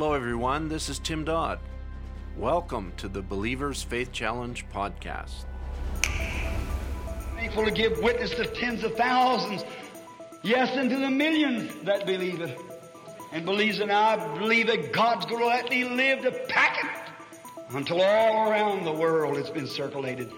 Hello, 0.00 0.14
everyone. 0.14 0.70
This 0.70 0.88
is 0.88 0.98
Tim 0.98 1.26
Dodd. 1.26 1.58
Welcome 2.34 2.94
to 2.96 3.06
the 3.06 3.20
Believers 3.20 3.82
Faith 3.82 4.10
Challenge 4.12 4.64
podcast. 4.72 5.44
Faithful 7.36 7.66
to 7.66 7.70
give 7.70 7.98
witness 7.98 8.30
to 8.30 8.46
tens 8.46 8.82
of 8.82 8.96
thousands, 8.96 9.62
yes, 10.42 10.74
and 10.74 10.88
to 10.88 10.96
the 10.96 11.10
millions 11.10 11.84
that 11.84 12.06
believe 12.06 12.40
it. 12.40 12.58
And 13.32 13.44
believes 13.44 13.80
and 13.80 13.92
I 13.92 14.38
believe 14.38 14.68
that 14.68 14.90
God's 14.90 15.26
going 15.26 15.42
to 15.42 15.46
let 15.46 15.68
me 15.68 15.84
live 15.84 16.22
to 16.22 16.30
pack 16.48 16.82
it 16.82 17.76
until 17.76 18.00
all 18.00 18.50
around 18.50 18.84
the 18.84 18.92
world 18.94 19.36
it's 19.36 19.50
been 19.50 19.66
circulated. 19.66 20.32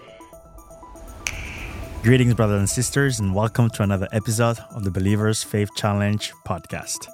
Greetings, 2.01 2.33
brothers 2.33 2.59
and 2.59 2.69
sisters, 2.69 3.21
and 3.21 3.33
welcome 3.33 3.69
to 3.69 3.83
another 3.83 4.09
episode 4.11 4.59
of 4.71 4.83
the 4.83 4.91
Believers 4.91 5.41
Faith 5.41 5.69
Challenge 5.73 6.33
podcast. 6.45 7.07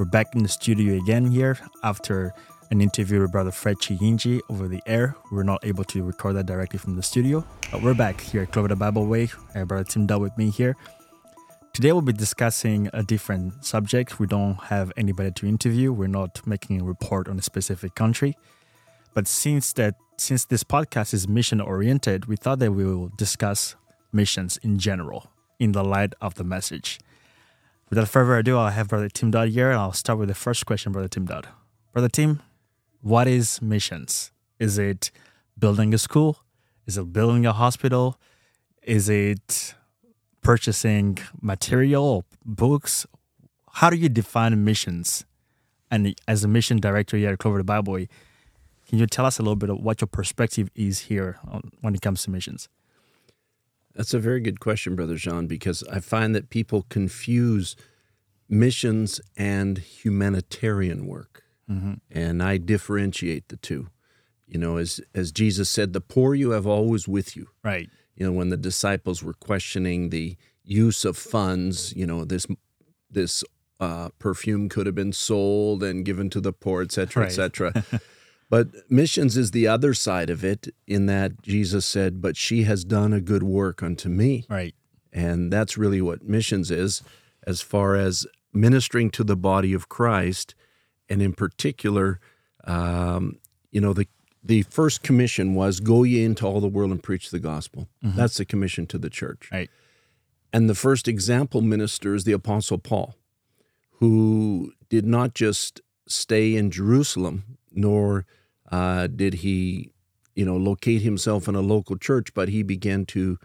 We're 0.00 0.06
back 0.06 0.34
in 0.34 0.42
the 0.42 0.48
studio 0.48 0.96
again 0.96 1.26
here 1.26 1.58
after 1.82 2.32
an 2.70 2.80
interview 2.80 3.20
with 3.20 3.32
Brother 3.32 3.50
Fred 3.50 3.76
Chiyinji 3.76 4.40
over 4.48 4.66
the 4.66 4.82
air. 4.86 5.14
We 5.30 5.36
were 5.36 5.44
not 5.44 5.62
able 5.62 5.84
to 5.84 6.02
record 6.02 6.36
that 6.36 6.46
directly 6.46 6.78
from 6.78 6.96
the 6.96 7.02
studio, 7.02 7.44
but 7.70 7.82
we're 7.82 7.92
back 7.92 8.18
here 8.18 8.44
at 8.44 8.50
Cloverdale 8.50 8.78
Bible 8.78 9.04
Way. 9.04 9.28
Have 9.52 9.68
Brother 9.68 9.84
Tim 9.84 10.06
Dodd 10.06 10.22
with 10.22 10.38
me 10.38 10.48
here. 10.48 10.74
Today 11.74 11.92
we'll 11.92 12.00
be 12.00 12.14
discussing 12.14 12.88
a 12.94 13.02
different 13.02 13.62
subject. 13.62 14.18
We 14.18 14.26
don't 14.26 14.54
have 14.54 14.90
anybody 14.96 15.32
to 15.32 15.46
interview. 15.46 15.92
We're 15.92 16.06
not 16.08 16.46
making 16.46 16.80
a 16.80 16.84
report 16.84 17.28
on 17.28 17.38
a 17.38 17.42
specific 17.42 17.94
country. 17.94 18.38
But 19.12 19.28
since 19.28 19.74
that 19.74 19.96
since 20.16 20.46
this 20.46 20.64
podcast 20.64 21.12
is 21.12 21.28
mission 21.28 21.60
oriented, 21.60 22.24
we 22.24 22.36
thought 22.36 22.60
that 22.60 22.72
we 22.72 22.86
will 22.86 23.10
discuss 23.18 23.76
missions 24.14 24.56
in 24.62 24.78
general 24.78 25.30
in 25.58 25.72
the 25.72 25.84
light 25.84 26.14
of 26.22 26.36
the 26.36 26.44
message. 26.44 27.00
Without 27.90 28.08
further 28.08 28.36
ado, 28.36 28.56
I'll 28.56 28.70
have 28.70 28.86
Brother 28.86 29.08
Tim 29.08 29.32
Dodd 29.32 29.48
here, 29.48 29.70
and 29.72 29.80
I'll 29.80 29.92
start 29.92 30.20
with 30.20 30.28
the 30.28 30.34
first 30.34 30.64
question, 30.64 30.92
Brother 30.92 31.08
Tim 31.08 31.24
Dodd. 31.26 31.48
Brother 31.92 32.08
Tim, 32.08 32.40
what 33.00 33.26
is 33.26 33.60
missions? 33.60 34.30
Is 34.60 34.78
it 34.78 35.10
building 35.58 35.92
a 35.92 35.98
school? 35.98 36.38
Is 36.86 36.96
it 36.96 37.12
building 37.12 37.44
a 37.46 37.52
hospital? 37.52 38.16
Is 38.84 39.08
it 39.08 39.74
purchasing 40.40 41.18
material, 41.42 42.24
books? 42.44 43.06
How 43.72 43.90
do 43.90 43.96
you 43.96 44.08
define 44.08 44.64
missions? 44.64 45.24
And 45.90 46.14
as 46.28 46.44
a 46.44 46.48
mission 46.48 46.78
director 46.78 47.16
here 47.16 47.30
at 47.30 47.38
Cloverdale 47.40 47.64
Bible, 47.64 48.06
can 48.88 48.98
you 49.00 49.06
tell 49.06 49.26
us 49.26 49.40
a 49.40 49.42
little 49.42 49.56
bit 49.56 49.68
of 49.68 49.80
what 49.80 50.00
your 50.00 50.06
perspective 50.06 50.70
is 50.76 51.00
here 51.00 51.40
on, 51.48 51.72
when 51.80 51.96
it 51.96 52.02
comes 52.02 52.22
to 52.22 52.30
missions? 52.30 52.68
That's 53.94 54.14
a 54.14 54.18
very 54.18 54.40
good 54.40 54.60
question, 54.60 54.94
Brother 54.94 55.16
Jean, 55.16 55.46
because 55.46 55.82
I 55.84 56.00
find 56.00 56.34
that 56.34 56.50
people 56.50 56.86
confuse 56.88 57.76
missions 58.48 59.20
and 59.36 59.78
humanitarian 59.78 61.06
work. 61.06 61.44
Mm-hmm. 61.70 61.94
And 62.10 62.42
I 62.42 62.56
differentiate 62.56 63.48
the 63.48 63.56
two. 63.56 63.88
You 64.46 64.58
know, 64.58 64.76
as 64.78 65.00
as 65.14 65.30
Jesus 65.30 65.70
said, 65.70 65.92
the 65.92 66.00
poor 66.00 66.34
you 66.34 66.50
have 66.50 66.66
always 66.66 67.06
with 67.06 67.36
you. 67.36 67.48
Right. 67.62 67.88
You 68.16 68.26
know, 68.26 68.32
when 68.32 68.48
the 68.48 68.56
disciples 68.56 69.22
were 69.22 69.32
questioning 69.32 70.10
the 70.10 70.36
use 70.64 71.04
of 71.04 71.16
funds, 71.16 71.94
you 71.94 72.06
know, 72.06 72.24
this 72.24 72.46
this 73.08 73.44
uh, 73.78 74.10
perfume 74.18 74.68
could 74.68 74.86
have 74.86 74.94
been 74.94 75.12
sold 75.12 75.82
and 75.82 76.04
given 76.04 76.28
to 76.30 76.40
the 76.40 76.52
poor, 76.52 76.82
et 76.82 76.92
cetera, 76.92 77.22
right. 77.22 77.32
et 77.32 77.34
cetera. 77.34 77.84
But 78.50 78.90
missions 78.90 79.36
is 79.36 79.52
the 79.52 79.68
other 79.68 79.94
side 79.94 80.28
of 80.28 80.44
it, 80.44 80.74
in 80.86 81.06
that 81.06 81.40
Jesus 81.40 81.86
said, 81.86 82.20
But 82.20 82.36
she 82.36 82.64
has 82.64 82.84
done 82.84 83.12
a 83.12 83.20
good 83.20 83.44
work 83.44 83.82
unto 83.82 84.08
me. 84.08 84.44
Right. 84.50 84.74
And 85.12 85.52
that's 85.52 85.78
really 85.78 86.02
what 86.02 86.24
missions 86.24 86.70
is, 86.70 87.02
as 87.46 87.62
far 87.62 87.94
as 87.94 88.26
ministering 88.52 89.10
to 89.10 89.24
the 89.24 89.36
body 89.36 89.72
of 89.72 89.88
Christ. 89.88 90.56
And 91.08 91.22
in 91.22 91.32
particular, 91.32 92.20
um, 92.64 93.38
you 93.70 93.80
know, 93.80 93.92
the 93.92 94.06
the 94.42 94.62
first 94.62 95.02
commission 95.02 95.54
was 95.54 95.80
go 95.80 96.02
ye 96.02 96.24
into 96.24 96.46
all 96.46 96.60
the 96.60 96.68
world 96.68 96.90
and 96.90 97.02
preach 97.02 97.30
the 97.30 97.38
gospel. 97.38 97.88
Mm-hmm. 98.02 98.16
That's 98.16 98.38
the 98.38 98.46
commission 98.46 98.86
to 98.86 98.98
the 98.98 99.10
church. 99.10 99.50
Right. 99.52 99.70
And 100.52 100.68
the 100.68 100.74
first 100.74 101.06
example 101.06 101.60
minister 101.60 102.14
is 102.14 102.24
the 102.24 102.32
apostle 102.32 102.78
Paul, 102.78 103.14
who 103.98 104.72
did 104.88 105.04
not 105.04 105.34
just 105.34 105.82
stay 106.08 106.56
in 106.56 106.70
Jerusalem, 106.70 107.58
nor 107.70 108.26
uh, 108.70 109.06
did 109.08 109.34
he, 109.34 109.92
you 110.34 110.44
know, 110.44 110.56
locate 110.56 111.02
himself 111.02 111.48
in 111.48 111.54
a 111.54 111.60
local 111.60 111.96
church, 111.96 112.32
but 112.34 112.48
he 112.48 112.62
began 112.62 113.04
to 113.06 113.38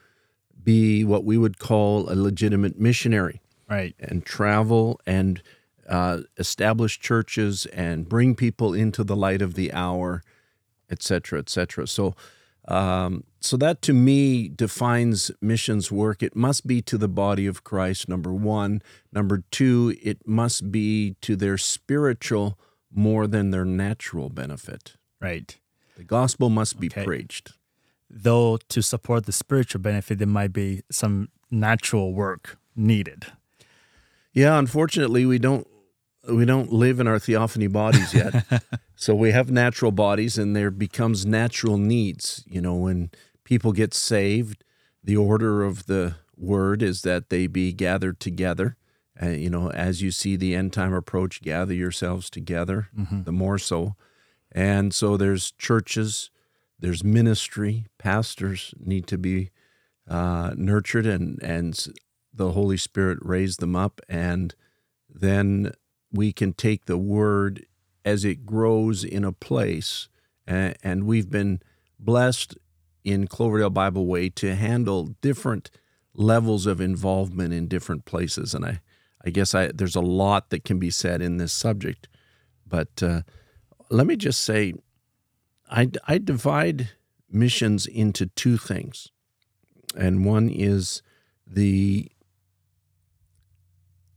be 0.63 1.03
what 1.03 1.23
we 1.23 1.37
would 1.37 1.59
call 1.59 2.09
a 2.11 2.15
legitimate 2.15 2.79
missionary. 2.79 3.41
Right. 3.69 3.95
And 3.99 4.25
travel 4.25 4.99
and 5.05 5.41
uh, 5.89 6.21
establish 6.37 6.99
churches 6.99 7.65
and 7.67 8.07
bring 8.07 8.35
people 8.35 8.73
into 8.73 9.03
the 9.03 9.15
light 9.15 9.41
of 9.41 9.55
the 9.55 9.73
hour, 9.73 10.21
et 10.89 11.01
cetera, 11.01 11.39
et 11.39 11.49
cetera. 11.49 11.87
So, 11.87 12.15
um, 12.67 13.23
so 13.41 13.57
that 13.57 13.81
to 13.83 13.93
me 13.93 14.49
defines 14.49 15.31
missions 15.41 15.91
work. 15.91 16.23
It 16.23 16.35
must 16.35 16.65
be 16.65 16.81
to 16.83 16.97
the 16.97 17.07
body 17.07 17.45
of 17.45 17.63
Christ, 17.63 18.09
number 18.09 18.33
one. 18.33 18.81
Number 19.11 19.43
two, 19.51 19.95
it 20.01 20.27
must 20.27 20.71
be 20.71 21.15
to 21.21 21.35
their 21.35 21.57
spiritual 21.57 22.57
more 22.91 23.27
than 23.27 23.51
their 23.51 23.65
natural 23.65 24.29
benefit. 24.29 24.95
Right. 25.21 25.57
The 25.97 26.03
gospel 26.03 26.49
must 26.49 26.79
be 26.79 26.87
okay. 26.87 27.03
preached. 27.03 27.53
Though 28.09 28.57
to 28.69 28.81
support 28.81 29.25
the 29.25 29.31
spiritual 29.31 29.81
benefit, 29.81 30.19
there 30.19 30.27
might 30.27 30.53
be 30.53 30.81
some 30.91 31.29
natural 31.49 32.13
work 32.13 32.57
needed. 32.75 33.25
Yeah, 34.33 34.59
unfortunately, 34.59 35.25
we 35.25 35.39
don't 35.39 35.65
we 36.27 36.45
don't 36.45 36.71
live 36.71 36.99
in 36.99 37.07
our 37.07 37.19
theophany 37.19 37.67
bodies 37.67 38.13
yet. 38.13 38.45
so 38.95 39.15
we 39.15 39.31
have 39.31 39.49
natural 39.51 39.91
bodies, 39.91 40.37
and 40.37 40.55
there 40.55 40.71
becomes 40.71 41.25
natural 41.25 41.77
needs. 41.77 42.43
You 42.47 42.61
know, 42.61 42.75
when 42.75 43.11
people 43.43 43.71
get 43.71 43.93
saved, 43.93 44.63
the 45.03 45.17
order 45.17 45.63
of 45.63 45.85
the 45.85 46.15
word 46.37 46.81
is 46.81 47.01
that 47.03 47.29
they 47.29 47.47
be 47.47 47.71
gathered 47.71 48.19
together. 48.19 48.75
Uh, 49.21 49.29
you 49.29 49.49
know, 49.49 49.71
as 49.71 50.01
you 50.01 50.11
see 50.11 50.35
the 50.35 50.53
end 50.55 50.73
time 50.73 50.93
approach, 50.93 51.41
gather 51.41 51.73
yourselves 51.73 52.29
together. 52.29 52.89
Mm-hmm. 52.97 53.23
The 53.23 53.31
more 53.31 53.57
so, 53.57 53.95
and 54.55 54.93
so 54.93 55.17
there's 55.17 55.51
churches, 55.51 56.31
there's 56.79 57.03
ministry, 57.03 57.87
pastors 57.97 58.73
need 58.79 59.05
to 59.07 59.17
be 59.17 59.51
uh, 60.09 60.53
nurtured 60.55 61.05
and, 61.05 61.43
and 61.43 61.87
the 62.33 62.53
Holy 62.53 62.77
Spirit 62.77 63.19
raise 63.21 63.57
them 63.57 63.75
up. 63.75 63.99
And 64.07 64.55
then 65.09 65.73
we 66.09 66.31
can 66.31 66.53
take 66.53 66.85
the 66.85 66.97
word 66.97 67.65
as 68.05 68.23
it 68.23 68.45
grows 68.45 69.03
in 69.03 69.25
a 69.25 69.33
place. 69.33 70.07
And, 70.47 70.77
and 70.81 71.03
we've 71.03 71.29
been 71.29 71.59
blessed 71.99 72.57
in 73.03 73.27
Cloverdale 73.27 73.69
Bible 73.69 74.05
Way 74.07 74.29
to 74.29 74.55
handle 74.55 75.15
different 75.21 75.69
levels 76.13 76.65
of 76.65 76.79
involvement 76.79 77.53
in 77.53 77.67
different 77.67 78.05
places. 78.05 78.53
And 78.53 78.63
I, 78.63 78.79
I 79.25 79.31
guess 79.31 79.53
I, 79.53 79.67
there's 79.73 79.97
a 79.97 80.01
lot 80.01 80.49
that 80.51 80.63
can 80.63 80.79
be 80.79 80.91
said 80.91 81.21
in 81.21 81.37
this 81.37 81.51
subject. 81.51 82.07
But 82.65 83.03
uh, 83.03 83.21
let 83.89 84.07
me 84.07 84.15
just 84.15 84.41
say, 84.41 84.73
I, 85.69 85.89
I 86.07 86.17
divide 86.17 86.89
missions 87.29 87.85
into 87.85 88.27
two 88.27 88.57
things. 88.57 89.09
And 89.97 90.25
one 90.25 90.49
is 90.49 91.01
the 91.47 92.11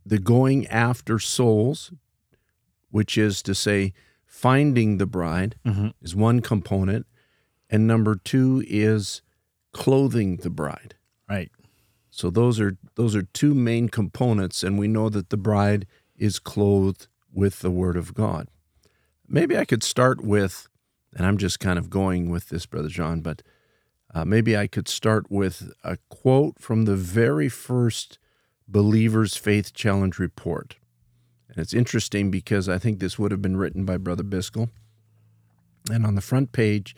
the 0.05 0.19
going 0.19 0.67
after 0.69 1.19
souls, 1.19 1.93
which 2.91 3.19
is 3.19 3.43
to 3.43 3.55
say, 3.55 3.93
finding 4.25 4.97
the 4.97 5.07
bride 5.07 5.57
mm-hmm. 5.67 5.89
is 6.01 6.17
one 6.17 6.41
component, 6.41 7.07
and 7.69 7.87
number 7.87 8.17
two 8.17 8.65
is 8.67 9.21
clothing 9.73 10.37
the 10.39 10.49
bride. 10.49 10.95
Right. 11.29 11.51
So 12.11 12.31
those 12.31 12.59
are 12.59 12.79
those 12.95 13.15
are 13.15 13.23
two 13.23 13.55
main 13.55 13.91
components, 13.91 14.63
and 14.63 14.79
we 14.79 14.89
know 14.89 15.11
that 15.11 15.29
the 15.29 15.37
bride 15.37 15.87
is 16.17 16.39
clothed 16.39 17.07
with 17.33 17.61
the 17.61 17.71
word 17.71 17.97
of 17.97 18.15
God 18.15 18.49
maybe 19.29 19.57
I 19.57 19.65
could 19.65 19.83
start 19.83 20.23
with, 20.23 20.69
and 21.17 21.27
I'm 21.27 21.39
just 21.39 21.61
kind 21.61 21.79
of 21.79 21.91
going 21.91 22.31
with 22.31 22.49
this, 22.49 22.67
Brother 22.67 22.89
John, 22.89 23.21
but 23.21 23.43
uh, 24.15 24.25
maybe 24.25 24.57
I 24.57 24.67
could 24.67 24.89
start 24.89 25.31
with 25.31 25.73
a 25.85 25.99
quote 26.09 26.59
from 26.59 26.85
the 26.85 26.97
very 26.97 27.49
first 27.49 28.19
Believer's 28.67 29.37
Faith 29.37 29.73
Challenge 29.73 30.19
report. 30.19 30.77
And 31.49 31.59
it's 31.59 31.75
interesting 31.75 32.31
because 32.31 32.69
I 32.69 32.79
think 32.79 32.99
this 32.99 33.19
would 33.19 33.31
have 33.31 33.43
been 33.43 33.57
written 33.57 33.85
by 33.85 33.97
Brother 33.97 34.23
Biscoe. 34.23 34.71
And 35.91 36.05
on 36.05 36.15
the 36.15 36.21
front 36.21 36.53
page 36.53 36.95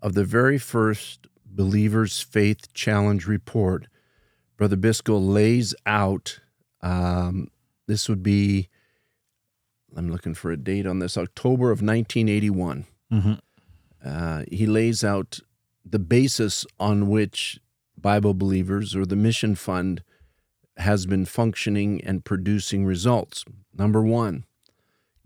of 0.00 0.14
the 0.14 0.24
very 0.24 0.58
first 0.58 1.26
Believer's 1.44 2.20
Faith 2.20 2.72
Challenge 2.72 3.26
report, 3.26 3.86
Brother 4.56 4.76
Biscoe 4.76 5.18
lays 5.18 5.74
out 5.86 6.40
um, 6.80 7.48
this 7.86 8.08
would 8.08 8.22
be 8.22 8.68
I'm 9.96 10.10
looking 10.10 10.34
for 10.34 10.50
a 10.50 10.56
date 10.56 10.86
on 10.86 10.98
this, 10.98 11.16
October 11.16 11.70
of 11.70 11.82
1981. 11.82 12.86
Mm-hmm. 13.12 13.32
Uh, 14.04 14.44
he 14.50 14.66
lays 14.66 15.02
out 15.02 15.40
the 15.84 15.98
basis 15.98 16.66
on 16.78 17.08
which 17.08 17.58
Bible 17.96 18.34
believers 18.34 18.94
or 18.94 19.06
the 19.06 19.16
Mission 19.16 19.54
Fund 19.54 20.02
has 20.76 21.06
been 21.06 21.24
functioning 21.24 22.00
and 22.04 22.24
producing 22.24 22.84
results. 22.84 23.44
Number 23.76 24.02
one, 24.02 24.44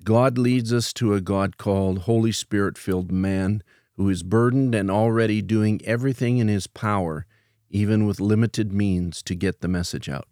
God 0.05 0.39
leads 0.39 0.73
us 0.73 0.93
to 0.95 1.15
a 1.15 1.21
God 1.21 1.59
called 1.59 2.01
Holy 2.01 2.33
Spirit 2.33 2.79
filled 2.79 3.13
man 3.13 3.63
who 3.97 4.09
is 4.09 4.23
burdened 4.23 4.75
and 4.75 4.91
already 4.91 5.43
doing 5.43 5.81
everything 5.85 6.39
in 6.39 6.49
his 6.49 6.67
power, 6.67 7.27
even 7.69 8.07
with 8.07 8.21
limited 8.21 8.73
means, 8.73 9.23
to 9.23 9.35
get 9.35 9.61
the 9.61 9.69
message 9.69 10.09
out. 10.09 10.27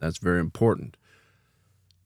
That's 0.00 0.18
very 0.18 0.40
important. 0.40 0.97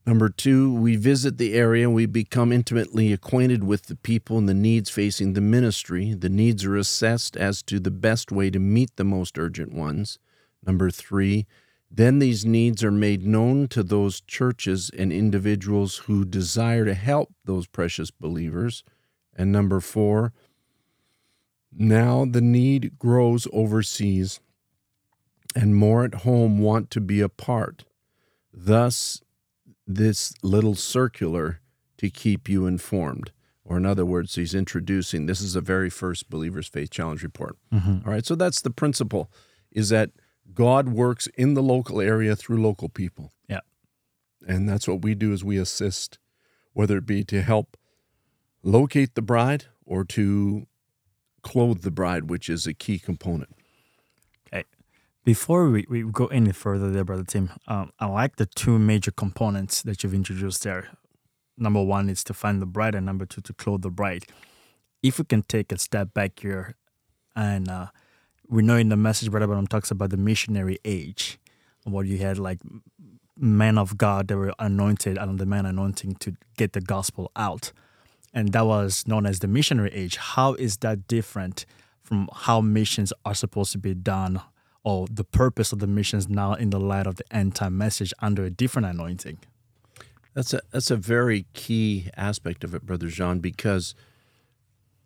Number 0.05 0.27
two, 0.27 0.73
we 0.73 0.97
visit 0.97 1.37
the 1.37 1.53
area 1.53 1.85
and 1.85 1.95
we 1.95 2.05
become 2.05 2.51
intimately 2.51 3.13
acquainted 3.13 3.63
with 3.63 3.83
the 3.83 3.95
people 3.95 4.37
and 4.37 4.49
the 4.49 4.53
needs 4.53 4.89
facing 4.89 5.31
the 5.31 5.41
ministry. 5.41 6.13
The 6.13 6.29
needs 6.29 6.65
are 6.65 6.75
assessed 6.75 7.37
as 7.37 7.63
to 7.63 7.79
the 7.79 7.91
best 7.91 8.31
way 8.31 8.49
to 8.49 8.59
meet 8.59 8.95
the 8.97 9.05
most 9.05 9.39
urgent 9.39 9.73
ones. 9.73 10.19
Number 10.65 10.89
three, 10.89 11.45
then 11.89 12.19
these 12.19 12.43
needs 12.43 12.83
are 12.83 12.91
made 12.91 13.25
known 13.25 13.67
to 13.69 13.83
those 13.83 14.19
churches 14.21 14.91
and 14.97 15.13
individuals 15.13 15.97
who 15.99 16.25
desire 16.25 16.83
to 16.83 16.95
help 16.95 17.33
those 17.45 17.67
precious 17.67 18.11
believers. 18.11 18.83
And 19.35 19.51
number 19.51 19.79
four, 19.79 20.33
now 21.71 22.25
the 22.25 22.41
need 22.41 22.99
grows 22.99 23.47
overseas 23.53 24.41
and 25.55 25.75
more 25.75 26.03
at 26.03 26.15
home 26.15 26.59
want 26.59 26.89
to 26.91 27.01
be 27.01 27.21
a 27.21 27.29
part. 27.29 27.85
Thus, 28.51 29.22
this 29.85 30.33
little 30.41 30.75
circular 30.75 31.59
to 31.97 32.09
keep 32.09 32.49
you 32.49 32.65
informed. 32.65 33.31
Or, 33.65 33.77
in 33.77 33.85
other 33.85 34.05
words, 34.05 34.35
he's 34.35 34.53
introducing 34.53 35.25
this 35.25 35.39
is 35.39 35.55
a 35.55 35.61
very 35.61 35.89
first 35.89 36.29
Believer's 36.29 36.67
Faith 36.67 36.89
Challenge 36.89 37.23
report. 37.23 37.57
Mm-hmm. 37.73 37.99
All 38.05 38.11
right, 38.13 38.25
so 38.25 38.35
that's 38.35 38.61
the 38.61 38.69
principle 38.69 39.31
is 39.71 39.89
that 39.89 40.11
God 40.53 40.89
works 40.89 41.27
in 41.35 41.53
the 41.53 41.63
local 41.63 42.01
area 42.01 42.35
through 42.35 42.61
local 42.61 42.89
people. 42.89 43.31
Yeah. 43.47 43.61
And 44.45 44.67
that's 44.67 44.87
what 44.87 45.01
we 45.01 45.15
do 45.15 45.31
is 45.31 45.43
we 45.43 45.57
assist, 45.57 46.19
whether 46.73 46.97
it 46.97 47.05
be 47.05 47.23
to 47.23 47.41
help 47.41 47.77
locate 48.61 49.15
the 49.15 49.21
bride 49.21 49.65
or 49.85 50.03
to 50.05 50.67
clothe 51.41 51.81
the 51.81 51.91
bride, 51.91 52.29
which 52.29 52.49
is 52.49 52.67
a 52.67 52.73
key 52.73 52.99
component. 52.99 53.55
Before 55.23 55.69
we, 55.69 55.85
we 55.89 56.03
go 56.03 56.27
any 56.27 56.51
further 56.51 56.91
there, 56.91 57.05
Brother 57.05 57.23
Tim, 57.23 57.51
um, 57.69 57.93
I 57.97 58.07
like 58.07 58.35
the 58.35 58.45
two 58.45 58.77
major 58.77 59.11
components 59.11 59.81
that 59.83 60.03
you've 60.03 60.13
introduced 60.13 60.63
there. 60.63 60.89
Number 61.57 61.81
one 61.81 62.09
is 62.09 62.25
to 62.25 62.33
find 62.33 62.61
the 62.61 62.65
bride, 62.65 62.93
and 62.93 63.05
number 63.05 63.25
two, 63.25 63.39
to 63.39 63.53
clothe 63.53 63.83
the 63.83 63.89
bride. 63.89 64.25
If 65.01 65.19
we 65.19 65.23
can 65.23 65.43
take 65.43 65.71
a 65.71 65.77
step 65.77 66.13
back 66.13 66.41
here, 66.41 66.75
and 67.37 67.69
uh, 67.69 67.87
we 68.49 68.63
know 68.63 68.75
in 68.75 68.89
the 68.89 68.97
message, 68.97 69.31
Brother 69.31 69.47
Branham 69.47 69.67
talks 69.67 69.91
about 69.91 70.09
the 70.09 70.17
missionary 70.17 70.77
age, 70.83 71.39
what 71.85 72.05
you 72.05 72.17
had 72.17 72.37
like 72.37 72.59
men 73.37 73.77
of 73.77 73.97
God 73.97 74.27
that 74.27 74.35
were 74.35 74.53
anointed 74.59 75.17
under 75.17 75.37
the 75.37 75.45
man 75.45 75.65
anointing 75.65 76.15
to 76.15 76.35
get 76.57 76.73
the 76.73 76.81
gospel 76.81 77.31
out. 77.37 77.71
And 78.33 78.51
that 78.51 78.65
was 78.65 79.07
known 79.07 79.25
as 79.25 79.39
the 79.39 79.47
missionary 79.47 79.91
age. 79.93 80.17
How 80.17 80.55
is 80.55 80.77
that 80.77 81.07
different 81.07 81.65
from 82.01 82.27
how 82.33 82.59
missions 82.59 83.13
are 83.23 83.33
supposed 83.33 83.71
to 83.71 83.77
be 83.77 83.93
done 83.93 84.41
or 84.83 85.07
the 85.09 85.23
purpose 85.23 85.71
of 85.71 85.79
the 85.79 85.87
missions 85.87 86.27
now 86.27 86.53
in 86.53 86.69
the 86.69 86.79
light 86.79 87.07
of 87.07 87.15
the 87.15 87.35
end 87.35 87.55
time 87.55 87.77
message 87.77 88.13
under 88.19 88.43
a 88.43 88.49
different 88.49 88.87
anointing? 88.87 89.39
That's 90.33 90.53
a 90.53 90.61
that's 90.71 90.91
a 90.91 90.97
very 90.97 91.45
key 91.53 92.09
aspect 92.17 92.63
of 92.63 92.73
it, 92.73 92.85
Brother 92.85 93.07
Jean, 93.07 93.39
because 93.39 93.93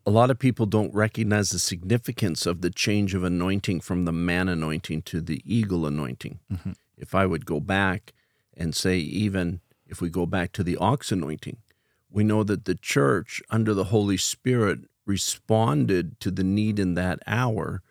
a 0.05 0.09
lot 0.09 0.31
of 0.31 0.39
people 0.39 0.65
don't 0.65 0.93
recognize 0.93 1.49
the 1.49 1.59
significance 1.59 2.45
of 2.45 2.61
the 2.61 2.69
change 2.69 3.13
of 3.13 3.25
anointing 3.25 3.81
from 3.81 4.05
the 4.05 4.13
man 4.13 4.47
anointing 4.47 5.01
to 5.01 5.19
the 5.19 5.41
eagle 5.43 5.85
anointing. 5.85 6.39
Mm-hmm. 6.51 6.71
If 6.97 7.13
I 7.13 7.25
would 7.25 7.45
go 7.45 7.59
back 7.59 8.13
and 8.55 8.73
say, 8.73 8.99
even 8.99 9.59
if 9.85 9.99
we 9.99 10.09
go 10.09 10.25
back 10.25 10.53
to 10.53 10.63
the 10.63 10.77
ox 10.77 11.11
anointing, 11.11 11.57
we 12.09 12.23
know 12.23 12.43
that 12.43 12.63
the 12.63 12.75
church 12.75 13.41
under 13.49 13.73
the 13.73 13.85
Holy 13.85 14.15
Spirit 14.15 14.79
responded 15.05 16.19
to 16.21 16.31
the 16.31 16.43
need 16.43 16.79
in 16.79 16.93
that 16.93 17.19
hour 17.27 17.81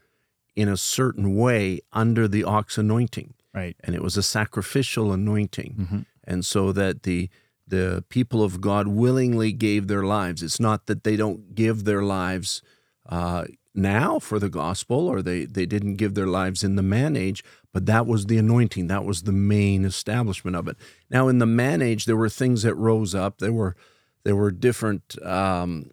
in 0.56 0.68
a 0.68 0.76
certain 0.76 1.36
way 1.36 1.80
under 1.92 2.26
the 2.26 2.42
ox 2.44 2.78
anointing. 2.78 3.34
Right. 3.54 3.74
and 3.84 3.94
it 3.94 4.02
was 4.02 4.18
a 4.18 4.22
sacrificial 4.22 5.12
anointing. 5.12 6.04
And 6.24 6.44
so 6.44 6.72
that 6.72 7.04
the 7.04 7.30
the 7.68 8.04
people 8.08 8.44
of 8.44 8.60
god 8.60 8.86
willingly 8.86 9.52
gave 9.52 9.88
their 9.88 10.02
lives. 10.02 10.42
It's 10.42 10.60
not 10.60 10.86
that 10.86 11.04
they 11.04 11.16
don't 11.16 11.54
give 11.54 11.84
their 11.84 12.02
lives 12.02 12.62
uh, 13.08 13.44
now 13.74 14.18
for 14.18 14.38
the 14.38 14.50
gospel 14.50 15.08
or 15.08 15.22
they 15.22 15.46
they 15.46 15.64
didn't 15.66 15.96
give 15.96 16.14
their 16.14 16.26
lives 16.26 16.62
in 16.62 16.76
the 16.76 16.82
man 16.82 17.16
age 17.16 17.42
but 17.76 17.84
that 17.84 18.06
was 18.06 18.24
the 18.24 18.38
anointing. 18.38 18.86
That 18.86 19.04
was 19.04 19.24
the 19.24 19.32
main 19.32 19.84
establishment 19.84 20.56
of 20.56 20.66
it. 20.66 20.78
Now 21.10 21.28
in 21.28 21.38
the 21.38 21.46
man 21.46 21.82
age 21.82 22.06
there 22.06 22.16
were 22.16 22.30
things 22.30 22.62
that 22.62 22.74
rose 22.74 23.14
up. 23.14 23.38
There 23.38 23.52
were 23.52 23.76
there 24.24 24.34
were 24.36 24.50
different 24.50 25.22
um, 25.22 25.90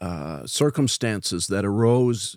uh, 0.00 0.44
circumstances 0.46 1.46
that 1.46 1.64
arose 1.64 2.36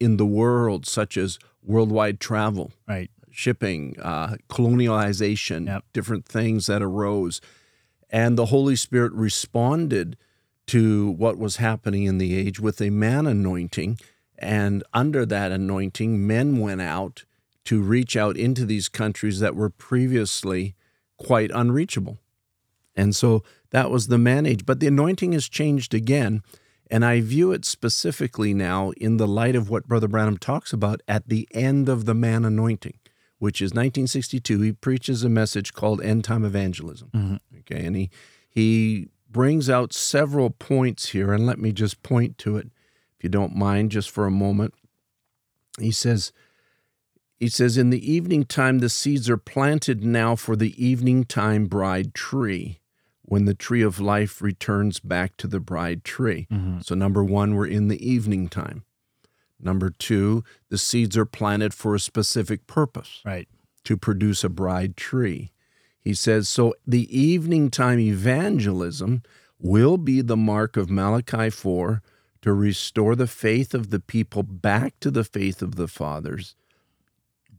in 0.00 0.16
the 0.16 0.26
world 0.26 0.86
such 0.86 1.16
as 1.16 1.38
worldwide 1.62 2.18
travel 2.18 2.72
Right. 2.88 3.10
shipping, 3.30 3.94
uh, 4.00 4.36
colonialization, 4.48 5.66
Yep. 5.66 5.84
different 5.92 6.24
things 6.24 6.66
that 6.66 6.82
arose. 6.82 7.40
And 8.08 8.36
the 8.36 8.46
Holy 8.46 8.74
Spirit 8.74 9.12
responded 9.12 10.16
to 10.66 11.10
what 11.10 11.38
was 11.38 11.56
happening 11.56 12.04
in 12.04 12.18
the 12.18 12.34
age 12.34 12.58
with 12.58 12.80
a 12.80 12.90
man 12.90 13.26
anointing. 13.26 13.98
And 14.38 14.82
under 14.94 15.26
that 15.26 15.52
anointing, 15.52 16.26
men 16.26 16.58
went 16.58 16.80
out 16.80 17.24
to 17.64 17.82
reach 17.82 18.16
out 18.16 18.36
into 18.36 18.64
these 18.64 18.88
countries 18.88 19.38
that 19.40 19.54
were 19.54 19.70
previously 19.70 20.74
quite 21.18 21.50
unreachable. 21.52 22.18
And 22.96 23.14
so 23.14 23.44
that 23.70 23.90
was 23.90 24.08
the 24.08 24.18
man 24.18 24.46
age. 24.46 24.64
But 24.66 24.80
the 24.80 24.86
anointing 24.86 25.32
has 25.32 25.48
changed 25.48 25.92
again. 25.94 26.42
And 26.90 27.04
I 27.04 27.20
view 27.20 27.52
it 27.52 27.64
specifically 27.64 28.52
now 28.52 28.90
in 28.96 29.16
the 29.16 29.28
light 29.28 29.54
of 29.54 29.70
what 29.70 29.86
Brother 29.86 30.08
Branham 30.08 30.36
talks 30.36 30.72
about 30.72 31.00
at 31.06 31.28
the 31.28 31.46
end 31.52 31.88
of 31.88 32.04
the 32.04 32.14
man 32.14 32.44
anointing, 32.44 32.98
which 33.38 33.62
is 33.62 33.70
1962. 33.70 34.60
He 34.60 34.72
preaches 34.72 35.22
a 35.22 35.28
message 35.28 35.72
called 35.72 36.02
End 36.02 36.24
Time 36.24 36.44
Evangelism. 36.44 37.10
Mm-hmm. 37.14 37.58
Okay. 37.60 37.86
And 37.86 37.94
he, 37.94 38.10
he 38.48 39.08
brings 39.30 39.70
out 39.70 39.92
several 39.92 40.50
points 40.50 41.10
here. 41.10 41.32
And 41.32 41.46
let 41.46 41.60
me 41.60 41.70
just 41.70 42.02
point 42.02 42.36
to 42.38 42.56
it, 42.56 42.66
if 43.16 43.22
you 43.22 43.30
don't 43.30 43.54
mind, 43.54 43.92
just 43.92 44.10
for 44.10 44.26
a 44.26 44.30
moment. 44.30 44.74
He 45.78 45.92
says, 45.92 46.32
he 47.38 47.48
says, 47.48 47.78
In 47.78 47.90
the 47.90 48.12
evening 48.12 48.44
time, 48.44 48.80
the 48.80 48.88
seeds 48.88 49.30
are 49.30 49.36
planted 49.36 50.02
now 50.02 50.34
for 50.34 50.56
the 50.56 50.74
evening 50.84 51.22
time 51.22 51.66
bride 51.66 52.14
tree 52.14 52.79
when 53.30 53.44
the 53.44 53.54
tree 53.54 53.80
of 53.80 54.00
life 54.00 54.42
returns 54.42 54.98
back 54.98 55.36
to 55.36 55.46
the 55.46 55.60
bride 55.60 56.02
tree. 56.02 56.48
Mm-hmm. 56.50 56.80
So, 56.80 56.96
number 56.96 57.22
one, 57.22 57.54
we're 57.54 57.68
in 57.68 57.86
the 57.86 58.04
evening 58.04 58.48
time. 58.48 58.82
Number 59.60 59.88
two, 59.90 60.42
the 60.68 60.76
seeds 60.78 61.16
are 61.16 61.24
planted 61.24 61.72
for 61.72 61.94
a 61.94 62.00
specific 62.00 62.66
purpose 62.66 63.20
Right. 63.24 63.46
to 63.84 63.96
produce 63.96 64.42
a 64.42 64.48
bride 64.48 64.96
tree. 64.96 65.52
He 66.00 66.12
says, 66.12 66.48
so 66.48 66.74
the 66.84 67.06
evening 67.16 67.70
time 67.70 68.00
evangelism 68.00 69.22
will 69.60 69.96
be 69.96 70.22
the 70.22 70.36
mark 70.36 70.76
of 70.76 70.90
Malachi 70.90 71.50
4 71.50 72.02
to 72.42 72.52
restore 72.52 73.14
the 73.14 73.28
faith 73.28 73.74
of 73.74 73.90
the 73.90 74.00
people 74.00 74.42
back 74.42 74.98
to 75.00 75.10
the 75.12 75.24
faith 75.24 75.62
of 75.62 75.76
the 75.76 75.86
fathers, 75.86 76.56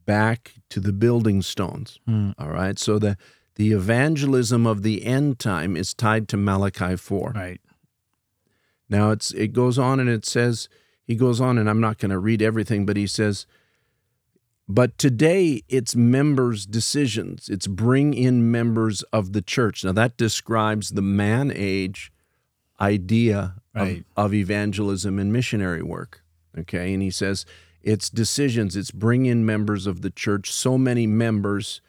back 0.06 0.56
to 0.70 0.82
the 0.82 0.92
building 0.92 1.42
stones. 1.42 2.00
Hmm. 2.06 2.32
All 2.38 2.50
right. 2.50 2.78
So 2.78 3.00
the, 3.00 3.16
the 3.55 3.72
evangelism 3.72 4.65
of 4.65 4.81
the 4.81 5.05
end 5.05 5.39
time 5.39 5.75
is 5.75 5.93
tied 5.93 6.27
to 6.29 6.38
Malachi 6.38 6.96
4. 6.96 7.34
Right. 7.36 7.62
Now 8.89 9.12
it's 9.12 9.31
it 9.31 9.53
goes 9.53 9.77
on 9.79 10.00
and 10.00 10.10
it 10.10 10.25
says 10.25 10.67
he 11.05 11.15
goes 11.15 11.39
on 11.41 11.58
and 11.58 11.70
I'm 11.70 11.81
not 11.81 11.98
going 11.98 12.12
to 12.12 12.20
read 12.20 12.41
everything 12.41 12.86
but 12.86 12.98
he 12.98 13.08
says 13.08 13.46
but 14.67 14.98
today 14.98 15.63
it's 15.70 15.96
members 15.96 16.65
decisions 16.65 17.50
it's 17.50 17.67
bring 17.67 18.13
in 18.13 18.51
members 18.51 19.01
of 19.13 19.34
the 19.34 19.41
church 19.41 19.84
now 19.84 19.91
that 19.93 20.17
describes 20.17 20.91
the 20.91 21.01
man 21.01 21.51
age 21.55 22.12
idea 22.79 23.55
Right. 23.74 24.03
of, 24.17 24.25
of 24.25 24.34
evangelism 24.34 25.17
and 25.20 25.31
missionary 25.31 25.81
work 25.81 26.24
okay 26.58 26.93
and 26.93 27.01
he 27.01 27.10
says 27.12 27.46
it's 27.81 28.10
decisions 28.10 28.75
it's 28.75 28.91
bring 28.91 29.25
in 29.25 29.46
members 29.46 29.88
of 29.88 30.01
the 30.01 30.10
church 30.10 30.51
so 30.51 30.77
many 30.77 31.08
members 31.08 31.79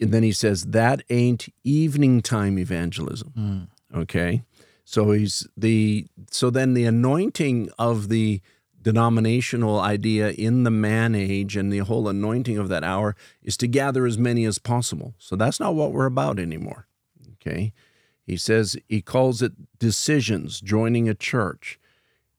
and 0.00 0.12
then 0.12 0.22
he 0.22 0.32
says 0.32 0.64
that 0.66 1.02
ain't 1.10 1.48
evening 1.64 2.22
time 2.22 2.58
evangelism. 2.58 3.32
Hmm. 3.34 3.98
Okay. 3.98 4.42
So 4.84 5.12
he's 5.12 5.46
the 5.56 6.06
so 6.30 6.50
then 6.50 6.74
the 6.74 6.84
anointing 6.84 7.70
of 7.78 8.08
the 8.08 8.40
denominational 8.82 9.78
idea 9.78 10.30
in 10.30 10.64
the 10.64 10.70
man 10.70 11.14
age 11.14 11.56
and 11.56 11.72
the 11.72 11.78
whole 11.78 12.08
anointing 12.08 12.56
of 12.56 12.68
that 12.68 12.82
hour 12.82 13.14
is 13.42 13.56
to 13.58 13.68
gather 13.68 14.06
as 14.06 14.18
many 14.18 14.44
as 14.44 14.58
possible. 14.58 15.14
So 15.18 15.36
that's 15.36 15.60
not 15.60 15.74
what 15.74 15.92
we're 15.92 16.06
about 16.06 16.38
anymore. 16.38 16.86
Okay. 17.34 17.72
He 18.26 18.36
says 18.36 18.76
he 18.88 19.02
calls 19.02 19.42
it 19.42 19.52
decisions 19.78 20.60
joining 20.60 21.08
a 21.08 21.14
church. 21.14 21.78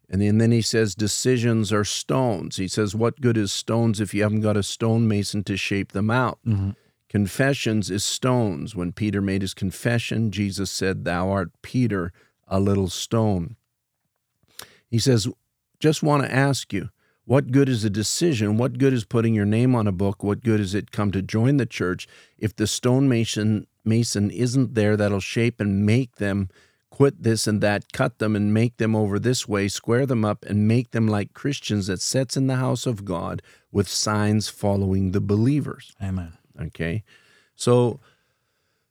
And 0.09 0.21
then, 0.21 0.39
then 0.39 0.51
he 0.51 0.61
says 0.61 0.93
decisions 0.93 1.71
are 1.71 1.85
stones. 1.85 2.57
He 2.57 2.67
says 2.67 2.95
what 2.95 3.21
good 3.21 3.37
is 3.37 3.53
stones 3.53 4.01
if 4.01 4.13
you 4.13 4.23
haven't 4.23 4.41
got 4.41 4.57
a 4.57 4.63
stonemason 4.63 5.43
to 5.45 5.55
shape 5.55 5.93
them 5.93 6.11
out 6.11 6.39
mm-hmm. 6.45 6.71
Confessions 7.11 7.91
is 7.91 8.05
stones. 8.05 8.73
When 8.73 8.93
Peter 8.93 9.19
made 9.21 9.41
his 9.41 9.53
confession, 9.53 10.31
Jesus 10.31 10.71
said, 10.71 11.03
Thou 11.03 11.29
art 11.29 11.51
Peter, 11.61 12.13
a 12.47 12.57
little 12.57 12.87
stone. 12.87 13.57
He 14.89 14.97
says, 14.97 15.27
Just 15.81 16.01
want 16.01 16.23
to 16.23 16.33
ask 16.33 16.71
you, 16.71 16.87
what 17.25 17.51
good 17.51 17.67
is 17.67 17.83
a 17.83 17.89
decision? 17.89 18.55
What 18.55 18.77
good 18.77 18.93
is 18.93 19.03
putting 19.03 19.33
your 19.33 19.45
name 19.45 19.75
on 19.75 19.87
a 19.87 19.91
book? 19.91 20.23
What 20.23 20.41
good 20.41 20.61
is 20.61 20.73
it 20.73 20.91
come 20.91 21.11
to 21.11 21.21
join 21.21 21.57
the 21.57 21.65
church 21.65 22.07
if 22.37 22.55
the 22.55 22.65
stonemason 22.65 23.67
mason 23.83 24.31
isn't 24.31 24.73
there 24.73 24.95
that'll 24.95 25.19
shape 25.19 25.59
and 25.59 25.85
make 25.85 26.15
them 26.15 26.47
quit 26.91 27.23
this 27.23 27.45
and 27.45 27.59
that, 27.59 27.91
cut 27.91 28.19
them 28.19 28.37
and 28.37 28.53
make 28.53 28.77
them 28.77 28.95
over 28.95 29.19
this 29.19 29.49
way, 29.49 29.67
square 29.67 30.05
them 30.05 30.23
up 30.23 30.45
and 30.45 30.65
make 30.65 30.91
them 30.91 31.09
like 31.09 31.33
Christians 31.33 31.87
that 31.87 31.99
sets 31.99 32.37
in 32.37 32.47
the 32.47 32.55
house 32.55 32.85
of 32.85 33.03
God 33.03 33.41
with 33.69 33.89
signs 33.89 34.47
following 34.47 35.11
the 35.11 35.19
believers. 35.19 35.93
Amen. 36.01 36.37
Okay. 36.67 37.03
So 37.55 37.99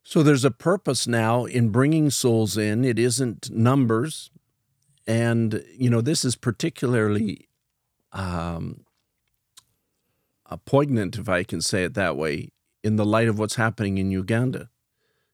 so 0.03 0.23
there's 0.23 0.45
a 0.45 0.51
purpose 0.51 1.07
now 1.07 1.45
in 1.45 1.69
bringing 1.71 2.11
souls 2.11 2.57
in. 2.57 2.85
It 2.85 2.99
isn't 2.99 3.51
numbers. 3.51 4.31
And 5.07 5.65
you 5.77 5.91
know, 5.91 6.01
this 6.01 6.25
is 6.25 6.37
particularly 6.37 7.49
um, 8.13 8.85
poignant, 10.65 11.17
if 11.19 11.29
I 11.29 11.43
can 11.45 11.61
say 11.61 11.85
it 11.85 11.95
that 11.95 12.17
way, 12.17 12.51
in 12.83 12.97
the 12.97 13.05
light 13.05 13.29
of 13.29 13.39
what's 13.39 13.55
happening 13.57 13.99
in 13.99 14.11
Uganda. 14.11 14.69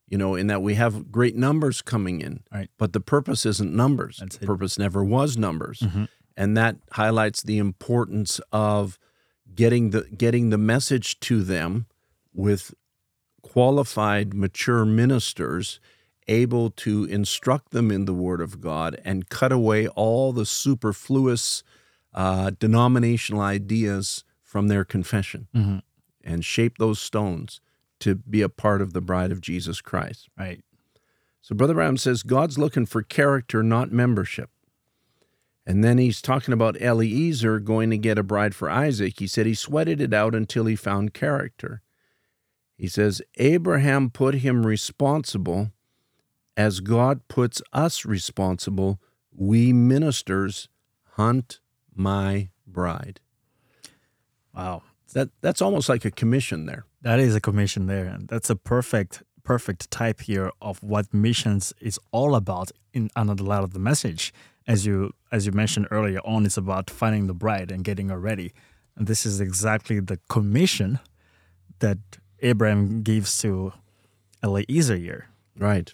You 0.09 0.19
know, 0.19 0.37
in 0.37 0.47
that 0.47 0.63
we 0.63 0.75
have 0.75 1.11
great 1.11 1.35
numbers 1.35 1.83
coming 1.83 2.21
in, 2.21 2.45
Right. 2.53 2.71
but 2.79 2.93
the 2.93 3.01
purpose 3.01 3.45
isn't 3.45 3.75
numbers. 3.75 4.19
That's 4.21 4.37
the 4.37 4.45
it. 4.45 4.47
purpose 4.47 4.79
never 4.79 5.03
was 5.03 5.37
numbers, 5.37 5.81
Mhm. 5.81 6.07
and 6.37 6.57
that 6.57 6.77
highlights 6.93 7.43
the 7.43 7.59
importance 7.59 8.41
of 8.53 9.01
getting 9.53 9.91
the 9.91 10.03
getting 10.17 10.51
the 10.51 10.59
message 10.59 11.19
to 11.21 11.43
them 11.43 11.87
with 12.37 12.73
qualified, 13.43 14.35
mature 14.35 14.85
ministers 14.85 15.81
able 16.29 16.71
to 16.71 17.05
instruct 17.05 17.71
them 17.71 17.91
in 17.91 18.05
the 18.05 18.13
Word 18.15 18.41
of 18.41 18.61
God 18.61 19.01
and 19.05 19.29
cut 19.29 19.53
away 19.53 19.87
all 19.89 20.33
the 20.33 20.47
superfluous 20.47 21.63
uh, 22.15 22.51
denominational 22.59 23.41
ideas 23.43 24.25
from 24.43 24.69
their 24.69 24.85
confession 24.85 25.49
Mhm. 25.55 25.83
and 26.25 26.45
shape 26.45 26.79
those 26.79 26.99
stones 26.99 27.61
to 28.01 28.15
be 28.15 28.43
a 28.43 28.49
part 28.49 28.81
of 28.83 28.93
the 28.93 29.01
bride 29.01 29.31
of 29.31 29.41
Jesus 29.41 29.81
Christ. 29.81 30.29
Right. 30.39 30.63
So 31.43 31.55
Brother 31.55 31.75
Branham 31.75 31.97
says 31.99 32.23
God's 32.23 32.59
looking 32.59 32.87
for 32.87 33.03
character, 33.03 33.63
not 33.63 33.93
membership. 33.93 34.51
And 35.67 35.85
then 35.85 35.99
he's 35.99 36.23
talking 36.23 36.55
about 36.55 36.81
Eliezer 36.81 37.59
going 37.61 37.91
to 37.91 37.99
get 37.99 38.19
a 38.19 38.23
bride 38.23 38.55
for 38.55 38.71
Isaac. 38.71 39.19
He 39.19 39.27
said 39.27 39.47
he 39.47 39.55
sweated 39.55 40.01
it 40.01 40.15
out 40.15 40.35
until 40.35 40.65
he 40.67 40.75
found 40.77 41.13
character. 41.15 41.83
He 42.77 42.89
says 42.89 43.23
Abraham 43.39 44.11
put 44.11 44.37
him 44.37 44.67
responsible 44.67 45.71
as 46.57 46.81
God 46.81 47.27
puts 47.29 47.63
us 47.73 48.05
responsible. 48.05 49.01
We 49.35 49.73
ministers 49.73 50.69
hunt 51.13 51.61
my 51.95 52.51
bride. 52.67 53.21
Wow. 54.55 54.83
That 55.13 55.31
that's 55.41 55.63
almost 55.63 55.89
like 55.89 56.05
a 56.05 56.11
commission 56.11 56.67
there. 56.67 56.85
That 57.01 57.21
is 57.21 57.35
a 57.35 57.41
commission 57.41 57.87
there. 57.87 58.07
and 58.07 58.29
That's 58.29 58.51
a 58.51 58.57
perfect 58.57 59.23
perfect 59.43 59.91
type 59.91 60.23
here 60.23 60.51
of 60.61 60.83
what 60.83 61.15
missions 61.15 61.73
is 61.81 61.99
all 62.11 62.35
about 62.35 62.73
in 62.93 63.09
another 63.15 63.45
light 63.45 63.63
of 63.63 63.73
the 63.73 63.79
message. 63.79 64.35
As 64.67 64.85
you 64.85 65.13
as 65.33 65.47
you 65.47 65.53
mentioned 65.53 65.87
earlier 65.91 66.21
on, 66.25 66.45
it's 66.45 66.57
about 66.57 66.91
finding 66.91 67.29
the 67.29 67.35
bride 67.35 67.71
and 67.71 67.85
getting 67.85 68.09
her 68.09 68.19
ready. 68.19 68.53
And 68.97 69.07
this 69.07 69.25
is 69.25 69.41
exactly 69.41 70.01
the 70.01 70.19
commission 70.29 70.99
that 71.79 71.99
Abraham 72.41 73.03
gives 73.03 73.37
to 73.39 73.73
Eliezer 74.43 74.97
here. 74.97 75.29
Right. 75.59 75.93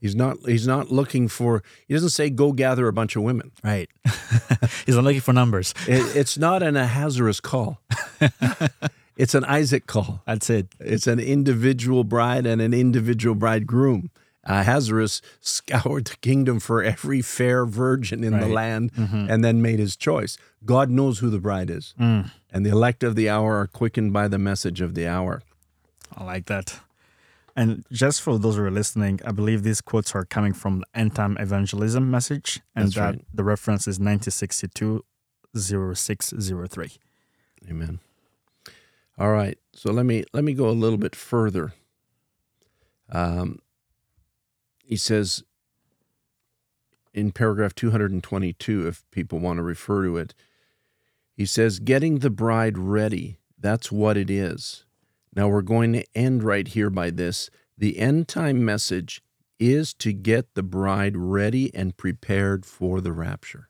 He's 0.00 0.14
not 0.14 0.36
he's 0.44 0.66
not 0.66 0.90
looking 0.92 1.28
for 1.28 1.62
he 1.88 1.94
doesn't 1.94 2.10
say 2.10 2.28
go 2.28 2.52
gather 2.52 2.88
a 2.88 2.92
bunch 2.92 3.16
of 3.16 3.22
women. 3.22 3.52
Right. 3.62 3.88
He's 4.84 4.96
not 4.96 5.04
looking 5.04 5.22
for 5.22 5.32
numbers. 5.32 5.72
It, 5.88 6.14
it's 6.14 6.36
not 6.36 6.62
an 6.62 6.76
Ahasuerus 6.76 7.40
call. 7.40 7.80
it's 9.16 9.34
an 9.34 9.44
Isaac 9.44 9.86
call. 9.86 10.20
That's 10.26 10.50
it. 10.50 10.68
It's 10.78 11.06
an 11.06 11.18
individual 11.20 12.04
bride 12.04 12.44
and 12.44 12.60
an 12.60 12.74
individual 12.74 13.34
bridegroom. 13.34 14.10
Ahasuerus 14.44 15.22
scoured 15.40 16.04
the 16.06 16.16
kingdom 16.16 16.60
for 16.60 16.82
every 16.82 17.22
fair 17.22 17.64
virgin 17.64 18.22
in 18.22 18.32
the 18.34 18.40
Right. 18.40 18.50
land 18.50 18.92
mm-hmm. 18.92 19.30
and 19.30 19.42
then 19.42 19.62
made 19.62 19.78
his 19.78 19.96
choice. 19.96 20.36
God 20.66 20.90
knows 20.90 21.20
who 21.20 21.30
the 21.30 21.38
bride 21.38 21.70
is. 21.70 21.94
Mm. 21.98 22.30
And 22.54 22.64
the 22.64 22.70
elect 22.70 23.02
of 23.02 23.16
the 23.16 23.28
hour 23.28 23.56
are 23.56 23.66
quickened 23.66 24.12
by 24.12 24.28
the 24.28 24.38
message 24.38 24.80
of 24.80 24.94
the 24.94 25.08
hour. 25.08 25.42
I 26.16 26.22
like 26.22 26.46
that. 26.46 26.78
And 27.56 27.84
just 27.90 28.22
for 28.22 28.38
those 28.38 28.54
who 28.54 28.62
are 28.62 28.70
listening, 28.70 29.20
I 29.24 29.32
believe 29.32 29.64
these 29.64 29.80
quotes 29.80 30.14
are 30.14 30.24
coming 30.24 30.52
from 30.52 30.78
the 30.78 30.86
End 30.94 31.16
Time 31.16 31.36
Evangelism 31.40 32.08
message, 32.08 32.60
and 32.76 32.86
That's 32.86 32.94
that 32.94 33.04
right. 33.04 33.24
the 33.34 33.42
reference 33.42 33.82
is 33.82 33.98
1962 33.98 35.04
0603. 35.56 36.92
Amen. 37.68 37.98
All 39.18 39.30
right. 39.30 39.58
So 39.72 39.92
let 39.92 40.06
me 40.06 40.24
let 40.32 40.44
me 40.44 40.54
go 40.54 40.68
a 40.68 40.70
little 40.70 40.98
bit 40.98 41.16
further. 41.16 41.74
Um, 43.10 43.60
he 44.84 44.96
says 44.96 45.42
in 47.12 47.32
paragraph 47.32 47.74
222, 47.74 48.86
if 48.86 49.04
people 49.10 49.38
want 49.40 49.58
to 49.58 49.62
refer 49.62 50.04
to 50.04 50.16
it, 50.18 50.34
he 51.34 51.46
says, 51.46 51.78
getting 51.78 52.18
the 52.20 52.30
bride 52.30 52.78
ready. 52.78 53.38
That's 53.58 53.90
what 53.90 54.16
it 54.16 54.30
is. 54.30 54.84
Now 55.34 55.48
we're 55.48 55.62
going 55.62 55.92
to 55.94 56.04
end 56.14 56.42
right 56.42 56.68
here 56.68 56.90
by 56.90 57.10
this. 57.10 57.50
The 57.76 57.98
end 57.98 58.28
time 58.28 58.64
message 58.64 59.22
is 59.58 59.94
to 59.94 60.12
get 60.12 60.54
the 60.54 60.62
bride 60.62 61.16
ready 61.16 61.74
and 61.74 61.96
prepared 61.96 62.64
for 62.66 63.00
the 63.00 63.12
rapture. 63.12 63.68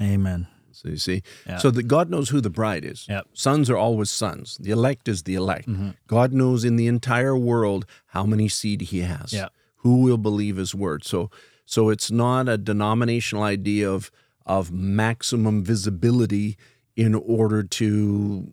Amen. 0.00 0.48
So 0.72 0.88
you 0.90 0.96
see, 0.98 1.22
Yeah. 1.46 1.58
so 1.58 1.70
that 1.70 1.84
God 1.84 2.10
knows 2.10 2.28
who 2.30 2.40
the 2.40 2.50
bride 2.50 2.84
is. 2.84 3.06
Yep. 3.08 3.28
Sons 3.32 3.70
are 3.70 3.76
always 3.78 4.10
sons. 4.10 4.58
The 4.60 4.70
elect 4.70 5.08
is 5.08 5.22
the 5.22 5.34
elect. 5.34 5.68
Mm-hmm. 5.68 5.90
God 6.06 6.32
knows 6.32 6.64
in 6.64 6.76
the 6.76 6.86
entire 6.86 7.36
world 7.36 7.86
how 8.08 8.24
many 8.24 8.48
seed 8.48 8.82
He 8.82 9.00
has. 9.00 9.32
Yep. 9.32 9.52
Who 9.76 10.02
will 10.02 10.18
believe 10.18 10.56
His 10.56 10.74
word? 10.74 11.02
So, 11.04 11.30
so 11.64 11.88
it's 11.88 12.10
not 12.10 12.48
a 12.48 12.58
denominational 12.58 13.42
idea 13.44 13.90
of 13.90 14.10
of 14.44 14.70
maximum 14.70 15.64
visibility 15.64 16.56
in 16.96 17.14
order 17.14 17.62
to, 17.62 18.52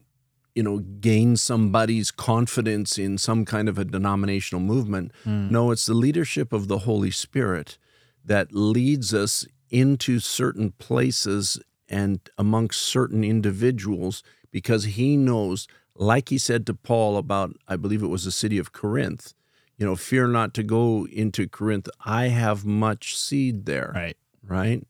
you 0.54 0.64
know, 0.64 0.80
gain 0.80 1.36
somebody's 1.38 2.12
confidence 2.12 2.98
in 3.00 3.18
some 3.18 3.46
kind 3.46 3.68
of 3.70 3.78
a 3.80 3.86
denominational 3.86 4.62
movement. 4.62 5.12
Hmm. 5.24 5.50
No, 5.50 5.72
it's 5.72 5.86
the 5.86 5.94
leadership 5.94 6.54
of 6.54 6.68
the 6.68 6.80
Holy 6.80 7.10
Spirit 7.12 7.78
that 8.26 8.54
leads 8.54 9.14
us 9.14 9.48
into 9.70 10.20
certain 10.20 10.72
places 10.72 11.60
and 11.90 12.20
amongst 12.38 12.82
certain 12.82 13.24
individuals 13.24 14.24
because 14.52 14.84
he 14.84 15.18
knows, 15.18 15.68
like 15.96 16.30
he 16.30 16.38
said 16.38 16.66
to 16.68 16.74
Paul 16.74 17.18
about, 17.18 17.56
I 17.68 17.76
believe 17.76 18.04
it 18.04 18.08
was 18.08 18.26
the 18.26 18.32
city 18.32 18.58
of 18.58 18.72
Corinth, 18.72 19.34
you 19.78 19.86
know, 19.86 19.96
fear 19.96 20.28
not 20.28 20.54
to 20.56 20.64
go 20.64 21.08
into 21.08 21.48
Corinth. 21.48 21.90
I 22.06 22.28
have 22.28 22.66
much 22.66 23.18
seed 23.18 23.66
there 23.66 23.92
Right. 23.96 24.18
right? 24.48 24.84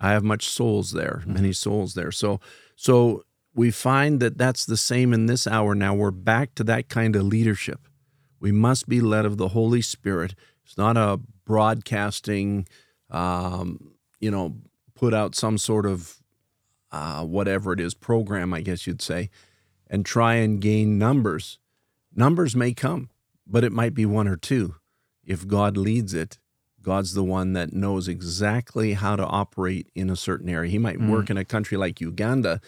I 0.00 0.10
have 0.10 0.22
much 0.24 0.46
souls 0.48 0.92
there, 0.92 1.22
hmm. 1.24 1.32
many 1.32 1.52
souls 1.52 1.94
there. 1.94 2.12
So, 2.12 2.40
so 2.76 3.24
we 3.54 3.70
find 3.70 4.20
that 4.20 4.36
that's 4.36 4.66
the 4.66 4.76
same 4.76 5.12
in 5.12 5.26
this 5.26 5.46
hour. 5.46 5.74
Now 5.74 5.94
we're 5.94 6.10
back 6.10 6.54
to 6.56 6.64
that 6.64 6.88
kind 6.88 7.16
of 7.16 7.24
leadership. 7.24 7.88
We 8.38 8.52
must 8.52 8.86
be 8.88 9.00
led 9.00 9.24
of 9.24 9.38
the 9.38 9.48
Holy 9.48 9.80
Spirit. 9.80 10.34
It's 10.64 10.76
not 10.76 10.96
a 10.96 11.18
broadcasting, 11.46 12.68
um, 13.10 13.94
you 14.20 14.30
know, 14.30 14.56
put 14.94 15.14
out 15.14 15.34
some 15.34 15.56
sort 15.56 15.86
of 15.86 16.18
uh, 16.92 17.24
whatever 17.24 17.72
it 17.72 17.80
is 17.80 17.94
program, 17.94 18.52
I 18.52 18.60
guess 18.60 18.86
you'd 18.86 19.02
say, 19.02 19.30
and 19.88 20.04
try 20.04 20.34
and 20.34 20.60
gain 20.60 20.98
numbers. 20.98 21.58
Numbers 22.14 22.54
may 22.54 22.74
come, 22.74 23.08
but 23.46 23.64
it 23.64 23.72
might 23.72 23.94
be 23.94 24.04
one 24.06 24.28
or 24.28 24.36
two. 24.36 24.76
If 25.24 25.46
God 25.46 25.76
leads 25.76 26.14
it, 26.14 26.38
God's 26.86 27.14
the 27.14 27.24
one 27.24 27.52
that 27.54 27.72
knows 27.72 28.06
exactly 28.06 28.92
how 28.92 29.16
to 29.16 29.26
operate 29.26 29.88
in 29.96 30.08
a 30.08 30.14
certain 30.14 30.48
area. 30.48 30.70
He 30.70 30.78
might 30.78 31.00
work 31.00 31.30
in 31.30 31.36
a 31.36 31.44
country 31.44 31.76
like 31.76 32.00
Uganda 32.00 32.60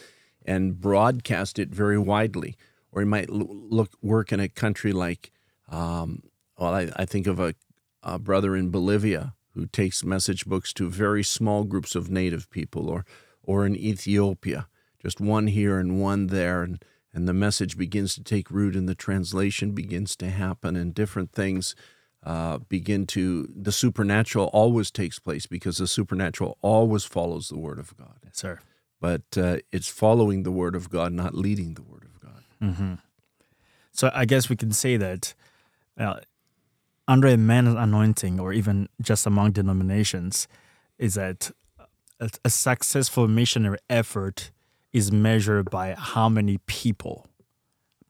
and 0.45 0.81
broadcast 0.81 1.57
it 1.57 1.69
very 1.69 1.97
widely, 1.99 2.57
or 2.91 3.01
he 3.01 3.07
might 3.07 3.31
look 3.31 3.93
work 4.03 4.33
in 4.33 4.41
a 4.41 4.49
country 4.49 4.93
like, 4.93 5.31
um, 5.69 6.25
well, 6.59 6.75
I, 6.75 6.91
I 6.97 7.05
think 7.05 7.29
of 7.29 7.39
a, 7.39 7.55
a 8.03 8.19
brother 8.19 8.57
in 8.57 8.71
Bolivia 8.71 9.35
who 9.55 9.67
takes 9.67 10.03
message 10.03 10.47
books 10.47 10.73
to 10.73 10.91
very 10.91 11.23
small 11.23 11.63
groups 11.63 11.95
of 11.95 12.11
native 12.11 12.51
people, 12.51 12.89
or 12.89 13.07
or 13.45 13.65
in 13.65 13.77
Ethiopia, 13.77 14.67
just 15.01 15.21
one 15.21 15.47
here 15.47 15.79
and 15.79 16.01
one 16.01 16.27
there, 16.27 16.65
and 16.65 16.85
and 17.15 17.29
the 17.29 17.33
message 17.33 17.79
begins 17.79 18.17
to 18.17 18.25
take 18.25 18.51
root, 18.51 18.75
and 18.75 18.89
the 18.89 18.97
translation 18.97 19.71
begins 19.71 20.17
to 20.17 20.29
happen, 20.29 20.75
and 20.75 20.93
different 20.93 21.31
things 21.31 21.77
uh, 22.25 22.59
begin 22.69 23.07
to 23.07 23.49
the 23.55 23.73
supernatural 23.73 24.47
always 24.53 24.91
takes 24.91 25.19
place 25.19 25.47
because 25.47 25.79
the 25.79 25.87
supernatural 25.87 26.59
always 26.63 27.05
follows 27.05 27.49
the 27.49 27.59
word 27.59 27.79
of 27.79 27.97
God. 27.97 28.19
Yes, 28.25 28.37
sir. 28.37 28.61
But 29.01 29.23
uh, 29.37 29.59
it's 29.71 29.89
following 29.89 30.43
the 30.43 30.51
word 30.51 30.75
of 30.75 30.91
God, 30.91 31.13
not 31.13 31.35
leading 31.35 31.75
the 31.75 31.83
word 31.83 32.05
of 32.05 32.21
God. 32.21 32.43
Mm-hmm. 32.61 32.95
So 33.93 34.11
I 34.13 34.25
guess 34.25 34.49
we 34.49 34.57
can 34.57 34.73
say 34.73 34.97
that 34.97 35.35
uh, 35.97 36.21
under 37.07 37.29
a 37.29 37.37
man's 37.37 37.75
anointing, 37.75 38.39
or 38.39 38.53
even 38.53 38.89
just 39.01 39.27
among 39.27 39.53
denominations, 39.53 40.49
is 40.99 41.15
that 41.15 41.51
a, 42.21 42.31
a 42.45 42.51
successful 42.51 43.29
missionary 43.29 43.79
effort 43.89 44.51
is 44.93 45.13
measured 45.13 45.71
by 45.71 45.95
how 45.97 46.29
many 46.29 46.59
people, 46.67 47.27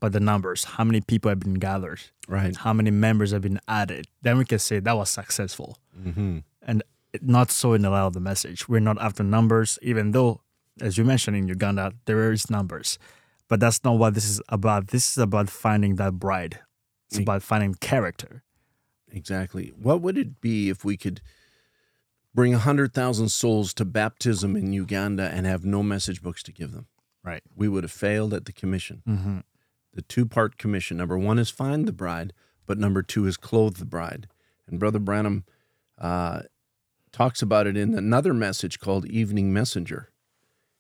by 0.01 0.09
the 0.09 0.21
numbers, 0.21 0.65
how 0.65 0.85
many 0.85 1.01
people 1.01 1.29
have 1.29 1.41
been 1.41 1.55
gathered, 1.55 2.01
Right. 2.29 2.57
how 2.57 2.73
many 2.73 2.91
members 2.91 3.33
have 3.33 3.43
been 3.43 3.61
added. 3.67 4.07
Then 4.23 4.39
we 4.39 4.45
can 4.45 4.59
say 4.59 4.79
that 4.81 4.97
was 4.97 5.11
successful. 5.11 5.79
Mm-hmm. 5.99 6.39
And 6.63 6.83
not 7.23 7.51
so 7.51 7.73
in 7.73 7.85
a 7.85 7.91
lot 7.91 8.07
of 8.07 8.13
the 8.13 8.21
message. 8.21 8.69
We're 8.69 8.81
not 8.81 9.01
after 9.01 9.23
numbers, 9.25 9.79
even 9.83 10.13
though, 10.13 10.43
as 10.81 10.99
you 10.99 11.05
mentioned 11.05 11.37
in 11.37 11.49
Uganda, 11.49 11.93
there 12.05 12.31
is 12.33 12.51
numbers. 12.51 12.99
But 13.49 13.61
that's 13.61 13.83
not 13.83 13.99
what 13.99 14.15
this 14.15 14.29
is 14.29 14.43
about. 14.51 14.89
This 14.89 15.11
is 15.11 15.19
about 15.19 15.49
finding 15.49 15.97
that 15.97 16.15
bride. 16.19 16.61
It's 17.11 17.19
about 17.19 17.43
finding 17.43 17.75
character. 17.75 18.43
Exactly. 19.11 19.73
What 19.75 20.03
would 20.03 20.19
it 20.19 20.43
be 20.43 20.69
if 20.69 20.85
we 20.85 20.99
could 20.99 21.23
bring 22.35 22.53
100,000 22.53 23.31
souls 23.31 23.73
to 23.75 23.87
baptism 23.87 24.55
in 24.55 24.75
Uganda 24.75 25.31
and 25.33 25.47
have 25.47 25.65
no 25.65 25.83
message 25.83 26.23
books 26.23 26.43
to 26.43 26.53
give 26.53 26.73
them? 26.73 26.87
Right. 27.25 27.43
We 27.57 27.69
would 27.69 27.85
have 27.85 27.91
failed 27.91 28.35
at 28.35 28.45
the 28.45 28.53
commission. 28.53 29.03
Mm-hmm. 29.09 29.39
The 29.99 30.03
two 30.03 30.27
part 30.27 30.59
commission 30.59 30.97
number 30.97 31.19
one 31.19 31.41
is 31.41 31.51
find 31.51 31.85
the 31.85 31.91
bride, 31.91 32.33
but 32.67 32.79
number 32.79 33.03
two 33.03 33.27
is 33.27 33.37
clothe 33.37 33.79
the 33.79 33.85
bride. 33.85 34.29
And 34.69 34.79
Brother 34.79 35.01
Branham 35.01 35.43
uh, 36.01 36.43
talks 37.11 37.43
about 37.43 37.67
it 37.67 37.77
in 37.77 37.99
another 37.99 38.33
message 38.33 38.79
called 38.79 39.07
Evening 39.07 39.53
Messenger. 39.53 40.13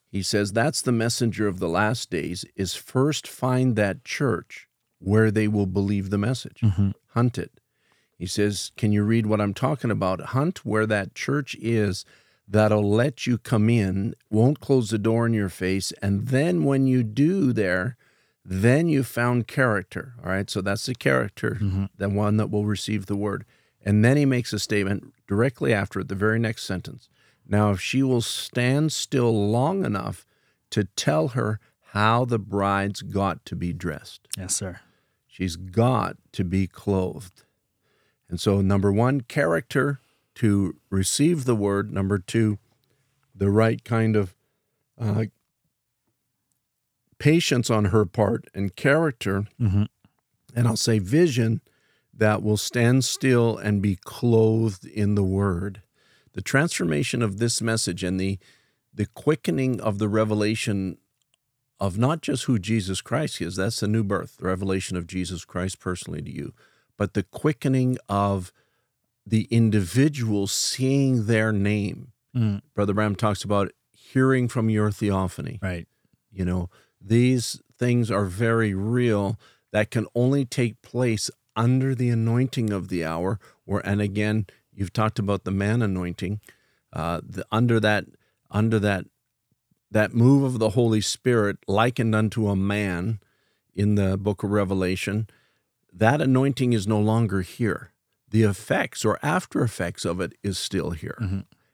He 0.06 0.22
says 0.22 0.52
that's 0.52 0.80
the 0.80 0.92
messenger 0.92 1.48
of 1.48 1.58
the 1.58 1.66
last 1.66 2.10
days 2.10 2.44
is 2.54 2.76
first 2.76 3.26
find 3.26 3.75
that 3.75 4.04
church 4.04 4.68
where 5.00 5.32
they 5.32 5.48
will 5.48 5.66
believe 5.66 6.10
the 6.10 6.16
message. 6.16 6.60
Mm-hmm. 6.62 6.90
Hunt 7.14 7.38
it. 7.38 7.58
He 8.16 8.26
says, 8.26 8.70
Can 8.76 8.92
you 8.92 9.02
read 9.02 9.26
what 9.26 9.40
I'm 9.40 9.52
talking 9.52 9.90
about? 9.90 10.26
Hunt 10.26 10.64
where 10.64 10.87
that 10.87 11.16
church 11.16 11.56
is 11.60 12.04
that'll 12.46 12.88
let 12.88 13.26
you 13.26 13.37
come 13.37 13.68
in, 13.68 14.14
won't 14.30 14.60
close 14.60 14.90
the 14.90 14.96
door 14.96 15.26
in 15.26 15.34
your 15.34 15.48
face. 15.48 15.90
And 16.00 16.28
then 16.28 16.62
when 16.62 16.87
you 16.87 17.02
do 17.02 17.52
there, 17.52 17.96
then 18.50 18.88
you 18.88 19.05
found 19.05 19.47
character. 19.47 20.14
All 20.25 20.31
right. 20.31 20.49
So 20.49 20.62
that's 20.62 20.87
the 20.87 20.95
character, 20.95 21.59
the 21.97 22.09
one 22.09 22.38
that 22.38 22.50
will 22.50 22.64
receive 22.64 23.07
the 23.07 23.17
word. 23.17 23.45
And 23.85 24.05
then 24.05 24.17
he 24.17 24.25
makes 24.25 24.52
a 24.52 24.59
statement 24.59 25.12
directly 25.26 25.73
after 25.75 26.00
it, 26.00 26.09
the 26.09 26.14
very 26.14 26.38
next 26.38 26.64
sentence. 26.64 27.09
Now, 27.47 27.71
if 27.73 27.81
she 27.81 28.02
will 28.02 28.21
stand 28.23 28.93
still 28.93 29.50
long 29.50 29.85
enough 29.85 30.26
to 30.71 30.85
tell 30.85 31.28
her 31.28 31.61
how 31.93 32.25
the 32.25 32.38
bride's 32.38 33.02
got 33.02 33.45
to 33.47 33.57
be 33.57 33.73
dressed. 33.73 34.28
Yes, 34.37 34.57
sir. 34.57 34.81
She's 35.26 35.57
got 35.57 36.17
to 36.33 36.45
be 36.45 36.67
clothed. 36.67 37.45
And 38.28 38.40
so, 38.40 38.61
number 38.61 38.93
one, 38.93 39.23
character 39.23 40.00
to 40.37 40.76
receive 40.90 41.45
the 41.45 41.55
word. 41.55 41.93
Number 41.93 42.19
two, 42.19 42.59
the 43.35 43.50
right 43.50 43.83
kind 43.85 44.17
of 44.17 44.35
uh, 45.00 45.25
patience 47.18 47.70
on 47.70 47.87
her 47.87 48.04
part 48.04 48.46
and 48.54 48.75
character. 48.76 49.46
Mm-hmm. 49.60 49.84
And 50.54 50.68
I'll 50.68 50.76
say 50.76 50.98
vision 50.98 51.60
that 52.12 52.42
will 52.42 52.56
stand 52.56 53.04
still 53.04 53.56
and 53.56 53.80
be 53.80 53.96
clothed 53.96 54.84
in 54.87 55.14
the 55.14 55.22
word. 55.22 55.82
The 56.32 56.42
transformation 56.42 57.22
of 57.22 57.38
this 57.38 57.60
message 57.62 58.02
and 58.02 58.18
the, 58.18 58.38
the 58.92 59.06
quickening 59.06 59.80
of 59.80 59.98
the 59.98 60.08
revelation 60.08 60.98
of 61.80 61.96
not 61.96 62.22
just 62.22 62.44
who 62.44 62.58
Jesus 62.58 63.00
Christ 63.00 63.40
is, 63.40 63.56
that's 63.56 63.80
the 63.80 63.88
new 63.88 64.02
birth, 64.02 64.37
the 64.38 64.46
revelation 64.46 64.96
of 64.96 65.06
Jesus 65.06 65.44
Christ 65.44 65.78
personally 65.78 66.22
to 66.22 66.30
you, 66.30 66.52
but 66.96 67.14
the 67.14 67.22
quickening 67.22 67.98
of 68.08 68.52
the 69.25 69.46
individual 69.50 70.46
seeing 70.46 71.26
their 71.26 71.52
name. 71.52 72.12
Mm. 72.34 72.62
Brother 72.75 72.95
Branham 72.95 73.14
talks 73.14 73.45
about 73.45 73.71
hearing 73.93 74.49
from 74.49 74.71
your 74.71 74.90
theophany. 74.90 75.58
Right. 75.62 75.86
You 76.32 76.45
know, 76.45 76.71
these 77.00 77.61
things 77.78 78.11
are 78.11 78.25
very 78.25 78.75
real 78.75 79.39
that 79.73 79.91
can 79.91 80.06
only 80.15 80.45
take 80.45 80.82
place 80.82 81.30
under 81.54 81.95
the 81.95 82.11
anointing 82.11 82.73
of 82.73 82.89
the 82.89 83.04
hour. 83.04 83.39
Where, 83.65 83.87
and 83.87 84.00
again, 84.00 84.47
you've 84.73 84.93
talked 84.93 85.19
about 85.19 85.45
the 85.45 85.50
man 85.50 85.82
anointing. 85.82 86.41
Uh, 86.93 87.21
the, 87.26 87.47
under 87.52 87.78
that, 87.80 88.06
under 88.50 88.78
that, 88.78 89.04
that 89.91 90.15
move 90.15 90.43
of 90.43 90.58
the 90.58 90.71
Holy 90.71 91.00
Spirit, 91.00 91.58
likened 91.67 92.15
unto 92.15 92.49
a 92.49 92.56
man 92.56 93.21
in 93.75 93.95
the 93.95 94.17
Book 94.17 94.43
of 94.43 94.50
Revelation, 94.50 95.28
that 95.93 96.21
anointing 96.21 96.73
is 96.73 96.87
no 96.87 96.99
longer 96.99 97.43
here. 97.43 97.93
The 98.30 98.43
effects 98.43 99.04
or 99.04 99.19
after 99.23 99.63
effects 99.63 100.04
of 100.04 100.21
it 100.21 100.34
is 100.43 100.58
still 100.58 100.91
here, 100.91 101.17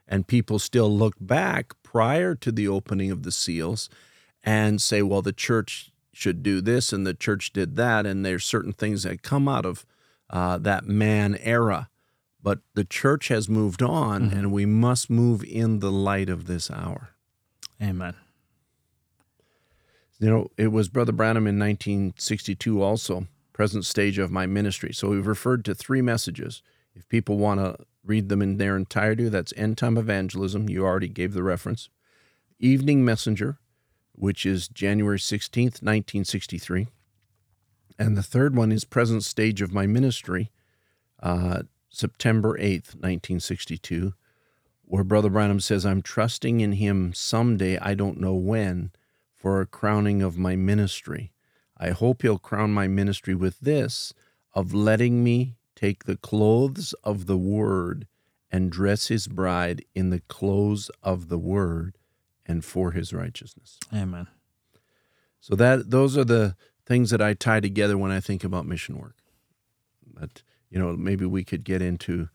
and 0.07 0.27
people 0.27 0.59
still 0.61 0.89
look 0.97 1.15
back 1.19 1.75
prior 1.83 2.35
to 2.37 2.53
the 2.53 2.69
opening 2.69 3.11
of 3.11 3.25
the 3.25 3.33
seals 3.33 3.89
and 4.45 4.81
say, 4.81 5.03
well, 5.03 5.23
the 5.23 5.33
church 5.33 5.91
should 6.13 6.43
do 6.43 6.61
this 6.61 6.93
and 6.93 7.07
the 7.07 7.15
church 7.15 7.53
did 7.53 7.77
that. 7.77 8.07
And 8.07 8.25
there's 8.25 8.45
certain 8.45 8.73
things 8.73 9.03
that 9.03 9.23
come 9.23 9.49
out 9.49 9.67
of 9.67 9.85
uh, 10.31 10.59
that 10.59 10.87
man 10.87 11.37
era. 11.41 11.89
But 12.43 12.61
the 12.75 12.85
church 12.85 13.29
has 13.29 13.49
moved 13.49 13.83
on 13.83 14.31
and 14.31 14.53
we 14.53 14.67
must 14.67 15.09
move 15.09 15.43
in 15.43 15.81
the 15.81 15.91
light 15.91 16.29
of 16.29 16.47
this 16.47 16.71
hour. 16.71 17.11
Amen. 17.83 18.15
You 20.21 20.31
know, 20.31 20.51
it 20.57 20.69
was 20.69 20.89
Brother 20.89 21.13
Branham 21.13 21.47
in 21.47 21.59
1962 21.59 22.83
also, 22.83 23.27
present 23.53 23.85
stage 23.85 24.19
of 24.19 24.31
my 24.31 24.47
ministry. 24.47 24.93
So 24.93 25.09
we've 25.09 25.27
referred 25.27 25.65
to 25.65 25.75
three 25.75 26.03
messages. 26.03 26.63
If 26.95 27.09
people 27.09 27.39
want 27.39 27.61
to 27.61 27.77
read 28.05 28.29
them 28.29 28.43
in 28.43 28.59
their 28.59 28.77
entirety, 28.77 29.29
that's 29.29 29.53
End 29.57 29.79
Time 29.79 29.97
Evangelism. 29.97 30.69
You 30.69 30.85
already 30.85 31.09
gave 31.09 31.33
the 31.33 31.43
reference. 31.43 31.89
Evening 32.61 33.05
Messenger, 33.05 33.59
which 34.15 34.47
is 34.47 34.69
January 34.69 35.19
16th, 35.19 35.83
1963. 35.83 36.89
And 37.99 38.17
the 38.17 38.23
third 38.23 38.57
one 38.57 38.73
is 38.73 38.85
Present 38.85 39.25
Stage 39.25 39.61
of 39.61 39.73
My 39.73 39.87
Ministry, 39.87 40.51
uh, 41.23 41.63
September 41.91 42.59
8th, 42.59 42.95
1962, 42.95 44.15
where 44.85 45.05
Brother 45.05 45.31
Branham 45.31 45.61
says, 45.61 45.87
I'm 45.87 46.03
trusting 46.03 46.61
in 46.61 46.73
him 46.73 47.13
someday, 47.15 47.79
I 47.79 47.95
don't 47.95 48.21
know 48.21 48.35
when, 48.35 48.91
for 49.35 49.61
a 49.61 49.67
crowning 49.67 50.23
of 50.23 50.39
my 50.39 50.57
ministry. 50.57 51.33
I 51.77 51.91
hope 51.91 52.23
he'll 52.23 52.39
crown 52.39 52.73
my 52.73 52.89
ministry 52.89 53.35
with 53.35 53.61
this 53.61 54.13
of 54.55 54.73
letting 54.73 55.23
me 55.23 55.57
take 55.75 56.05
the 56.05 56.17
clothes 56.17 56.95
of 57.05 57.27
the 57.27 57.37
word 57.37 58.07
and 58.51 58.71
dress 58.71 59.09
his 59.09 59.27
bride 59.27 59.85
in 59.95 60.11
the 60.11 60.21
clothes 60.21 60.91
of 61.03 61.29
the 61.29 61.39
word 61.39 61.99
and 62.47 62.65
for 62.65 62.93
his 62.93 63.13
righteousness. 63.13 63.79
Amen. 63.93 64.27
So 65.41 65.55
that 65.57 65.91
those 65.91 66.17
are 66.17 66.25
the 66.25 66.57
things 66.87 67.11
that 67.11 67.21
I 67.21 67.35
tie 67.35 67.61
together 67.61 67.99
when 67.99 68.11
I 68.11 68.21
think 68.21 68.45
about 68.45 68.67
mission 68.67 68.99
work. 68.99 69.17
But 70.07 70.43
you 70.71 70.79
know, 70.79 70.97
maybe 70.97 71.25
we 71.25 71.45
could 71.45 71.65
get 71.65 71.83
into 71.83 72.29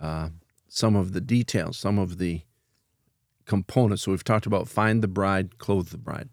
uh, 0.00 0.30
some 0.68 0.96
of 0.96 1.12
the 1.12 1.20
details, 1.20 1.78
some 1.78 1.98
of 1.98 2.18
the 2.18 2.42
components. 3.46 4.02
So 4.02 4.12
we've 4.12 4.24
talked 4.24 4.46
about 4.46 4.68
find 4.68 5.02
the 5.02 5.08
bride, 5.08 5.58
clothe 5.58 5.88
the 5.88 5.98
bride. 5.98 6.28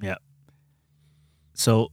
Yeah. 0.00 0.16
So, 1.52 1.88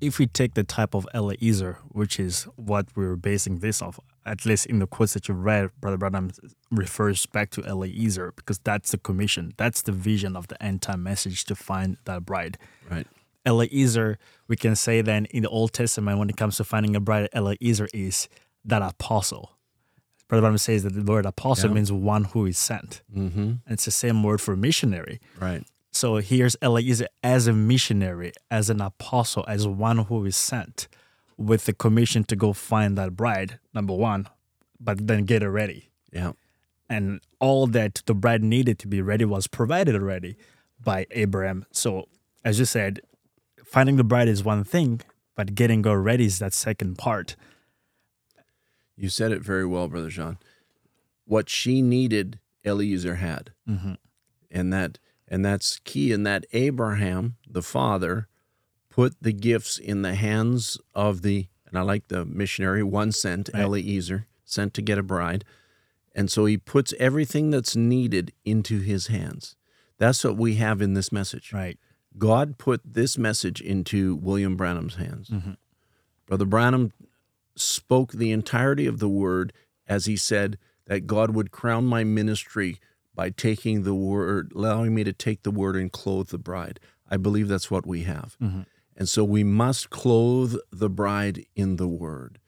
if 0.00 0.20
we 0.20 0.28
take 0.28 0.54
the 0.54 0.62
type 0.62 0.94
of 0.94 1.08
Eliezer, 1.12 1.78
which 1.88 2.20
is 2.20 2.44
what 2.54 2.86
we're 2.94 3.16
basing 3.16 3.58
this 3.58 3.82
off, 3.82 3.98
at 4.28 4.44
least 4.46 4.66
in 4.66 4.78
the 4.78 4.86
quotes 4.86 5.14
that 5.14 5.28
you 5.28 5.34
read, 5.34 5.70
Brother 5.80 5.96
Branham 5.96 6.30
refers 6.70 7.26
back 7.26 7.50
to 7.50 7.62
Eliezer 7.62 8.32
because 8.36 8.58
that's 8.58 8.90
the 8.92 8.98
commission, 8.98 9.52
that's 9.56 9.82
the 9.82 9.92
vision 9.92 10.36
of 10.36 10.48
the 10.48 10.62
end 10.62 10.82
time 10.82 11.02
message 11.02 11.44
to 11.46 11.54
find 11.54 11.96
that 12.04 12.24
bride. 12.24 12.58
Right. 12.90 13.06
Eliezer, 13.46 14.18
we 14.46 14.56
can 14.56 14.76
say 14.76 15.00
then 15.00 15.24
in 15.26 15.42
the 15.44 15.48
Old 15.48 15.72
Testament, 15.72 16.18
when 16.18 16.28
it 16.28 16.36
comes 16.36 16.56
to 16.58 16.64
finding 16.64 16.94
a 16.96 17.00
bride, 17.00 17.28
Eliezer 17.34 17.88
is 17.94 18.28
that 18.64 18.82
apostle. 18.82 19.52
Brother 20.28 20.42
Branham 20.42 20.58
says 20.58 20.82
that 20.82 20.92
the 20.92 21.02
word 21.02 21.24
apostle 21.24 21.70
Yeah. 21.70 21.74
means 21.74 21.90
one 21.90 22.24
who 22.24 22.44
is 22.46 22.58
sent. 22.58 23.02
Mm-hmm. 23.14 23.40
And 23.40 23.60
it's 23.68 23.86
the 23.86 23.90
same 23.90 24.22
word 24.22 24.40
for 24.42 24.54
missionary. 24.56 25.20
Right. 25.40 25.64
So 25.90 26.16
here's 26.16 26.54
Eliezer 26.62 27.08
as 27.22 27.46
a 27.46 27.52
missionary, 27.54 28.32
as 28.50 28.68
an 28.68 28.82
apostle, 28.82 29.44
as 29.48 29.66
one 29.66 29.98
who 29.98 30.24
is 30.26 30.36
sent 30.36 30.86
with 31.38 31.64
the 31.64 31.72
commission 31.72 32.24
to 32.24 32.36
go 32.36 32.52
find 32.52 32.98
that 32.98 33.16
bride, 33.16 33.58
number 33.72 33.94
one, 33.94 34.28
but 34.78 35.06
then 35.06 35.24
get 35.24 35.40
her 35.40 35.50
ready. 35.50 35.88
Yeah. 36.12 36.32
And 36.90 37.20
all 37.38 37.66
that 37.68 38.02
the 38.06 38.14
bride 38.14 38.42
needed 38.42 38.78
to 38.80 38.88
be 38.88 39.00
ready 39.00 39.24
was 39.24 39.46
provided 39.46 39.94
already 39.94 40.36
by 40.82 41.06
Abraham. 41.12 41.64
So, 41.70 42.08
as 42.44 42.58
you 42.58 42.64
said, 42.64 43.00
finding 43.64 43.96
the 43.96 44.04
bride 44.04 44.28
is 44.28 44.42
one 44.42 44.64
thing, 44.64 45.00
but 45.36 45.54
getting 45.54 45.84
her 45.84 46.00
ready 46.00 46.26
is 46.26 46.38
that 46.40 46.52
second 46.52 46.98
part. 46.98 47.36
You 48.96 49.08
said 49.08 49.30
it 49.30 49.42
very 49.42 49.64
well, 49.64 49.86
Brother 49.86 50.08
John. 50.08 50.38
What 51.24 51.48
she 51.48 51.82
needed, 51.82 52.40
Eliezer 52.64 53.16
had. 53.16 53.52
Mm-hmm. 53.68 53.92
and 54.50 54.72
that 54.72 54.98
and 55.30 55.44
that's 55.44 55.78
key 55.84 56.10
in 56.10 56.22
that 56.22 56.46
Abraham 56.52 57.36
the 57.46 57.62
father 57.62 58.27
put 58.98 59.14
the 59.22 59.32
gifts 59.32 59.78
in 59.78 60.02
the 60.02 60.16
hands 60.16 60.76
of 60.92 61.22
the, 61.22 61.46
and 61.68 61.78
I 61.78 61.82
like 61.82 62.08
the 62.08 62.24
missionary, 62.24 62.82
one 62.82 63.12
sent, 63.12 63.48
Right. 63.54 63.62
Eliezer, 63.62 64.26
sent 64.44 64.74
to 64.74 64.82
get 64.82 64.98
a 64.98 65.04
bride. 65.04 65.44
And 66.16 66.28
so 66.28 66.46
he 66.46 66.56
puts 66.58 66.92
everything 66.98 67.50
that's 67.50 67.76
needed 67.76 68.32
into 68.44 68.80
his 68.80 69.06
hands. 69.06 69.54
That's 69.98 70.24
what 70.24 70.36
we 70.36 70.56
have 70.56 70.82
in 70.82 70.94
this 70.94 71.12
message. 71.12 71.52
Right. 71.52 71.78
God 72.18 72.58
put 72.58 72.80
this 72.84 73.16
message 73.16 73.60
into 73.60 74.16
William 74.16 74.56
Branham's 74.56 74.96
hands. 74.96 75.28
Mm-hmm. 75.28 75.52
Brother 76.26 76.46
Branham 76.46 76.92
spoke 77.54 78.10
the 78.10 78.32
entirety 78.32 78.88
of 78.88 78.98
the 78.98 79.08
word 79.08 79.52
as 79.86 80.06
he 80.06 80.16
said 80.16 80.58
that 80.86 81.06
God 81.06 81.36
would 81.36 81.52
crown 81.52 81.84
my 81.84 82.02
ministry 82.02 82.80
by 83.14 83.30
taking 83.30 83.84
the 83.84 83.94
word, 83.94 84.50
allowing 84.56 84.92
me 84.92 85.04
to 85.04 85.12
take 85.12 85.44
the 85.44 85.52
word 85.52 85.76
and 85.76 85.92
clothe 85.92 86.30
the 86.30 86.38
bride. 86.38 86.80
I 87.08 87.16
believe 87.16 87.46
that's 87.46 87.70
what 87.70 87.86
we 87.86 88.02
have. 88.02 88.36
Mm-hmm. 88.42 88.62
And 88.98 89.08
so 89.08 89.22
we 89.22 89.44
must 89.44 89.90
clothe 89.90 90.56
the 90.72 90.90
bride 90.90 91.46
in 91.54 91.76
the 91.76 91.86
word. 91.86 92.40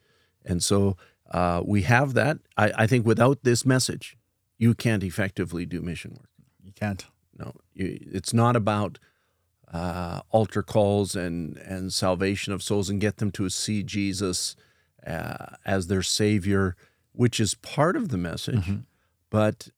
And 0.45 0.63
so 0.65 0.97
uh, 1.31 1.63
we 1.65 1.83
have 1.83 2.15
that. 2.15 2.39
I, 2.57 2.73
I 2.77 2.87
think 2.89 3.07
without 3.07 3.45
this 3.45 3.65
message, 3.65 4.19
you 4.59 4.75
can't 4.75 5.05
effectively 5.05 5.65
do 5.65 5.81
mission 5.81 6.11
work. 6.11 6.29
You 6.61 6.73
can't. 6.73 7.07
No, 7.39 7.55
you, 7.73 7.99
it's 8.13 8.35
not 8.35 8.57
about 8.57 8.99
uh, 9.73 10.23
altar 10.31 10.65
calls 10.65 11.15
and 11.15 11.57
and 11.59 11.93
salvation 11.93 12.53
of 12.53 12.63
souls 12.63 12.91
and 12.91 13.01
get 13.01 13.19
them 13.19 13.31
to 13.31 13.49
see 13.49 13.85
Jesus 13.85 14.57
uh, 15.07 15.55
as 15.65 15.87
their 15.87 16.03
Savior, 16.03 16.75
which 17.13 17.39
is 17.39 17.55
part 17.55 17.97
of 17.97 18.09
the 18.09 18.19
message, 18.19 18.67
but 19.31 19.69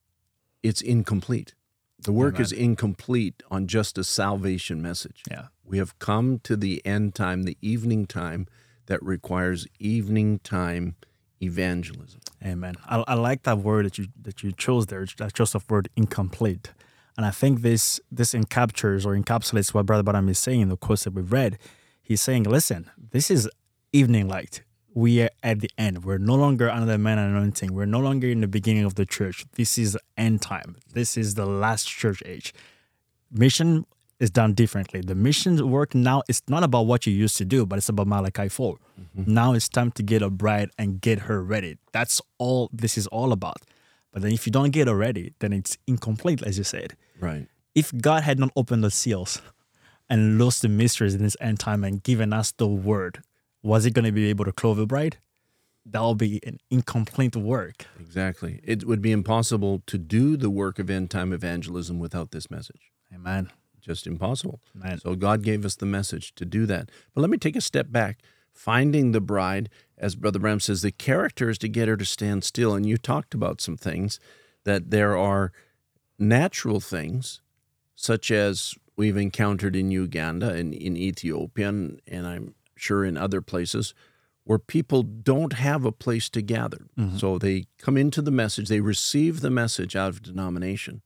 it's 0.63 0.81
incomplete. 0.81 1.53
The 1.99 2.11
work 2.11 2.39
is 2.39 2.51
incomplete 2.51 3.43
on 3.49 3.67
just 3.67 3.97
a 3.97 4.03
salvation 4.03 4.81
message. 4.81 5.21
Yeah. 5.29 5.47
We 5.65 5.77
have 5.77 5.97
come 5.99 6.39
to 6.39 6.55
the 6.55 6.81
end 6.85 7.15
time, 7.15 7.43
the 7.43 7.57
evening 7.61 8.05
time 8.05 8.47
that 8.87 9.01
requires 9.03 9.67
evening 9.79 10.39
time 10.39 10.95
evangelism. 11.41 12.21
Amen. 12.45 12.75
I, 12.85 13.03
I 13.07 13.13
like 13.15 13.43
that 13.43 13.59
word 13.59 13.85
that 13.85 13.97
you 13.97 14.07
that 14.21 14.43
you 14.43 14.51
chose 14.51 14.87
there. 14.87 15.05
That 15.17 15.33
Joseph 15.33 15.69
word 15.69 15.89
incomplete, 15.95 16.71
and 17.17 17.25
I 17.25 17.31
think 17.31 17.61
this 17.61 17.99
this 18.11 18.33
encaptures 18.33 19.05
or 19.05 19.17
encapsulates 19.17 19.73
what 19.73 19.85
Brother 19.85 20.03
Branham 20.03 20.29
is 20.29 20.39
saying 20.39 20.61
in 20.61 20.69
the 20.69 20.77
quotes 20.77 21.05
that 21.05 21.13
we've 21.13 21.31
read. 21.31 21.57
He's 22.01 22.21
saying, 22.21 22.43
"Listen, 22.43 22.89
this 22.97 23.31
is 23.31 23.49
evening 23.93 24.27
light. 24.27 24.63
We 24.93 25.21
are 25.23 25.29
at 25.41 25.59
the 25.61 25.71
end. 25.77 26.03
We're 26.03 26.19
no 26.19 26.35
longer 26.35 26.69
under 26.69 26.85
the 26.85 26.97
man 26.97 27.17
anointing. 27.17 27.73
We're 27.73 27.85
no 27.85 27.99
longer 27.99 28.27
in 28.27 28.41
the 28.41 28.47
beginning 28.47 28.85
of 28.85 28.95
the 28.95 29.05
church. 29.05 29.45
This 29.53 29.77
is 29.77 29.97
end 30.17 30.41
time. 30.41 30.75
This 30.93 31.17
is 31.17 31.33
the 31.35 31.45
last 31.45 31.87
church 31.87 32.21
age. 32.25 32.53
Mission 33.31 33.85
is 34.23 34.31
done 34.31 34.53
differently. 34.53 35.01
The 35.01 35.15
mission 35.15 35.69
work 35.69 35.93
now 35.93 36.23
is 36.29 36.41
not 36.47 36.63
about 36.63 36.83
what 36.83 37.05
you 37.05 37.13
used 37.13 37.37
to 37.37 37.45
do, 37.45 37.65
but 37.65 37.77
it's 37.77 37.89
about 37.89 38.07
Malachi 38.07 38.47
4. 38.47 38.75
Mm-hmm. 38.75 39.33
Now 39.33 39.53
it's 39.53 39.67
time 39.67 39.91
to 39.91 40.01
get 40.01 40.21
a 40.21 40.29
bride 40.29 40.69
and 40.77 41.01
get 41.01 41.19
her 41.27 41.43
ready. 41.43 41.77
That's 41.91 42.21
all 42.37 42.69
this 42.71 42.97
is 42.97 43.05
all 43.07 43.33
about. 43.33 43.57
But 44.13 44.21
then 44.21 44.31
if 44.31 44.47
you 44.47 44.51
don't 44.51 44.71
get 44.71 44.87
her 44.87 44.95
ready, 44.95 45.33
then 45.39 45.51
it's 45.51 45.77
incomplete, 45.87 46.41
as 46.41 46.57
you 46.57 46.63
said. 46.63 46.95
Right. 47.19 47.47
If 47.75 47.91
God 47.95 48.23
had 48.23 48.39
not 48.39 48.51
opened 48.55 48.83
the 48.83 48.91
seals 48.91 49.41
and 50.09 50.39
lost 50.39 50.61
the 50.61 50.69
mysteries 50.69 51.15
in 51.15 51.23
this 51.23 51.35
end 51.41 51.59
time 51.59 51.83
and 51.83 52.01
given 52.01 52.31
us 52.31 52.53
the 52.53 52.67
word, 52.67 53.23
was 53.61 53.83
he 53.83 53.91
going 53.91 54.05
to 54.05 54.11
be 54.11 54.29
able 54.29 54.45
to 54.45 54.53
clothe 54.53 54.77
the 54.77 54.85
bride? 54.85 55.17
That 55.85 55.99
will 55.99 56.15
be 56.15 56.39
an 56.45 56.59
incomplete 56.71 57.35
work. 57.35 57.87
Exactly. 57.99 58.61
It 58.63 58.85
would 58.85 59.01
be 59.01 59.11
impossible 59.11 59.83
to 59.87 59.97
do 59.97 60.37
the 60.37 60.49
work 60.49 60.79
of 60.79 60.89
end 60.89 61.11
time 61.11 61.33
evangelism 61.33 61.99
without 61.99 62.31
this 62.31 62.49
message. 62.49 62.91
Amen. 63.13 63.51
Just 63.83 64.07
impossible. 64.07 64.61
Amen. 64.75 64.99
So 64.99 65.15
God 65.15 65.43
gave 65.43 65.65
us 65.65 65.75
the 65.75 65.85
message 65.85 66.33
to 66.35 66.45
do 66.45 66.65
that. 66.67 66.89
But 67.13 67.21
let 67.21 67.29
me 67.29 67.37
take 67.37 67.55
a 67.55 67.61
step 67.61 67.91
back. 67.91 68.21
Finding 68.53 69.11
the 69.11 69.21
bride, 69.21 69.69
as 69.97 70.15
Brother 70.15 70.39
Branham 70.39 70.59
says, 70.59 70.83
the 70.83 70.91
character 70.91 71.49
is 71.49 71.57
to 71.57 71.67
get 71.67 71.87
her 71.87 71.97
to 71.97 72.05
stand 72.05 72.43
still. 72.43 72.75
And 72.75 72.85
you 72.85 72.97
talked 72.97 73.33
about 73.33 73.61
some 73.61 73.77
things 73.77 74.19
that 74.63 74.91
there 74.91 75.17
are 75.17 75.51
natural 76.17 76.79
things, 76.79 77.41
such 77.95 78.31
as 78.31 78.75
we've 78.95 79.17
encountered 79.17 79.75
in 79.75 79.91
Uganda 79.91 80.49
and 80.49 80.73
in 80.73 80.95
Ethiopia, 80.95 81.69
and, 81.69 81.99
and 82.07 82.27
I'm 82.27 82.55
sure 82.75 83.03
in 83.03 83.17
other 83.17 83.41
places, 83.41 83.93
where 84.43 84.59
people 84.59 85.03
don't 85.03 85.53
have 85.53 85.83
a 85.83 85.91
place 85.91 86.29
to 86.29 86.41
gather. 86.41 86.85
Mm-hmm. 86.97 87.17
So 87.17 87.37
they 87.37 87.65
come 87.77 87.97
into 87.97 88.21
the 88.21 88.31
message, 88.31 88.69
they 88.69 88.81
receive 88.81 89.41
the 89.41 89.49
message 89.49 89.95
out 89.95 90.09
of 90.09 90.21
denomination, 90.21 91.01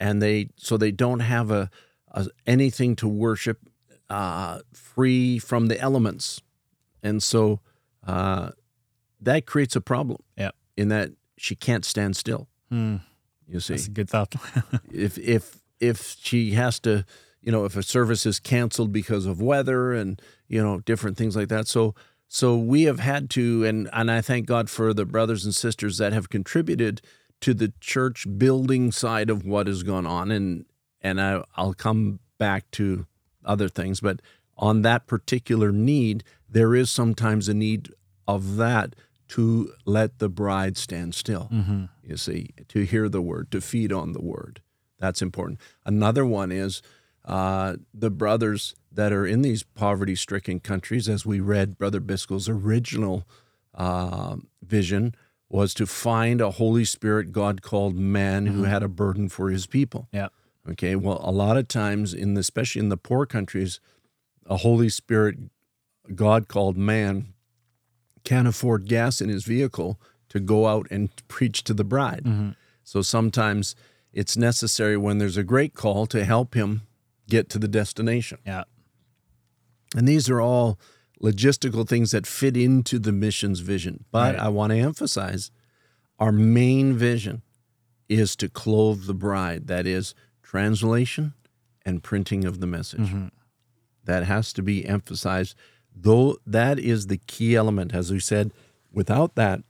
and 0.00 0.20
they 0.20 0.48
so 0.56 0.76
they 0.76 0.90
don't 0.90 1.20
have 1.20 1.50
a, 1.50 1.70
a 2.10 2.26
anything 2.46 2.96
to 2.96 3.06
worship 3.06 3.58
uh, 4.08 4.60
free 4.72 5.38
from 5.38 5.66
the 5.66 5.78
elements, 5.78 6.40
and 7.02 7.22
so 7.22 7.60
uh, 8.06 8.50
that 9.20 9.46
creates 9.46 9.76
a 9.76 9.80
problem. 9.80 10.18
Yeah. 10.36 10.50
in 10.76 10.88
that 10.88 11.10
she 11.36 11.54
can't 11.54 11.84
stand 11.84 12.16
still. 12.16 12.48
You 13.46 13.60
see, 13.60 13.74
That's 13.74 13.86
a 13.88 13.90
good 13.90 14.08
thought. 14.08 14.34
if 14.92 15.18
if 15.18 15.60
if 15.80 16.16
she 16.20 16.52
has 16.52 16.78
to, 16.80 17.04
you 17.42 17.50
know, 17.50 17.64
if 17.64 17.76
a 17.76 17.82
service 17.82 18.24
is 18.24 18.38
canceled 18.38 18.92
because 18.92 19.26
of 19.26 19.42
weather 19.42 19.92
and 19.92 20.20
you 20.48 20.62
know 20.62 20.80
different 20.80 21.16
things 21.16 21.36
like 21.36 21.48
that. 21.48 21.68
So 21.68 21.94
so 22.28 22.56
we 22.56 22.84
have 22.84 23.00
had 23.00 23.28
to, 23.30 23.64
and 23.64 23.90
and 23.92 24.10
I 24.10 24.20
thank 24.20 24.46
God 24.46 24.70
for 24.70 24.94
the 24.94 25.04
brothers 25.04 25.44
and 25.44 25.54
sisters 25.54 25.98
that 25.98 26.12
have 26.12 26.28
contributed 26.30 27.02
to 27.40 27.54
the 27.54 27.72
church 27.80 28.26
building 28.38 28.92
side 28.92 29.30
of 29.30 29.44
what 29.44 29.66
has 29.66 29.82
gone 29.82 30.06
on, 30.06 30.30
and 30.30 30.66
and 31.00 31.20
I, 31.20 31.42
I'll 31.56 31.74
come 31.74 32.20
back 32.38 32.70
to 32.72 33.06
other 33.44 33.68
things, 33.68 34.00
but 34.00 34.20
on 34.56 34.82
that 34.82 35.06
particular 35.06 35.72
need, 35.72 36.22
there 36.48 36.74
is 36.74 36.90
sometimes 36.90 37.48
a 37.48 37.54
need 37.54 37.90
of 38.28 38.56
that 38.56 38.94
to 39.28 39.72
let 39.84 40.18
the 40.18 40.28
bride 40.28 40.76
stand 40.76 41.14
still. 41.14 41.48
You 42.02 42.16
see, 42.16 42.50
to 42.68 42.82
hear 42.82 43.08
the 43.08 43.22
word, 43.22 43.50
to 43.52 43.60
feed 43.60 43.92
on 43.92 44.12
the 44.12 44.20
word. 44.20 44.60
That's 44.98 45.22
important. 45.22 45.60
Another 45.86 46.26
one 46.26 46.52
is 46.52 46.82
uh, 47.24 47.76
the 47.94 48.10
brothers 48.10 48.74
that 48.92 49.12
are 49.12 49.26
in 49.26 49.42
these 49.42 49.62
poverty 49.62 50.16
stricken 50.16 50.60
countries, 50.60 51.08
as 51.08 51.24
we 51.24 51.40
read 51.40 51.78
Brother 51.78 52.00
Biscoe's 52.00 52.48
original 52.48 53.24
uh, 53.74 54.36
vision, 54.62 55.14
was 55.50 55.74
to 55.74 55.86
find 55.86 56.40
a 56.40 56.52
Holy 56.52 56.84
Spirit 56.84 57.32
God 57.32 57.60
called 57.60 57.96
man 57.96 58.46
who 58.46 58.62
mm-hmm. 58.62 58.70
had 58.70 58.82
a 58.82 58.88
burden 58.88 59.28
for 59.28 59.50
his 59.50 59.66
people. 59.66 60.08
yeah. 60.12 60.28
Okay, 60.68 60.94
well, 60.94 61.20
a 61.24 61.32
lot 61.32 61.56
of 61.56 61.68
times, 61.68 62.12
in 62.12 62.34
the, 62.34 62.40
especially 62.40 62.80
in 62.80 62.90
the 62.90 62.96
poor 62.98 63.24
countries, 63.24 63.80
a 64.46 64.58
Holy 64.58 64.90
Spirit 64.90 65.38
God 66.14 66.48
called 66.48 66.76
man 66.76 67.32
can't 68.24 68.46
afford 68.46 68.86
gas 68.86 69.20
in 69.20 69.30
his 69.30 69.44
vehicle 69.44 69.98
to 70.28 70.38
go 70.38 70.66
out 70.68 70.86
and 70.90 71.08
preach 71.28 71.64
to 71.64 71.74
the 71.74 71.84
bride. 71.84 72.24
Mm-hmm. 72.24 72.50
So 72.84 73.02
sometimes 73.02 73.74
it's 74.12 74.36
necessary 74.36 74.96
when 74.96 75.18
there's 75.18 75.36
a 75.36 75.44
great 75.44 75.74
call 75.74 76.06
to 76.06 76.24
help 76.24 76.54
him 76.54 76.82
get 77.28 77.48
to 77.50 77.58
the 77.58 77.68
destination. 77.68 78.38
Yeah. 78.44 78.64
And 79.96 80.06
these 80.06 80.28
are 80.28 80.40
all 80.40 80.78
logistical 81.22 81.86
things 81.88 82.10
that 82.12 82.26
fit 82.26 82.56
into 82.56 82.98
the 82.98 83.12
mission's 83.12 83.60
vision. 83.60 84.04
But 84.10 84.34
Right. 84.36 84.44
I 84.44 84.48
want 84.48 84.70
to 84.72 84.78
emphasize 84.78 85.50
our 86.18 86.32
main 86.32 86.94
vision 86.94 87.42
is 88.08 88.34
to 88.36 88.48
clothe 88.48 89.04
the 89.06 89.14
bride. 89.14 89.66
That 89.68 89.86
is 89.86 90.14
translation 90.42 91.34
and 91.86 92.02
printing 92.02 92.44
of 92.44 92.60
the 92.60 92.66
message. 92.66 93.00
Mm-hmm. 93.00 93.26
That 94.04 94.24
has 94.24 94.52
to 94.54 94.62
be 94.62 94.84
emphasized. 94.86 95.54
Though 95.94 96.38
that 96.46 96.78
is 96.78 97.06
the 97.06 97.18
key 97.18 97.54
element, 97.54 97.94
as 97.94 98.10
we 98.10 98.18
said, 98.20 98.52
without 98.92 99.34
that, 99.36 99.60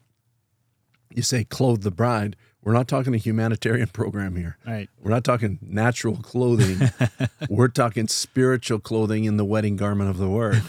you 1.14 1.22
say 1.22 1.44
clothe 1.44 1.82
the 1.82 1.90
bride. 1.90 2.36
We're 2.62 2.72
not 2.72 2.88
talking 2.88 3.14
a 3.14 3.18
humanitarian 3.18 3.88
program 3.92 4.36
here. 4.36 4.56
Right. 4.66 4.88
We're 5.02 5.10
not 5.10 5.24
talking 5.24 5.58
natural 5.62 6.16
clothing. 6.16 6.90
We're 7.48 7.68
talking 7.68 8.06
spiritual 8.08 8.78
clothing 8.80 9.24
in 9.24 9.36
the 9.36 9.44
wedding 9.44 9.76
garment 9.76 10.10
of 10.10 10.18
the 10.18 10.28
word. 10.28 10.62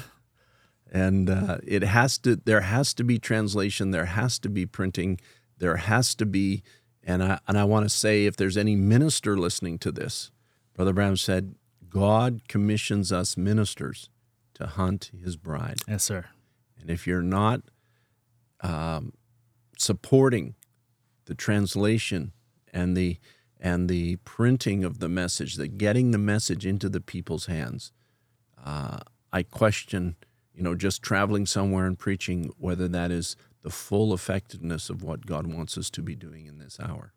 And 0.92 1.30
uh, 1.30 1.60
it 1.66 1.84
has 1.84 2.18
to. 2.20 2.36
There 2.36 2.62
has 2.62 2.94
to 2.96 3.04
be 3.04 3.18
translation. 3.18 3.92
There 3.92 4.06
has 4.06 4.38
to 4.40 4.50
be 4.50 4.66
printing. 4.66 5.20
There 5.58 5.78
has 5.78 6.16
to 6.16 6.26
be. 6.26 6.64
And 7.04 7.24
I 7.24 7.40
and 7.48 7.58
I 7.58 7.64
want 7.64 7.86
to 7.86 7.90
say, 7.90 8.26
if 8.26 8.36
there's 8.36 8.58
any 8.58 8.76
minister 8.76 9.38
listening 9.38 9.80
to 9.80 9.92
this, 9.92 10.32
Brother 10.76 10.94
Branham 10.94 11.18
said, 11.18 11.56
God 11.90 12.48
commissions 12.48 13.12
us 13.12 13.38
ministers 13.38 14.10
to 14.56 14.68
hunt 14.68 15.12
His 15.24 15.36
bride. 15.36 15.80
Yes, 15.88 16.04
sir. 16.04 16.26
And 16.80 16.90
if 16.90 17.08
you're 17.08 17.22
not 17.22 17.62
um, 18.62 19.14
supporting 19.78 20.56
the 21.26 21.36
translation 21.36 22.34
and 22.74 22.98
the 22.98 23.18
and 23.60 23.88
the 23.88 24.16
printing 24.18 24.84
of 24.84 25.00
the 25.00 25.10
message, 25.10 25.56
the 25.56 25.68
getting 25.68 26.12
the 26.12 26.18
message 26.18 26.66
into 26.66 26.90
the 26.90 27.02
people's 27.02 27.46
hands, 27.46 27.92
uh, 28.64 29.00
I 29.32 29.44
question, 29.44 30.16
you 30.54 30.64
know, 30.64 30.76
just 30.76 31.02
traveling 31.02 31.46
somewhere 31.46 31.86
and 31.86 31.98
preaching 31.98 32.52
whether 32.58 32.88
that 32.88 33.12
is 33.12 33.36
the 33.64 33.70
full 33.70 34.14
effectiveness 34.14 34.90
of 34.90 35.04
what 35.04 35.26
God 35.26 35.48
wants 35.48 35.78
us 35.78 35.90
to 35.92 36.02
be 36.02 36.16
doing 36.16 36.46
in 36.48 36.58
this 36.58 36.80
hour. 36.80 37.14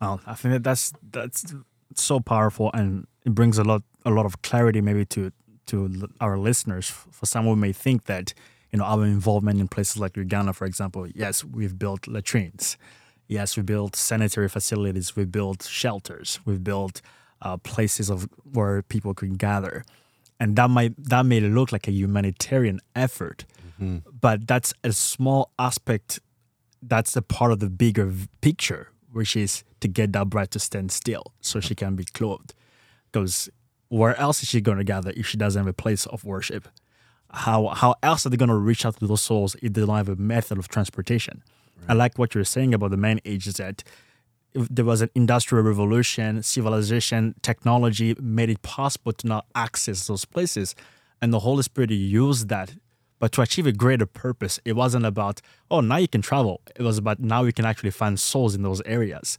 Well, 0.00 0.20
I 0.26 0.34
think 0.34 0.52
that 0.54 0.64
that's 0.64 0.92
that's 1.10 1.54
so 1.94 2.18
powerful 2.20 2.70
and 2.74 3.06
it 3.24 3.34
brings 3.34 3.58
a 3.58 3.64
lot 3.64 3.82
a 4.04 4.10
lot 4.10 4.26
of 4.26 4.42
clarity 4.42 4.80
maybe 4.80 5.04
to 5.06 5.32
to 5.66 6.08
our 6.20 6.36
listeners. 6.38 6.88
For 6.90 7.26
some 7.26 7.44
who 7.44 7.56
may 7.56 7.72
think 7.72 8.04
that 8.04 8.34
you 8.72 8.78
know 8.78 8.84
our 8.84 9.04
involvement 9.04 9.60
in 9.60 9.68
places 9.68 9.98
like 9.98 10.16
Uganda, 10.16 10.52
for 10.52 10.66
example, 10.66 11.06
yes, 11.08 11.44
we've 11.44 11.78
built 11.78 12.06
latrines, 12.06 12.76
yes, 13.28 13.56
we 13.56 13.62
built 13.62 13.96
sanitary 13.96 14.48
facilities, 14.48 15.16
we 15.16 15.24
built 15.24 15.62
shelters, 15.64 16.40
we've 16.44 16.64
built 16.64 17.00
uh, 17.42 17.56
places 17.58 18.10
of 18.10 18.28
where 18.52 18.82
people 18.82 19.14
could 19.14 19.38
gather, 19.38 19.84
and 20.40 20.56
that 20.56 20.70
might 20.70 20.92
that 21.02 21.26
may 21.26 21.40
look 21.40 21.72
like 21.72 21.88
a 21.88 21.92
humanitarian 21.92 22.80
effort, 22.94 23.44
mm-hmm. 23.80 23.98
but 24.20 24.46
that's 24.46 24.74
a 24.82 24.92
small 24.92 25.50
aspect. 25.58 26.20
That's 26.82 27.16
a 27.16 27.22
part 27.22 27.52
of 27.52 27.60
the 27.60 27.70
bigger 27.70 28.12
picture, 28.40 28.90
which 29.10 29.36
is 29.36 29.64
to 29.80 29.88
get 29.88 30.12
that 30.12 30.28
bride 30.28 30.50
to 30.52 30.58
stand 30.58 30.92
still 30.92 31.32
so 31.40 31.60
she 31.60 31.74
can 31.74 31.96
be 31.96 32.04
clothed. 32.04 32.54
Because 33.10 33.48
where 33.88 34.18
else 34.18 34.42
is 34.42 34.48
she 34.48 34.60
going 34.60 34.78
to 34.78 34.84
gather 34.84 35.12
if 35.16 35.26
she 35.26 35.36
doesn't 35.36 35.60
have 35.60 35.68
a 35.68 35.72
place 35.72 36.04
of 36.06 36.24
worship? 36.24 36.68
How 37.30 37.68
how 37.68 37.94
else 38.02 38.26
are 38.26 38.30
they 38.30 38.36
going 38.36 38.48
to 38.48 38.54
reach 38.54 38.84
out 38.84 38.96
to 38.98 39.06
those 39.06 39.22
souls 39.22 39.56
if 39.62 39.72
they 39.72 39.86
don't 39.86 39.96
have 39.96 40.08
a 40.08 40.16
method 40.16 40.58
of 40.58 40.68
transportation? 40.68 41.42
I 41.88 41.92
like 41.92 42.18
what 42.18 42.34
you're 42.34 42.44
saying 42.44 42.72
about 42.72 42.90
the 42.90 42.96
man 42.96 43.20
age 43.24 43.46
is 43.46 43.54
that 43.54 43.82
there 44.54 44.84
was 44.84 45.02
an 45.02 45.10
industrial 45.14 45.64
revolution, 45.64 46.42
civilization, 46.42 47.34
technology 47.42 48.14
made 48.20 48.50
it 48.50 48.62
possible 48.62 49.12
to 49.12 49.26
now 49.26 49.42
access 49.54 50.06
those 50.06 50.24
places. 50.24 50.74
And 51.20 51.32
the 51.32 51.40
Holy 51.40 51.62
Spirit 51.62 51.90
used 51.90 52.48
that, 52.48 52.74
but 53.18 53.32
to 53.32 53.42
achieve 53.42 53.66
a 53.66 53.72
greater 53.72 54.06
purpose. 54.06 54.60
It 54.64 54.74
wasn't 54.74 55.06
about, 55.06 55.40
oh, 55.70 55.80
now 55.80 55.96
you 55.96 56.08
can 56.08 56.22
travel. 56.22 56.60
It 56.76 56.82
was 56.82 56.98
about 56.98 57.18
now 57.18 57.42
you 57.44 57.52
can 57.52 57.64
actually 57.64 57.90
find 57.90 58.18
souls 58.18 58.54
in 58.54 58.62
those 58.62 58.80
areas. 58.82 59.38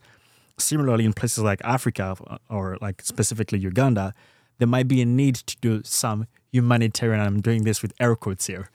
Similarly, 0.58 1.06
in 1.06 1.14
places 1.14 1.44
like 1.44 1.62
Africa 1.64 2.16
uh, 2.28 2.38
or 2.50 2.78
like 2.82 3.02
specifically 3.02 3.60
Uganda, 3.60 4.14
there 4.58 4.68
might 4.68 4.88
be 4.88 5.02
a 5.02 5.06
need 5.06 5.36
to 5.36 5.58
do 5.62 5.82
some 5.84 6.28
humanitarian. 6.52 7.20
I'm 7.20 7.42
doing 7.42 7.64
this 7.64 7.82
with 7.82 7.94
air 8.00 8.16
quotes 8.16 8.48
here. 8.48 8.70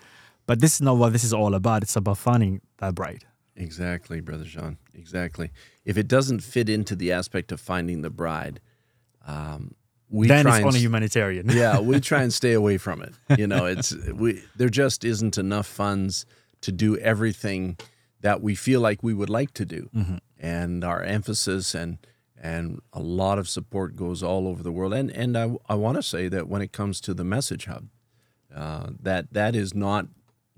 But 0.46 0.60
this 0.60 0.74
is 0.74 0.80
not 0.82 0.96
what 0.96 1.12
this 1.12 1.24
is 1.24 1.32
all 1.32 1.54
about. 1.54 1.82
It's 1.82 1.96
about 1.96 2.18
finding 2.18 2.60
that 2.78 2.94
bride. 2.94 3.24
Exactly, 3.60 4.20
Brother 4.20 4.44
John. 4.44 4.78
Exactly. 4.94 5.50
If 5.84 5.98
it 5.98 6.08
doesn't 6.08 6.40
fit 6.40 6.68
into 6.68 6.96
the 6.96 7.12
aspect 7.12 7.52
of 7.52 7.60
finding 7.60 8.02
the 8.02 8.10
bride, 8.10 8.60
um, 9.26 9.74
we 10.08 10.26
then 10.26 10.44
try 10.44 10.52
it's 10.52 10.58
and 10.58 10.66
only 10.66 10.78
s- 10.78 10.82
humanitarian. 10.82 11.48
yeah, 11.50 11.78
we 11.78 12.00
try 12.00 12.22
and 12.22 12.32
stay 12.42 12.52
away 12.54 12.78
from 12.78 13.02
it. 13.02 13.14
You 13.38 13.46
know, 13.46 13.66
it's 13.66 13.94
we 13.94 14.42
there 14.56 14.70
just 14.70 15.04
isn't 15.04 15.38
enough 15.38 15.66
funds 15.66 16.24
to 16.62 16.72
do 16.72 16.96
everything 16.98 17.76
that 18.20 18.42
we 18.42 18.54
feel 18.54 18.80
like 18.80 19.02
we 19.02 19.14
would 19.14 19.30
like 19.30 19.52
to 19.54 19.64
do. 19.64 19.88
And 20.38 20.82
our 20.84 21.02
emphasis 21.02 21.74
and 21.74 21.98
and 22.42 22.80
a 22.94 23.00
lot 23.00 23.38
of 23.38 23.48
support 23.48 23.94
goes 23.94 24.22
all 24.22 24.48
over 24.48 24.62
the 24.62 24.72
world. 24.72 24.94
And 24.94 25.10
and 25.10 25.36
I 25.36 25.54
I 25.68 25.74
want 25.74 25.96
to 25.96 26.02
say 26.02 26.28
that 26.28 26.48
when 26.48 26.62
it 26.62 26.72
comes 26.72 27.00
to 27.02 27.14
the 27.14 27.24
message 27.24 27.66
hub, 27.66 27.88
uh, 28.54 28.90
that 29.02 29.32
that 29.32 29.54
is 29.54 29.74
not 29.74 30.06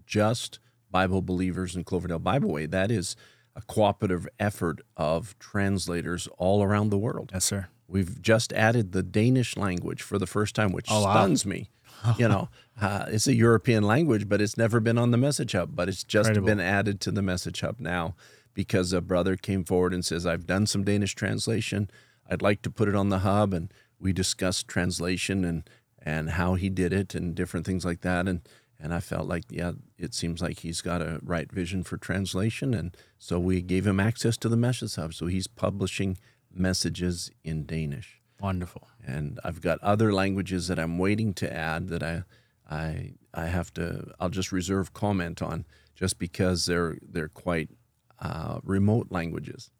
just 0.06 0.60
Bible 0.92 1.22
believers 1.22 1.74
in 1.74 1.82
Cloverdale 1.84 2.18
Bible 2.20 2.50
Way. 2.50 2.66
That 2.66 2.90
is 2.92 3.16
a 3.56 3.62
cooperative 3.62 4.28
effort 4.38 4.80
of 4.96 5.36
translators 5.38 6.28
all 6.38 6.62
around 6.62 6.90
the 6.90 6.98
world. 6.98 7.30
Yes, 7.34 7.44
sir. 7.46 7.66
We've 7.88 8.22
just 8.22 8.52
added 8.52 8.92
the 8.92 9.02
Danish 9.02 9.56
language 9.56 10.00
for 10.02 10.18
the 10.18 10.26
first 10.26 10.54
time, 10.54 10.72
which 10.72 10.86
Oh, 10.90 11.02
wow. 11.04 11.12
stuns 11.14 11.44
me. 11.44 11.68
You 12.18 12.26
know, 12.28 12.48
uh, 12.80 13.04
it's 13.08 13.28
a 13.28 13.34
European 13.34 13.84
language, 13.84 14.28
but 14.28 14.40
it's 14.40 14.56
never 14.56 14.80
been 14.80 14.98
on 14.98 15.12
the 15.12 15.16
Message 15.18 15.52
Hub. 15.52 15.76
But 15.76 15.88
it's 15.88 16.02
just 16.02 16.28
Incredible. 16.30 16.46
been 16.46 16.60
added 16.60 17.00
to 17.02 17.12
the 17.12 17.22
Message 17.22 17.60
Hub 17.60 17.78
now 17.78 18.16
because 18.54 18.92
a 18.92 19.00
brother 19.00 19.36
came 19.36 19.62
forward 19.64 19.94
and 19.94 20.04
says, 20.04 20.26
"I've 20.26 20.46
done 20.46 20.66
some 20.66 20.82
Danish 20.82 21.14
translation. 21.14 21.88
I'd 22.28 22.42
like 22.42 22.60
to 22.62 22.70
put 22.70 22.88
it 22.88 22.96
on 22.96 23.10
the 23.10 23.20
hub." 23.20 23.54
And 23.54 23.72
we 24.00 24.12
discussed 24.12 24.66
translation 24.66 25.44
and 25.44 25.68
and 26.04 26.30
how 26.30 26.54
he 26.54 26.68
did 26.68 26.92
it 26.92 27.14
and 27.14 27.36
different 27.36 27.64
things 27.66 27.84
like 27.84 28.00
that. 28.00 28.26
And 28.26 28.40
and 28.82 28.92
I 28.92 28.98
felt 29.00 29.28
like, 29.28 29.44
yeah, 29.48 29.72
it 29.96 30.12
seems 30.12 30.42
like 30.42 30.58
he's 30.58 30.80
got 30.80 31.00
a 31.00 31.20
right 31.22 31.50
vision 31.50 31.84
for 31.84 31.96
translation. 31.96 32.74
And 32.74 32.96
so 33.16 33.38
we 33.38 33.62
gave 33.62 33.86
him 33.86 34.00
access 34.00 34.36
to 34.38 34.48
the 34.48 34.56
Message 34.56 34.96
Hub. 34.96 35.14
So 35.14 35.26
he's 35.26 35.46
publishing 35.46 36.18
messages 36.52 37.30
in 37.44 37.64
Danish 37.64 38.20
Wonderful. 38.40 38.88
and 39.06 39.38
I've 39.44 39.60
got 39.60 39.78
other 39.82 40.12
languages 40.12 40.66
that 40.66 40.78
I'm 40.78 40.98
waiting 40.98 41.32
to 41.34 41.52
add 41.52 41.88
that 41.88 42.02
I 42.02 42.24
I 42.68 43.12
I 43.32 43.46
have 43.46 43.72
to 43.74 44.12
I'll 44.18 44.28
just 44.28 44.50
reserve 44.52 44.92
comment 44.92 45.40
on 45.40 45.64
just 45.94 46.18
because 46.18 46.66
they're 46.66 46.98
they're 47.00 47.28
quite 47.28 47.70
uh, 48.18 48.58
remote 48.64 49.08
languages, 49.10 49.70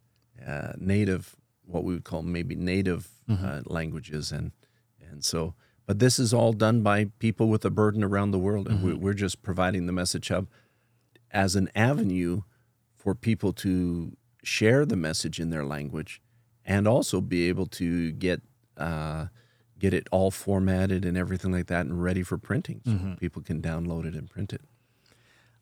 uh, 0.47 0.73
native 0.79 1.35
what 1.67 1.85
we 1.85 1.93
would 1.95 2.05
call 2.05 2.23
maybe 2.23 2.55
native 2.55 3.09
uh, 3.29 3.61
languages 3.67 4.31
and 4.33 4.53
and 5.11 5.25
so 5.25 5.55
but 5.93 5.99
this 5.99 6.19
is 6.19 6.33
all 6.33 6.55
done 6.55 6.81
by 6.81 7.05
people 7.19 7.49
with 7.49 7.67
a 7.67 7.71
burden 7.71 8.03
around 8.03 8.31
the 8.31 8.39
world 8.39 8.67
and 8.67 8.83
we, 8.83 8.95
we're 8.95 9.13
just 9.13 9.43
providing 9.43 9.85
the 9.85 9.93
message 9.93 10.29
hub 10.29 10.47
as 11.31 11.55
an 11.55 11.69
avenue 11.75 12.41
for 12.97 13.15
people 13.15 13.53
to 13.53 14.17
share 14.43 14.87
the 14.87 14.97
message 14.97 15.39
in 15.39 15.51
their 15.51 15.67
language 15.67 16.23
and 16.65 16.89
also 16.89 17.21
be 17.21 17.47
able 17.47 17.67
to 17.67 18.11
get 18.13 18.41
uh, 18.79 19.27
get 19.79 19.93
it 19.93 20.09
all 20.11 20.31
formatted 20.31 21.05
and 21.05 21.19
everything 21.19 21.53
like 21.53 21.67
that 21.67 21.85
and 21.85 22.03
ready 22.03 22.23
for 22.23 22.39
printing 22.39 22.81
so 22.87 23.17
people 23.21 23.43
can 23.43 23.61
download 23.61 24.07
it 24.07 24.15
and 24.15 24.31
print 24.31 24.55
it. 24.55 24.63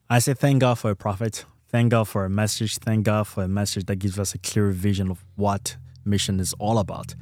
I 0.09 0.19
say 0.19 0.33
thank 0.33 0.61
God 0.61 0.79
for 0.79 0.91
a 0.91 0.95
prophet. 0.95 1.43
Thank 1.67 1.91
God 1.91 2.07
for 2.07 2.23
a 2.23 2.29
message. 2.29 2.77
Thank 2.77 3.03
God 3.03 3.27
for 3.27 3.43
a 3.43 3.49
message 3.49 3.83
that 3.87 3.97
gives 3.97 4.17
us 4.17 4.33
a 4.33 4.37
clear 4.37 4.71
vision 4.71 5.11
of 5.11 5.25
what 5.35 5.75
mission 6.05 6.39
is 6.39 6.53
all 6.53 6.79
about. 6.79 7.15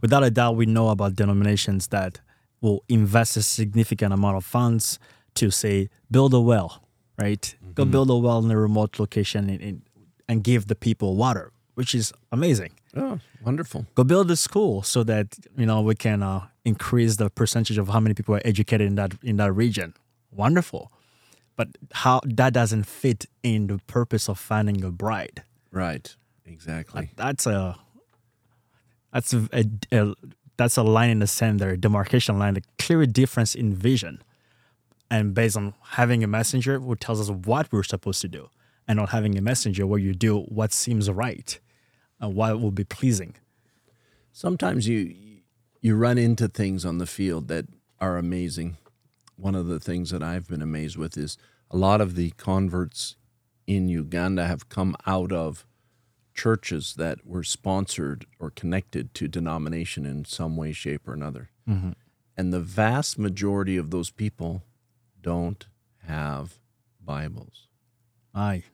Without 0.00 0.22
a 0.22 0.30
doubt, 0.30 0.54
we 0.54 0.66
know 0.66 0.90
about 0.90 1.16
denominations 1.16 1.88
that 1.88 2.20
will 2.62 2.82
invest 2.88 3.36
a 3.36 3.42
significant 3.42 4.14
amount 4.14 4.38
of 4.38 4.44
funds 4.44 4.98
to 5.34 5.50
say 5.50 5.90
build 6.10 6.32
a 6.32 6.40
well, 6.40 6.82
right? 7.18 7.54
Go 7.74 7.84
build 7.84 8.08
a 8.08 8.16
well 8.16 8.38
in 8.44 8.50
a 8.50 8.56
remote 8.56 8.98
location 8.98 9.50
and, 9.50 9.82
and, 10.28 10.42
give 10.42 10.66
the 10.66 10.74
people 10.74 11.16
water, 11.16 11.52
which 11.74 11.94
is 11.94 12.12
amazing. 12.30 12.72
Oh, 12.96 13.18
wonderful. 13.44 13.86
Go 13.94 14.04
build 14.04 14.30
a 14.30 14.36
school 14.36 14.82
so 14.82 15.02
that 15.04 15.26
you 15.58 15.66
know 15.66 15.82
we 15.82 15.94
can 15.94 16.22
uh, 16.22 16.46
increase 16.64 17.16
the 17.16 17.28
percentage 17.28 17.76
of 17.76 17.88
how 17.88 18.00
many 18.00 18.14
people 18.14 18.34
are 18.34 18.42
educated 18.44 18.86
in 18.86 18.94
that 18.94 19.12
in 19.22 19.36
that 19.36 19.52
region. 19.52 19.94
Wonderful, 20.30 20.90
but 21.56 21.68
how 21.92 22.20
that 22.24 22.54
doesn't 22.54 22.84
fit 22.84 23.26
in 23.42 23.66
the 23.66 23.78
purpose 23.86 24.28
of 24.28 24.38
finding 24.38 24.82
a 24.84 24.90
bride. 24.90 25.42
Right. 25.70 26.14
Exactly. 26.46 27.10
That's 27.16 27.46
a 27.46 27.78
that's 29.12 29.34
a, 29.34 29.48
a, 29.52 29.64
a 29.92 30.14
that's 30.56 30.76
a 30.76 30.82
line 30.82 31.10
in 31.10 31.18
the 31.18 31.54
there, 31.56 31.76
demarcation 31.76 32.38
line, 32.38 32.56
a 32.56 32.60
clear 32.78 33.06
difference 33.06 33.54
in 33.54 33.74
vision, 33.74 34.22
and 35.10 35.34
based 35.34 35.56
on 35.56 35.74
having 35.82 36.22
a 36.22 36.26
messenger 36.26 36.78
who 36.78 36.94
tells 36.96 37.20
us 37.20 37.30
what 37.30 37.72
we're 37.72 37.82
supposed 37.82 38.20
to 38.22 38.28
do, 38.28 38.48
and 38.86 38.98
not 38.98 39.10
having 39.10 39.36
a 39.38 39.42
messenger 39.42 39.86
where 39.86 39.98
you 39.98 40.14
do 40.14 40.40
what 40.42 40.72
seems 40.72 41.10
right, 41.10 41.58
and 42.20 42.34
what 42.34 42.60
will 42.60 42.70
be 42.70 42.84
pleasing. 42.84 43.34
Sometimes 44.32 44.88
you 44.88 45.14
you 45.80 45.96
run 45.96 46.16
into 46.16 46.46
things 46.46 46.84
on 46.84 46.98
the 46.98 47.06
field 47.06 47.48
that 47.48 47.66
are 48.00 48.16
amazing. 48.16 48.76
One 49.36 49.56
of 49.56 49.66
the 49.66 49.80
things 49.80 50.10
that 50.10 50.22
I've 50.22 50.46
been 50.46 50.62
amazed 50.62 50.96
with 50.96 51.16
is 51.18 51.36
a 51.70 51.76
lot 51.76 52.00
of 52.00 52.14
the 52.14 52.30
converts 52.32 53.16
in 53.66 53.88
Uganda 53.88 54.46
have 54.46 54.68
come 54.68 54.94
out 55.06 55.32
of 55.32 55.66
churches 56.34 56.94
that 56.96 57.26
were 57.26 57.42
sponsored 57.44 58.26
or 58.38 58.50
connected 58.50 59.12
to 59.14 59.28
denomination 59.28 60.06
in 60.06 60.24
some 60.24 60.56
way, 60.56 60.72
shape, 60.72 61.06
or 61.06 61.12
another. 61.12 61.50
And 62.36 62.52
the 62.52 62.60
vast 62.60 63.18
majority 63.18 63.76
of 63.76 63.90
those 63.90 64.10
people 64.10 64.62
don't 65.20 65.66
have 66.06 66.58
Bibles. 67.04 67.68
Aye, 68.34 68.64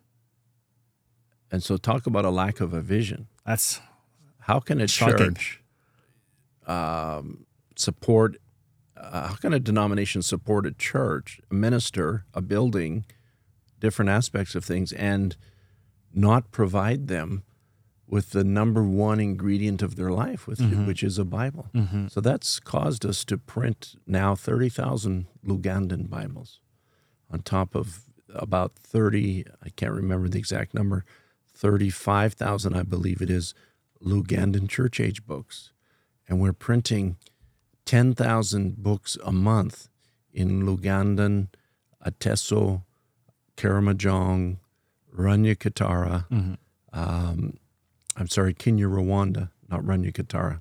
And 1.51 1.63
so, 1.63 1.77
talk 1.77 2.07
about 2.07 2.25
a 2.25 2.31
lack 2.31 2.61
of 2.61 2.73
a 2.73 2.81
vision. 2.81 3.27
that's 3.45 3.81
How 4.41 4.61
can 4.61 4.81
a 4.81 4.87
Shocking. 4.89 5.17
church 5.35 5.61
um, 6.67 7.47
support? 7.77 8.37
Uh, 8.97 9.29
how 9.29 9.35
can 9.35 9.53
a 9.53 9.61
denomination 9.61 10.23
support 10.23 10.67
a 10.67 10.73
church, 10.73 11.41
a 11.51 11.55
minister, 11.55 12.25
a 12.35 12.41
building, 12.41 13.05
different 13.81 14.09
aspects 14.11 14.55
of 14.55 14.65
things, 14.65 14.93
and 14.93 15.37
not 16.13 16.51
provide 16.51 17.07
them 17.09 17.43
with 18.11 18.31
the 18.31 18.43
number 18.43 18.83
one 18.83 19.21
ingredient 19.21 19.83
of 19.83 19.97
their 19.97 20.11
life, 20.11 20.47
with, 20.47 20.61
mm-hmm. 20.61 20.87
which 20.87 21.03
is 21.03 21.19
a 21.19 21.25
Bible? 21.25 21.69
Mm-hmm. 21.75 22.09
So 22.09 22.21
that's 22.21 22.59
caused 22.59 23.05
us 23.05 23.25
to 23.27 23.37
print 23.37 23.97
now 24.07 24.35
thirty 24.35 24.71
thousand 24.71 25.27
Lugandan 25.45 26.09
Bibles, 26.09 26.61
on 27.31 27.43
top 27.43 27.75
of 27.75 28.05
about 28.35 28.73
thirty. 28.77 29.45
I 29.63 29.69
can't 29.71 29.93
remember 29.93 30.29
the 30.29 30.39
exact 30.39 30.73
number. 30.75 31.05
Thirty-five 31.55 32.33
thousand, 32.35 32.75
I 32.75 32.83
believe 32.83 33.21
it 33.21 33.31
is, 33.31 33.53
Lugandan 34.03 34.69
church 34.69 35.01
age 35.01 35.27
books, 35.27 35.73
and 36.27 36.41
we're 36.41 36.53
printing 36.53 37.17
ten 37.85 38.15
thousand 38.15 38.83
books 38.83 39.19
a 39.25 39.33
month 39.33 39.89
in 40.33 40.63
Lugandan, 40.63 41.49
Ateso, 42.07 42.85
Karamojong, 43.57 44.59
Ranya 45.15 45.57
Katara. 45.57 46.29
Mm-hmm. 46.29 46.55
Um, 46.93 47.59
I'm 48.19 48.29
sorry, 48.29 48.53
Kinyarwanda, 48.55 49.51
not 49.69 49.83
Runyakitara. 49.83 50.61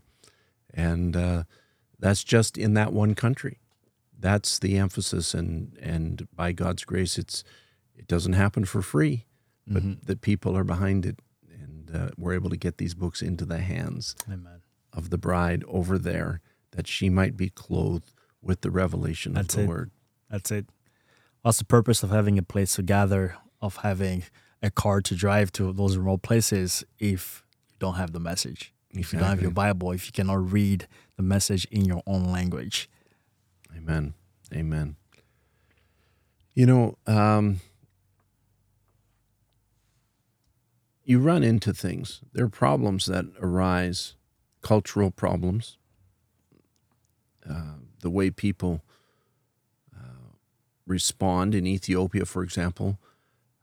and 0.74 1.16
uh, 1.16 1.44
that's 2.00 2.24
just 2.24 2.58
in 2.58 2.74
that 2.76 2.94
one 2.94 3.16
country. 3.16 3.60
That's 4.20 4.60
the 4.60 4.78
emphasis, 4.78 5.34
and 5.34 5.78
and 5.82 6.28
by 6.36 6.52
God's 6.52 6.86
grace, 6.86 7.18
it's 7.18 7.44
it 7.96 8.08
doesn't 8.08 8.34
happen 8.34 8.66
for 8.66 8.82
free, 8.82 9.26
but 9.68 9.84
Mm-hmm. 9.84 10.06
the 10.06 10.16
people 10.16 10.56
are 10.58 10.64
behind 10.64 11.06
it, 11.06 11.20
and 11.52 11.92
uh, 11.94 12.10
we're 12.18 12.34
able 12.34 12.50
to 12.50 12.58
get 12.58 12.78
these 12.78 12.94
books 12.96 13.22
into 13.22 13.46
the 13.46 13.60
hands 13.60 14.16
Amen. 14.28 14.62
of 14.94 15.10
the 15.10 15.18
bride 15.18 15.64
over 15.68 15.98
there, 15.98 16.42
that 16.72 16.88
she 16.88 17.10
might 17.10 17.36
be 17.36 17.50
clothed 17.50 18.14
with 18.42 18.62
the 18.62 18.72
revelation 18.72 19.34
That's 19.34 19.54
of 19.56 19.58
the 19.60 19.64
it. 19.66 19.68
word. 19.70 19.92
That's 20.30 20.52
it. 20.52 20.66
What's 21.42 21.58
the 21.60 21.66
purpose 21.66 22.02
of 22.04 22.10
having 22.12 22.38
a 22.38 22.44
place 22.44 22.76
to 22.76 22.84
gather, 22.84 23.36
of 23.62 23.78
having 23.78 24.24
a 24.62 24.70
car 24.72 25.02
to 25.02 25.16
drive 25.16 25.52
to 25.54 25.72
those 25.74 25.98
remote 25.98 26.22
places 26.24 26.84
if 27.00 27.44
don't 27.80 27.96
have 27.96 28.12
the 28.14 28.20
message? 28.20 28.74
If 28.92 29.14
you 29.14 29.20
don't 29.20 29.30
have 29.30 29.42
your 29.42 29.52
Bible, 29.52 29.92
if 29.92 30.06
you 30.08 30.12
cannot 30.12 30.52
read 30.52 30.88
the 31.18 31.24
message 31.24 31.66
in 31.72 31.86
your 31.86 32.02
own 32.08 32.24
language. 32.26 32.90
Amen. 33.76 34.14
Amen. 34.54 34.96
You 36.54 36.66
know, 36.66 36.98
um, 37.06 37.60
you 41.04 41.20
run 41.20 41.44
into 41.44 41.74
things. 41.74 42.22
There 42.34 42.46
are 42.46 42.50
problems 42.50 43.06
that 43.06 43.26
arise, 43.40 44.16
cultural 44.62 45.12
problems, 45.12 45.78
uh, 47.48 47.76
the 48.02 48.10
way 48.10 48.30
people 48.32 48.84
uh, 49.96 50.34
respond 50.86 51.54
in 51.56 51.68
Ethiopia, 51.68 52.26
for 52.26 52.44
example. 52.44 53.00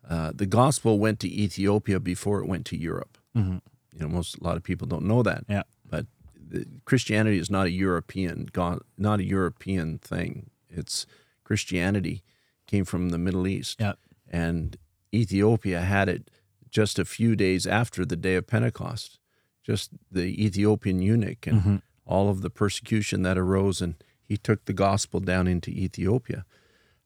Uh, 0.08 0.32
the 0.34 0.46
gospel 0.46 0.98
went 0.98 1.18
to 1.20 1.28
Ethiopia 1.28 1.98
before 1.98 2.40
it 2.40 2.46
went 2.46 2.66
to 2.66 2.76
Europe. 2.76 3.18
Mhm. 3.34 3.60
You 3.94 4.00
know, 4.00 4.08
most 4.08 4.38
a 4.38 4.44
lot 4.44 4.56
of 4.56 4.62
people 4.62 4.86
don't 4.86 5.04
know 5.04 5.22
that. 5.22 5.44
Yeah. 5.48 5.62
But 5.88 6.06
the, 6.36 6.66
Christianity 6.84 7.38
is 7.38 7.50
not 7.50 7.66
a 7.66 7.70
European 7.70 8.48
God, 8.52 8.80
not 8.98 9.20
a 9.20 9.24
European 9.24 9.98
thing. 9.98 10.50
It's 10.68 11.06
Christianity 11.44 12.22
came 12.66 12.84
from 12.84 13.10
the 13.10 13.18
Middle 13.18 13.46
East, 13.46 13.80
Yeah. 13.80 13.94
and 14.30 14.76
Ethiopia 15.12 15.80
had 15.82 16.08
it 16.08 16.30
just 16.70 16.98
a 16.98 17.04
few 17.04 17.36
days 17.36 17.66
after 17.66 18.04
the 18.04 18.16
day 18.16 18.34
of 18.34 18.46
Pentecost. 18.46 19.18
Just 19.62 19.90
the 20.10 20.44
Ethiopian 20.44 21.00
eunuch 21.00 21.46
and 21.46 21.60
Mm-hmm. 21.60 21.76
all 22.06 22.28
of 22.28 22.42
the 22.42 22.50
persecution 22.50 23.22
that 23.22 23.38
arose, 23.38 23.80
and 23.80 23.94
he 24.24 24.36
took 24.36 24.64
the 24.64 24.72
gospel 24.72 25.20
down 25.20 25.46
into 25.46 25.70
Ethiopia. 25.70 26.44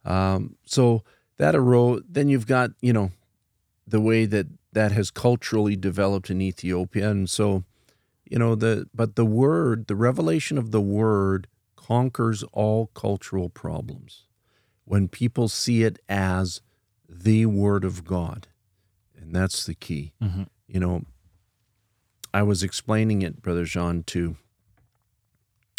Um, 0.04 0.56
so 0.64 1.02
that 1.36 1.54
arose. 1.54 2.02
Then 2.08 2.28
you've 2.28 2.46
got 2.46 2.70
you 2.80 2.92
know 2.92 3.10
the 3.86 4.00
way 4.00 4.24
that 4.26 4.46
that 4.72 4.92
has 4.92 5.10
culturally 5.10 5.76
developed 5.76 6.30
in 6.30 6.40
Ethiopia, 6.40 7.10
and 7.10 7.28
so 7.30 7.64
you 8.24 8.38
know 8.38 8.54
the 8.54 8.88
but 8.94 9.16
the 9.16 9.24
word, 9.24 9.86
the 9.86 9.96
revelation 9.96 10.58
of 10.58 10.70
the 10.70 10.80
word, 10.80 11.48
conquers 11.76 12.42
all 12.52 12.88
cultural 12.88 13.48
problems 13.48 14.24
when 14.84 15.08
people 15.08 15.48
see 15.48 15.82
it 15.82 15.98
as 16.08 16.60
the 17.08 17.46
word 17.46 17.84
of 17.84 18.04
God, 18.04 18.48
and 19.16 19.34
that's 19.34 19.64
the 19.64 19.74
key. 19.74 20.12
Mhm. 20.22 20.48
You 20.66 20.80
know, 20.80 21.04
I 22.34 22.42
was 22.42 22.62
explaining 22.62 23.22
it, 23.22 23.40
Brother 23.40 23.64
Jean, 23.64 24.02
to 24.04 24.36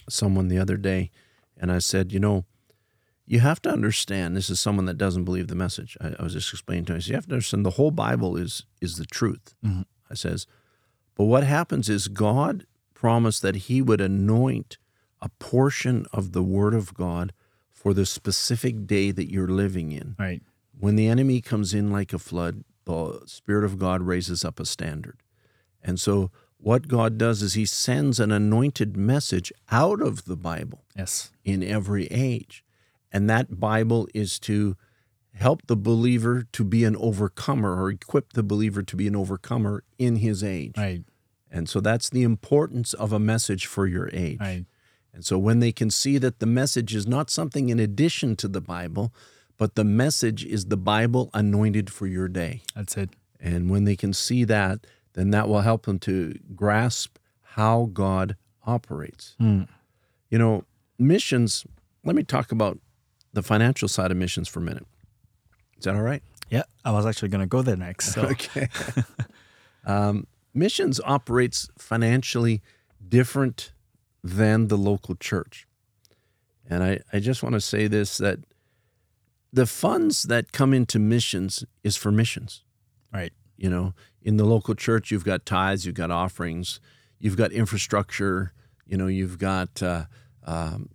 someone 0.10 0.48
the 0.48 0.58
other 0.58 0.78
day, 0.78 1.12
and 1.56 1.72
I 1.72 1.78
said, 1.80 2.12
you 2.12 2.20
know, 2.20 2.46
you 3.30 3.40
have 3.40 3.62
to 3.62 3.70
understand. 3.70 4.36
This 4.36 4.50
is 4.50 4.60
someone 4.60 4.86
that 4.86 4.98
doesn't 4.98 5.24
believe 5.24 5.48
the 5.48 5.56
message. 5.56 5.96
I, 6.02 6.16
I 6.20 6.24
was 6.24 6.34
just 6.34 6.52
explaining 6.52 6.86
to 6.86 6.94
him. 6.94 6.98
I 6.98 7.00
said, 7.02 7.10
you 7.10 7.16
have 7.16 7.28
to 7.28 7.34
understand 7.36 7.66
the 7.66 7.70
whole 7.80 7.92
Bible 7.92 8.36
is 8.36 8.66
is 8.82 8.98
the 8.98 9.06
truth. 9.06 9.56
Mhm. 9.64 9.86
I 10.10 10.16
says, 10.16 10.48
but 11.16 11.26
what 11.26 11.44
happens 11.44 11.88
is 11.90 12.08
God 12.08 12.66
promised 12.94 13.42
that 13.44 13.56
He 13.68 13.82
would 13.82 14.02
anoint 14.02 14.78
a 15.22 15.30
portion 15.40 16.06
of 16.12 16.32
the 16.32 16.44
Word 16.44 16.74
of 16.74 16.94
God 16.94 17.32
for 17.70 17.94
the 17.94 18.06
specific 18.06 18.88
day 18.88 19.12
that 19.12 19.32
you're 19.32 19.48
living 19.48 19.92
in. 19.92 20.16
Right. 20.18 20.42
When 20.78 20.96
the 20.96 21.08
enemy 21.08 21.40
comes 21.42 21.74
in 21.74 21.92
like 21.92 22.12
a 22.14 22.20
flood, 22.20 22.64
the 22.86 23.22
Spirit 23.26 23.64
of 23.66 23.78
God 23.78 24.02
raises 24.02 24.44
up 24.44 24.60
a 24.60 24.66
standard. 24.66 25.22
And 25.84 26.00
so, 26.00 26.32
what 26.58 26.88
God 26.88 27.18
does 27.18 27.42
is 27.42 27.54
He 27.54 27.66
sends 27.66 28.20
an 28.20 28.32
anointed 28.32 28.98
message 28.98 29.52
out 29.72 30.02
of 30.02 30.26
the 30.26 30.36
Bible 30.38 30.84
Yes. 30.98 31.32
in 31.46 31.62
every 31.64 32.08
age. 32.08 32.64
And 33.12 33.30
that 33.30 33.60
Bible 33.60 34.08
is 34.14 34.40
to 34.40 34.76
help 35.34 35.68
the 35.68 35.76
believer 35.76 36.46
to 36.52 36.64
be 36.64 36.84
an 36.84 36.96
overcomer 36.98 37.82
or 37.82 37.90
equip 37.90 38.34
the 38.34 38.44
believer 38.44 38.84
to 38.84 38.96
be 38.96 39.08
an 39.08 39.16
overcomer 39.16 39.84
in 39.98 40.18
his 40.18 40.44
age. 40.44 40.78
Right. 40.78 41.04
And 41.52 41.68
so 41.68 41.80
that's 41.80 42.10
the 42.10 42.24
importance 42.24 42.94
of 42.94 43.12
a 43.12 43.20
message 43.20 43.66
for 43.66 43.88
your 43.88 44.10
age. 44.14 44.40
Right. 44.40 44.66
And 45.14 45.26
so 45.26 45.38
when 45.38 45.60
they 45.60 45.72
can 45.72 45.90
see 45.90 46.18
that 46.20 46.40
the 46.40 46.46
message 46.46 46.94
is 46.94 47.08
not 47.08 47.30
something 47.30 47.70
in 47.70 47.80
addition 47.80 48.36
to 48.38 48.48
the 48.48 48.62
Bible, 48.62 49.14
but 49.58 49.76
the 49.76 49.84
message 49.84 50.46
is 50.46 50.66
the 50.66 50.78
Bible 50.78 51.30
anointed 51.34 51.90
for 51.90 52.06
your 52.06 52.28
day. 52.28 52.62
That's 52.76 52.96
it. 52.96 53.10
And 53.40 53.70
when 53.70 53.86
they 53.86 53.96
can 53.96 54.14
see 54.14 54.44
that, 54.46 54.86
then 55.14 55.32
that 55.32 55.48
will 55.48 55.62
help 55.62 55.86
them 55.86 56.00
to 56.00 56.38
grasp 56.56 57.18
how 57.42 57.90
God 57.92 58.36
operates. 58.66 59.36
Hmm. 59.40 59.64
You 60.30 60.38
know, 60.38 60.66
missions, 61.00 61.66
let 62.04 62.16
me 62.16 62.24
talk 62.24 62.52
about 62.52 62.80
the 63.34 63.44
financial 63.44 63.88
side 63.88 64.12
of 64.12 64.18
missions 64.18 64.48
for 64.48 64.60
a 64.60 64.64
minute. 64.64 64.86
Is 65.78 65.84
that 65.86 65.96
all 65.96 66.02
right? 66.02 66.22
Yeah. 66.50 66.64
I 66.84 66.92
was 66.92 67.06
actually 67.06 67.30
going 67.30 67.42
to 67.42 67.48
go 67.48 67.62
there 67.62 67.78
next. 67.78 68.14
So, 68.14 68.22
Okay. 68.30 68.68
um, 69.86 70.28
missions 70.54 71.00
operates 71.06 71.70
financially 71.78 72.62
different 73.08 73.72
than 74.24 74.68
the 74.68 74.78
local 74.78 75.16
church. 75.16 75.68
And 76.70 76.84
I, 76.84 77.00
I 77.14 77.20
just 77.20 77.42
want 77.42 77.54
to 77.54 77.62
say 77.62 77.88
this 77.88 78.18
that 78.18 78.40
the 79.52 79.66
funds 79.66 80.24
that 80.24 80.52
come 80.52 80.74
into 80.74 81.00
missions 81.00 81.64
is 81.84 81.96
for 81.98 82.12
missions. 82.12 82.64
right. 83.14 83.34
You 83.58 83.70
know, 83.70 83.94
in 84.22 84.38
the 84.38 84.46
local 84.46 84.74
church, 84.74 85.12
you've 85.12 85.26
got 85.26 85.46
tithes, 85.46 85.86
you've 85.86 85.96
got 85.96 86.12
offerings, 86.12 86.80
you've 87.20 87.36
got 87.36 87.52
infrastructure, 87.52 88.54
you 88.86 88.96
know, 88.96 89.08
you've 89.08 89.38
got 89.38 89.84
uh, 89.84 90.06
um, 90.46 90.88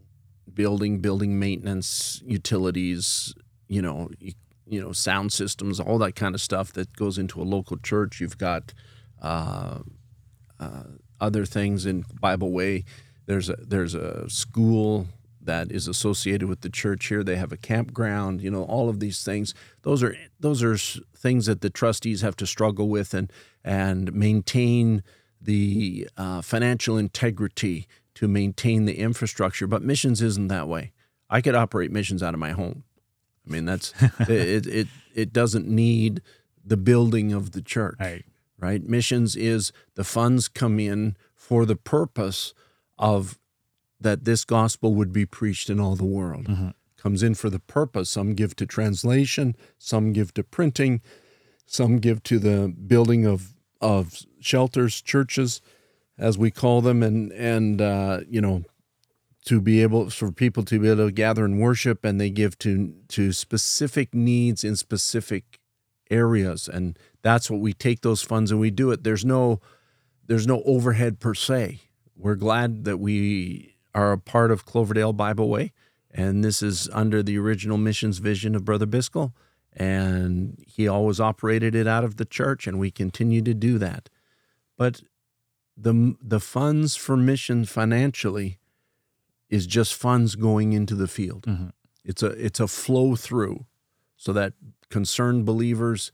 building, 0.54 0.98
building 1.00 1.38
maintenance, 1.38 2.22
utilities, 2.24 3.34
you 3.68 3.82
know, 3.82 4.10
you, 4.18 4.32
you 4.66 4.80
know, 4.80 4.92
sound 4.92 5.32
systems, 5.32 5.80
all 5.80 5.98
that 5.98 6.14
kind 6.14 6.34
of 6.34 6.40
stuff 6.40 6.72
that 6.72 6.96
goes 6.96 7.18
into 7.18 7.40
a 7.40 7.44
local 7.44 7.76
church. 7.76 8.20
You've 8.20 8.38
got 8.38 8.72
uh, 9.20 9.80
uh, 10.58 10.84
other 11.20 11.44
things 11.44 11.86
in 11.86 12.04
Bible 12.20 12.52
Way. 12.52 12.84
There's 13.26 13.48
a 13.48 13.56
there's 13.56 13.94
a 13.94 14.28
school 14.28 15.06
that 15.40 15.70
is 15.70 15.86
associated 15.86 16.48
with 16.48 16.62
the 16.62 16.70
church 16.70 17.06
here. 17.06 17.22
They 17.22 17.36
have 17.36 17.52
a 17.52 17.56
campground. 17.56 18.42
You 18.42 18.50
know, 18.50 18.64
all 18.64 18.88
of 18.88 19.00
these 19.00 19.22
things. 19.22 19.54
Those 19.82 20.02
are 20.02 20.16
those 20.40 20.62
are 20.62 20.76
things 21.16 21.46
that 21.46 21.60
the 21.60 21.70
trustees 21.70 22.22
have 22.22 22.36
to 22.36 22.46
struggle 22.46 22.88
with 22.88 23.14
and 23.14 23.32
and 23.64 24.12
maintain 24.12 25.02
the 25.40 26.08
uh, 26.16 26.40
financial 26.40 26.96
integrity 26.96 27.86
to 28.14 28.28
maintain 28.28 28.84
the 28.84 28.98
infrastructure. 28.98 29.66
But 29.66 29.82
missions 29.82 30.22
isn't 30.22 30.48
that 30.48 30.68
way. 30.68 30.92
I 31.30 31.40
could 31.40 31.54
operate 31.54 31.90
missions 31.90 32.22
out 32.22 32.34
of 32.34 32.40
my 32.40 32.52
home. 32.52 32.84
I 33.46 33.52
mean, 33.52 33.64
that's 33.64 33.92
it. 34.28 34.66
It 34.66 34.88
it 35.14 35.32
doesn't 35.32 35.68
need 35.68 36.22
the 36.64 36.76
building 36.76 37.32
of 37.32 37.52
the 37.52 37.60
church 37.62 37.96
Right. 38.00 38.24
right? 38.58 38.82
Missions 38.82 39.36
is 39.36 39.70
the 39.94 40.04
funds 40.04 40.48
come 40.48 40.80
in 40.80 41.16
for 41.34 41.66
the 41.66 41.76
purpose 41.76 42.54
of 42.98 43.38
that 44.00 44.24
this 44.24 44.44
gospel 44.44 44.94
would 44.94 45.12
be 45.12 45.26
preached 45.26 45.68
in 45.70 45.78
all 45.80 45.94
the 45.94 46.04
world. 46.04 46.46
Mm-hmm. 46.46 46.68
Comes 46.96 47.22
in 47.22 47.34
for 47.34 47.50
the 47.50 47.58
purpose. 47.58 48.08
Some 48.10 48.34
give 48.34 48.56
to 48.56 48.66
translation, 48.66 49.56
some 49.78 50.12
give 50.12 50.32
to 50.34 50.42
printing, 50.42 51.02
some 51.66 51.98
give 51.98 52.22
to 52.24 52.38
the 52.38 52.74
building 52.86 53.26
of 53.26 53.54
of 53.80 54.14
shelters, 54.40 55.02
churches, 55.02 55.60
as 56.18 56.38
we 56.38 56.50
call 56.50 56.80
them, 56.80 57.02
and 57.02 57.32
and 57.32 57.80
uh, 57.80 58.20
you 58.28 58.40
know 58.40 58.64
to 59.46 59.60
be 59.60 59.82
able 59.82 60.08
for 60.08 60.32
people 60.32 60.62
to 60.64 60.78
be 60.78 60.88
able 60.88 61.06
to 61.06 61.12
gather 61.12 61.44
and 61.44 61.60
worship, 61.60 62.04
and 62.04 62.20
they 62.20 62.30
give 62.30 62.58
to 62.60 62.94
to 63.08 63.32
specific 63.32 64.14
needs 64.14 64.64
in 64.64 64.76
specific 64.76 65.60
areas. 66.10 66.68
And 66.68 66.98
that's 67.22 67.50
what 67.50 67.60
we 67.60 67.72
take 67.72 68.00
those 68.00 68.22
funds 68.22 68.50
and 68.50 68.60
we 68.60 68.70
do 68.70 68.90
it. 68.90 69.04
There's 69.04 69.24
no 69.24 69.60
there's 70.26 70.46
no 70.46 70.62
overhead 70.64 71.20
per 71.20 71.34
se. 71.34 71.80
We're 72.16 72.36
glad 72.36 72.84
that 72.84 72.98
we 72.98 73.76
are 73.94 74.12
a 74.12 74.18
part 74.18 74.50
of 74.50 74.64
cloverdale 74.64 75.12
bible 75.12 75.48
way 75.48 75.72
and 76.10 76.42
this 76.42 76.62
is 76.62 76.88
under 76.92 77.22
the 77.22 77.38
original 77.38 77.78
missions 77.78 78.18
vision 78.18 78.54
of 78.54 78.64
brother 78.64 78.86
biscoe 78.86 79.32
and 79.72 80.64
he 80.66 80.88
always 80.88 81.20
operated 81.20 81.74
it 81.74 81.86
out 81.86 82.04
of 82.04 82.16
the 82.16 82.24
church 82.24 82.66
and 82.66 82.78
we 82.78 82.90
continue 82.90 83.42
to 83.42 83.54
do 83.54 83.78
that. 83.78 84.08
But 84.76 85.02
the 85.76 86.14
the 86.22 86.40
funds 86.40 86.96
for 86.96 87.16
mission 87.16 87.64
financially 87.64 88.58
is 89.50 89.66
just 89.66 89.94
funds 89.94 90.34
going 90.36 90.72
into 90.72 90.94
the 90.94 91.08
field 91.08 91.44
Mhm. 91.44 91.72
it's 92.04 92.22
a 92.22 92.28
it's 92.46 92.60
a 92.60 92.68
flow 92.68 93.16
through 93.16 93.66
so 94.16 94.32
that 94.32 94.54
concerned 94.88 95.44
believers 95.44 96.12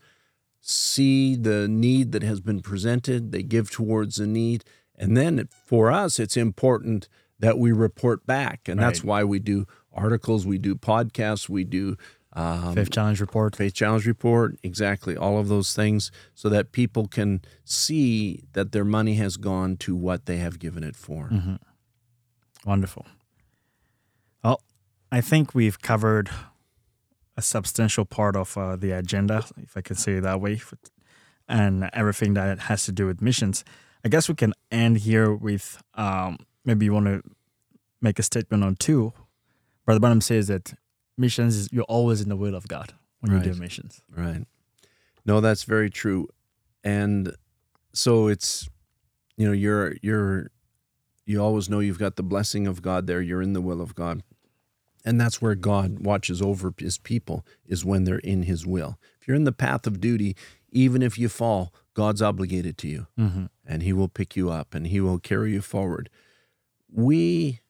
see 0.59 1.35
the 1.35 1.67
need 1.67 2.11
that 2.11 2.21
has 2.23 2.39
been 2.39 2.61
presented, 2.61 3.31
they 3.31 3.41
give 3.43 3.71
towards 3.71 4.17
the 4.17 4.27
need, 4.27 4.63
And 4.95 5.17
then 5.17 5.47
for 5.65 5.89
us, 5.91 6.19
it's 6.19 6.37
important 6.37 7.09
that 7.39 7.57
we 7.57 7.71
report 7.71 8.27
back. 8.27 8.67
And 8.69 8.79
that's 8.79 9.03
why 9.03 9.23
we 9.23 9.39
do 9.39 9.65
articles, 9.91 10.45
we 10.45 10.59
do 10.59 10.75
podcasts, 10.75 11.49
we 11.49 11.63
do 11.63 11.97
um, 12.33 12.75
Faith 12.75 12.91
Challenge 12.91 13.19
report. 13.19 13.55
Faith 13.55 13.73
Challenge 13.73 14.05
Report, 14.07 14.57
exactly, 14.63 15.17
all 15.17 15.37
of 15.37 15.47
those 15.49 15.75
things, 15.75 16.11
so 16.33 16.49
that 16.49 16.71
people 16.71 17.07
can 17.07 17.41
see 17.65 18.43
that 18.53 18.71
their 18.71 18.85
money 18.85 19.15
has 19.15 19.37
gone 19.37 19.77
to 19.77 19.95
what 19.95 20.25
they 20.25 20.37
have 20.37 20.59
given 20.59 20.83
it 20.83 20.95
for. 20.95 21.29
Mm-hmm. 21.31 21.55
Wonderful. 22.65 23.05
Well, 24.43 24.61
I 25.11 25.21
think 25.21 25.53
we've 25.53 25.81
covered 25.81 26.29
a 27.35 27.41
substantial 27.41 28.05
part 28.05 28.35
of 28.35 28.57
uh, 28.57 28.75
the 28.75 28.91
agenda, 28.91 29.43
if 29.57 29.75
I 29.75 29.81
can 29.81 29.95
say 29.95 30.13
it 30.13 30.21
that 30.21 30.39
way, 30.39 30.61
and 31.49 31.89
everything 31.93 32.33
that 32.35 32.59
has 32.59 32.85
to 32.85 32.91
do 32.91 33.07
with 33.07 33.21
missions. 33.21 33.65
I 34.05 34.09
guess 34.09 34.29
we 34.29 34.35
can 34.35 34.53
end 34.71 34.99
here 34.99 35.33
with 35.33 35.81
um, 35.95 36.37
maybe 36.63 36.85
you 36.85 36.93
want 36.93 37.07
to 37.07 37.21
make 38.01 38.19
a 38.19 38.23
statement 38.23 38.63
on 38.63 38.75
two. 38.75 39.13
Brother 39.85 39.99
Branham 39.99 40.21
says 40.21 40.47
that 40.47 40.73
missions 41.21 41.55
is 41.55 41.69
you're 41.71 41.83
always 41.85 42.19
in 42.21 42.27
the 42.29 42.35
will 42.35 42.55
of 42.55 42.67
God 42.67 42.93
when 43.21 43.31
you 43.31 43.39
do 43.53 43.59
missions. 43.59 44.01
Right. 44.13 44.45
No, 45.25 45.39
that's 45.39 45.63
very 45.63 45.89
true. 45.89 46.27
And 46.83 47.35
so 47.93 48.27
it's 48.27 48.69
you 49.37 49.45
know, 49.47 49.53
you're 49.53 49.95
you're 50.01 50.51
you 51.25 51.41
always 51.41 51.69
know 51.69 51.79
you've 51.79 51.99
got 51.99 52.15
the 52.15 52.23
blessing 52.23 52.67
of 52.67 52.81
God 52.81 53.07
there, 53.07 53.21
you're 53.21 53.41
in 53.41 53.53
the 53.53 53.61
will 53.61 53.81
of 53.81 53.95
God. 53.95 54.23
And 55.05 55.19
that's 55.19 55.41
where 55.41 55.55
God 55.55 55.99
watches 56.05 56.41
over 56.41 56.73
his 56.77 56.97
people 56.99 57.43
is 57.65 57.83
when 57.85 58.03
they're 58.03 58.19
in 58.19 58.43
his 58.43 58.65
will. 58.67 58.99
If 59.19 59.27
you're 59.27 59.37
in 59.37 59.45
the 59.45 59.51
path 59.51 59.87
of 59.87 59.99
duty, 59.99 60.35
even 60.71 61.01
if 61.01 61.17
you 61.17 61.27
fall, 61.29 61.73
God's 61.95 62.21
obligated 62.21 62.77
to 62.79 62.87
you 62.87 63.07
Mm-hmm. 63.17 63.45
and 63.65 63.83
he 63.83 63.93
will 63.93 64.07
pick 64.09 64.35
you 64.35 64.49
up 64.51 64.75
and 64.75 64.87
he 64.87 64.99
will 65.01 65.19
carry 65.19 65.53
you 65.53 65.61
forward. 65.61 66.09
We 66.91 67.61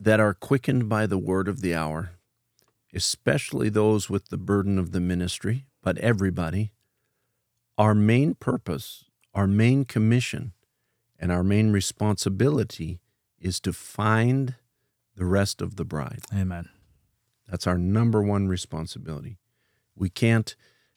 that 0.00 0.20
are 0.20 0.34
quickened 0.34 0.88
by 0.88 1.06
the 1.06 1.18
word 1.18 1.48
of 1.48 1.60
the 1.60 1.74
hour, 1.74 2.12
especially 2.94 3.68
those 3.68 4.10
with 4.10 4.28
the 4.28 4.38
burden 4.38 4.78
of 4.78 4.92
the 4.92 5.00
ministry, 5.00 5.66
but 5.82 5.98
everybody, 5.98 6.72
our 7.78 7.94
main 7.94 8.34
purpose, 8.34 9.04
our 9.34 9.46
main 9.46 9.84
commission, 9.84 10.52
and 11.18 11.32
our 11.32 11.42
main 11.42 11.72
responsibility 11.72 13.00
is 13.38 13.60
to 13.60 13.72
find 13.72 14.56
the 15.16 15.24
rest 15.24 15.62
of 15.62 15.76
the 15.76 15.84
bride. 15.84 16.20
Amen. 16.34 16.68
That's 17.48 17.66
our 17.66 17.78
number 17.78 18.22
one 18.22 18.48
responsibility. 18.48 19.38
We 19.94 20.08
can't 20.08 20.56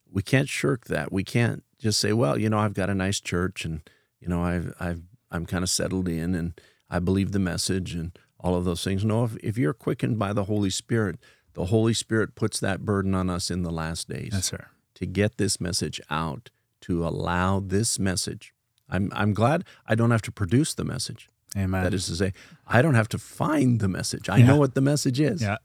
we 0.09 0.21
can't 0.21 0.47
shirk 0.47 0.85
that. 0.85 1.11
We 1.11 1.23
can't 1.23 1.63
just 1.77 1.99
say, 1.99 2.13
well, 2.13 2.39
you 2.39 2.49
know, 2.49 2.59
I've 2.59 2.73
got 2.73 2.89
a 2.89 2.95
nice 2.95 3.19
church 3.19 3.65
and 3.65 3.81
you 4.19 4.27
know, 4.27 4.41
I've 4.41 4.73
I've 4.79 5.01
I'm 5.31 5.45
kind 5.45 5.63
of 5.63 5.69
settled 5.69 6.07
in 6.07 6.33
and 6.33 6.59
I 6.89 6.99
believe 6.99 7.31
the 7.31 7.39
message 7.39 7.93
and 7.93 8.17
all 8.39 8.55
of 8.55 8.65
those 8.65 8.83
things. 8.83 9.03
No, 9.03 9.25
if, 9.25 9.35
if 9.37 9.57
you're 9.57 9.73
quickened 9.73 10.17
by 10.17 10.33
the 10.33 10.45
Holy 10.45 10.69
Spirit, 10.69 11.19
the 11.55 11.65
Holy 11.65 11.93
Spirit 11.93 12.35
puts 12.35 12.59
that 12.59 12.85
burden 12.85 13.13
on 13.15 13.29
us 13.29 13.49
in 13.51 13.63
the 13.63 13.71
last 13.71 14.07
days 14.07 14.29
Yes, 14.33 14.45
sir. 14.45 14.67
to 14.95 15.05
get 15.05 15.37
this 15.37 15.59
message 15.59 15.99
out, 16.09 16.49
to 16.81 17.05
allow 17.05 17.59
this 17.59 17.97
message. 17.99 18.53
I'm 18.89 19.11
I'm 19.15 19.33
glad 19.33 19.63
I 19.87 19.95
don't 19.95 20.11
have 20.11 20.21
to 20.23 20.31
produce 20.31 20.73
the 20.75 20.83
message. 20.85 21.29
Amen. 21.57 21.83
That 21.83 21.93
is 21.93 22.05
to 22.07 22.15
say, 22.15 22.33
I 22.67 22.81
don't 22.81 22.95
have 22.95 23.07
to 23.09 23.17
find 23.17 23.79
the 23.79 23.87
message. 23.87 24.29
I 24.29 24.37
Yeah. 24.37 24.45
know 24.47 24.57
what 24.57 24.75
the 24.75 24.81
message 24.81 25.19
is. 25.19 25.41
yeah. 25.41 25.57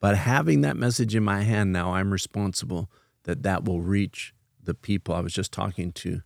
But 0.00 0.18
having 0.18 0.62
that 0.62 0.76
message 0.76 1.14
in 1.14 1.22
my 1.22 1.42
hand 1.42 1.72
now, 1.72 1.94
I'm 1.94 2.12
responsible 2.12 2.90
that 3.22 3.44
that 3.44 3.64
will 3.64 3.80
reach 3.80 4.34
the 4.62 4.74
people. 4.74 5.14
I 5.14 5.20
was 5.20 5.32
just 5.32 5.52
talking 5.52 5.92
to 5.92 6.22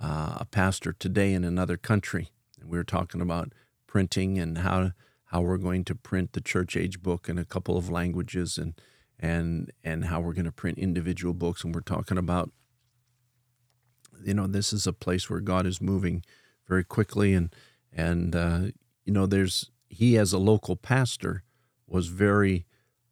uh, 0.00 0.36
a 0.40 0.44
pastor 0.44 0.92
today 0.92 1.32
in 1.32 1.42
another 1.42 1.76
country, 1.78 2.30
and 2.60 2.68
we 2.70 2.76
were 2.76 2.84
talking 2.84 3.20
about 3.22 3.52
printing 3.86 4.38
and 4.38 4.58
how 4.58 4.92
how 5.28 5.42
we're 5.42 5.58
going 5.58 5.84
to 5.84 5.94
print 5.94 6.32
the 6.32 6.40
church 6.40 6.76
age 6.76 7.02
book 7.02 7.28
in 7.28 7.38
a 7.38 7.44
couple 7.44 7.76
of 7.76 7.90
languages, 7.90 8.58
and 8.58 8.74
and 9.18 9.70
and 9.84 10.06
how 10.06 10.20
we're 10.20 10.32
going 10.32 10.44
to 10.44 10.52
print 10.52 10.78
individual 10.78 11.34
books. 11.34 11.64
And 11.64 11.74
we're 11.74 11.80
talking 11.80 12.18
about, 12.18 12.50
you 14.24 14.34
know, 14.34 14.46
this 14.46 14.72
is 14.72 14.86
a 14.86 14.92
place 14.92 15.28
where 15.28 15.40
God 15.40 15.66
is 15.66 15.80
moving 15.80 16.24
very 16.66 16.84
quickly, 16.84 17.34
and 17.34 17.54
and 17.92 18.34
uh, 18.34 18.60
you 19.04 19.12
know, 19.12 19.26
there's 19.26 19.70
he 19.88 20.18
as 20.18 20.32
a 20.32 20.38
local 20.38 20.76
pastor 20.76 21.42
was 21.86 22.08
very 22.08 22.66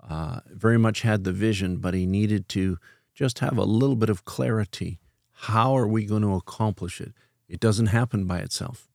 uh, 0.09 0.41
very 0.47 0.79
much 0.79 1.03
had 1.03 1.25
the 1.25 1.33
vision, 1.33 1.79
but 1.79 1.95
he 1.95 2.07
needed 2.07 2.49
to 2.51 2.79
just 3.15 3.41
have 3.41 3.59
a 3.59 3.65
little 3.65 3.97
bit 3.97 4.11
of 4.11 4.25
clarity. 4.25 5.01
How 5.33 5.77
are 5.77 5.87
we 5.89 6.07
going 6.07 6.23
to 6.23 6.35
accomplish 6.35 7.01
it? 7.01 7.13
It 7.49 7.61
doesn't 7.61 7.87
happen 7.87 8.25
by 8.25 8.39
itself. 8.39 8.89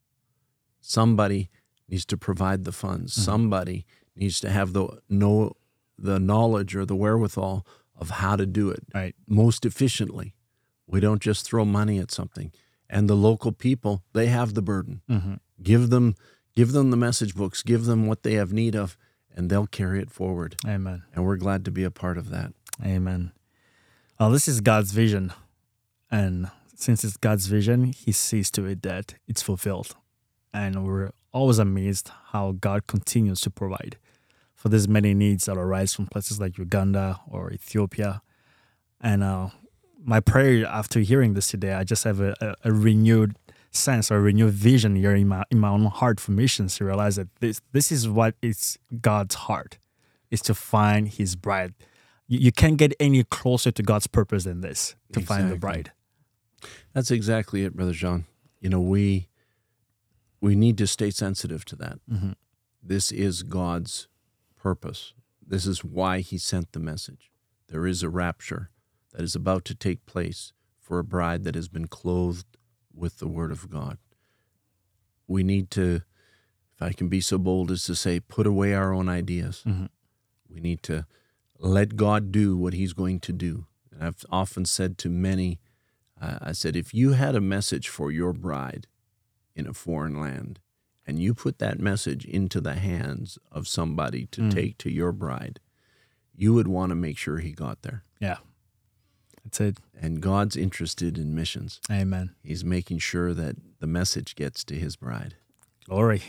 Somebody 0.80 1.50
needs 1.92 2.06
to 2.06 2.18
provide 2.18 2.64
the 2.64 2.72
funds. 2.72 3.14
Somebody 3.14 3.86
needs 4.16 4.40
to 4.40 4.50
have 4.50 4.74
the 4.74 4.88
know 5.10 5.54
the 5.98 6.20
knowledge 6.20 6.76
or 6.76 6.86
the 6.86 6.96
wherewithal 6.96 7.66
of 7.96 8.10
how 8.10 8.36
to 8.36 8.46
do 8.48 8.70
it 8.70 8.84
Right. 8.94 9.14
most 9.28 9.66
efficiently. 9.66 10.34
We 10.88 11.00
don't 11.00 11.22
just 11.22 11.46
throw 11.46 11.64
money 11.66 12.00
at 12.00 12.10
something. 12.12 12.52
And 12.90 13.08
the 13.10 13.16
local 13.16 13.52
people, 13.52 14.04
they 14.14 14.28
have 14.28 14.54
the 14.54 14.62
burden. 14.62 15.02
Mm-hmm. 15.10 15.36
Give 15.62 15.90
them 15.90 16.16
give 16.56 16.72
them 16.72 16.92
the 16.92 16.98
message 16.98 17.36
books, 17.36 17.62
give 17.62 17.86
them 17.86 18.08
what 18.08 18.24
they 18.24 18.34
have 18.34 18.52
need 18.52 18.76
of, 18.76 18.98
and 19.34 19.50
they'll 19.50 19.68
carry 19.68 20.02
it 20.02 20.12
forward. 20.12 20.56
Amen. 20.68 21.04
And 21.14 21.26
we're 21.26 21.38
glad 21.38 21.64
to 21.66 21.72
be 21.72 21.84
a 21.84 21.92
part 21.92 22.18
of 22.18 22.30
that. 22.30 22.54
Amen. 22.84 23.32
Well, 24.20 24.32
this 24.32 24.48
is 24.48 24.60
God's 24.62 24.92
vision. 24.92 25.32
And 26.10 26.52
since 26.76 27.04
it's 27.06 27.16
God's 27.18 27.48
vision, 27.48 27.86
He 27.94 28.12
sees 28.12 28.52
to 28.52 28.66
it 28.66 28.82
that 28.84 29.16
it's 29.28 29.42
fulfilled. 29.42 29.96
And 30.54 30.86
we're 30.86 31.12
always 31.34 31.60
amazed 31.60 32.12
how 32.32 32.54
God 32.54 32.88
continues 32.88 33.42
to 33.42 33.50
provide 33.50 33.98
for 34.56 34.70
these 34.70 34.88
many 34.88 35.14
needs 35.14 35.46
that 35.46 35.58
arise 35.58 35.94
from 35.94 36.08
places 36.08 36.40
like 36.40 36.58
Uganda 36.58 37.20
or 37.28 37.52
Ethiopia. 37.52 38.22
And 39.00 39.24
uh, 39.24 39.50
my 40.04 40.20
prayer 40.20 40.66
after 40.66 41.00
hearing 41.00 41.34
this 41.34 41.50
today, 41.50 41.74
I 41.74 41.84
just 41.84 42.04
have 42.04 42.20
a, 42.20 42.36
a, 42.42 42.56
a 42.66 42.72
renewed 42.72 43.36
sense 43.72 44.12
or 44.12 44.18
a 44.18 44.22
renewed 44.22 44.54
vision 44.54 44.96
here 44.96 45.16
in 45.16 45.28
my 45.28 45.44
in 45.50 45.60
my 45.60 45.70
own 45.70 45.86
heart 45.86 46.20
for 46.20 46.32
missions 46.32 46.76
to 46.76 46.86
realize 46.86 47.16
that 47.16 47.34
this 47.40 47.62
this 47.72 47.92
is 47.92 48.08
what 48.08 48.36
is 48.42 48.78
God's 49.02 49.36
heart 49.36 49.78
is 50.30 50.42
to 50.44 50.54
find 50.54 51.08
his 51.08 51.36
bride. 51.36 51.74
You, 52.28 52.40
you 52.40 52.52
can't 52.52 52.78
get 52.78 52.94
any 53.00 53.24
closer 53.24 53.72
to 53.72 53.84
God's 53.84 54.08
purpose 54.08 54.44
than 54.44 54.62
this 54.62 54.96
to 55.14 55.22
find 55.22 55.50
the 55.50 55.56
bride. 55.56 55.92
That's 56.94 57.12
exactly 57.12 57.64
it, 57.64 57.76
Brother 57.76 57.94
John. 57.94 58.26
You 58.60 58.70
know, 58.70 58.80
we 58.80 59.28
we 60.42 60.56
need 60.56 60.78
to 60.80 60.88
stay 60.88 61.12
sensitive 61.12 61.64
to 61.66 61.76
that. 61.78 62.00
Mhm. 62.10 62.36
This 62.84 63.12
is 63.12 63.44
God's 63.44 64.08
purpose. 64.56 65.14
This 65.46 65.66
is 65.66 65.84
why 65.84 66.22
he 66.22 66.38
sent 66.38 66.72
the 66.72 66.80
message. 66.80 67.32
There 67.68 67.86
is 67.86 68.04
a 68.04 68.10
rapture 68.10 68.72
that 69.12 69.22
is 69.22 69.36
about 69.36 69.66
to 69.66 69.76
take 69.76 70.06
place 70.06 70.52
for 70.80 71.00
a 71.00 71.04
bride 71.04 71.44
that 71.44 71.56
has 71.56 71.68
been 71.68 71.88
clothed 71.88 72.58
with 72.94 73.20
the 73.20 73.28
word 73.28 73.52
of 73.52 73.70
God. 73.70 73.98
We 75.28 75.44
need 75.44 75.70
to, 75.72 76.02
if 76.74 76.82
I 76.82 76.92
can 76.92 77.08
be 77.08 77.22
so 77.22 77.38
bold 77.38 77.72
as 77.72 77.86
to 77.86 77.96
say, 77.96 78.20
put 78.20 78.48
away 78.48 78.74
our 78.74 78.92
own 78.92 79.08
ideas. 79.08 79.64
Mhm. 79.66 79.90
We 80.50 80.60
need 80.60 80.84
to 80.84 81.06
let 81.60 81.96
God 81.96 82.32
do 82.32 82.58
what 82.58 82.74
he's 82.74 82.94
going 82.94 83.20
to 83.22 83.32
do. 83.34 83.68
And 83.92 84.04
I've 84.04 84.26
often 84.30 84.66
said 84.66 84.98
to 85.00 85.10
many, 85.10 85.60
uh, 86.20 86.40
I 86.42 86.52
said, 86.54 86.76
if 86.76 86.94
you 86.94 87.12
had 87.12 87.36
a 87.36 87.42
message 87.42 87.88
for 87.88 88.12
your 88.12 88.34
bride 88.34 88.88
in 89.62 89.68
a 89.68 89.74
foreign 89.74 90.20
land, 90.20 90.60
and 91.08 91.20
you 91.20 91.34
put 91.34 91.60
that 91.60 91.80
message 91.80 92.26
into 92.26 92.60
the 92.62 92.74
hands 92.76 93.38
of 93.52 93.68
somebody 93.68 94.26
to 94.28 94.42
Mm. 94.42 94.54
take 94.54 94.78
to 94.80 94.90
your 94.92 95.12
bride, 95.12 95.60
you 96.36 96.54
would 96.54 96.68
want 96.68 96.90
to 96.90 96.96
make 96.96 97.18
sure 97.18 97.38
he 97.40 97.52
got 97.52 97.82
there. 97.84 98.04
Yeah. 98.20 98.38
That's 99.44 99.60
it. 99.62 99.78
And 100.00 100.22
God's 100.22 100.56
interested 100.56 101.18
in 101.18 101.34
missions. 101.36 101.80
Amen. 101.92 102.36
He's 102.44 102.64
making 102.64 103.00
sure 103.00 103.34
that 103.34 103.56
the 103.80 103.88
message 103.88 104.36
gets 104.36 104.64
to 104.66 104.76
his 104.76 104.96
bride. 104.96 105.36
Glory. 105.86 106.22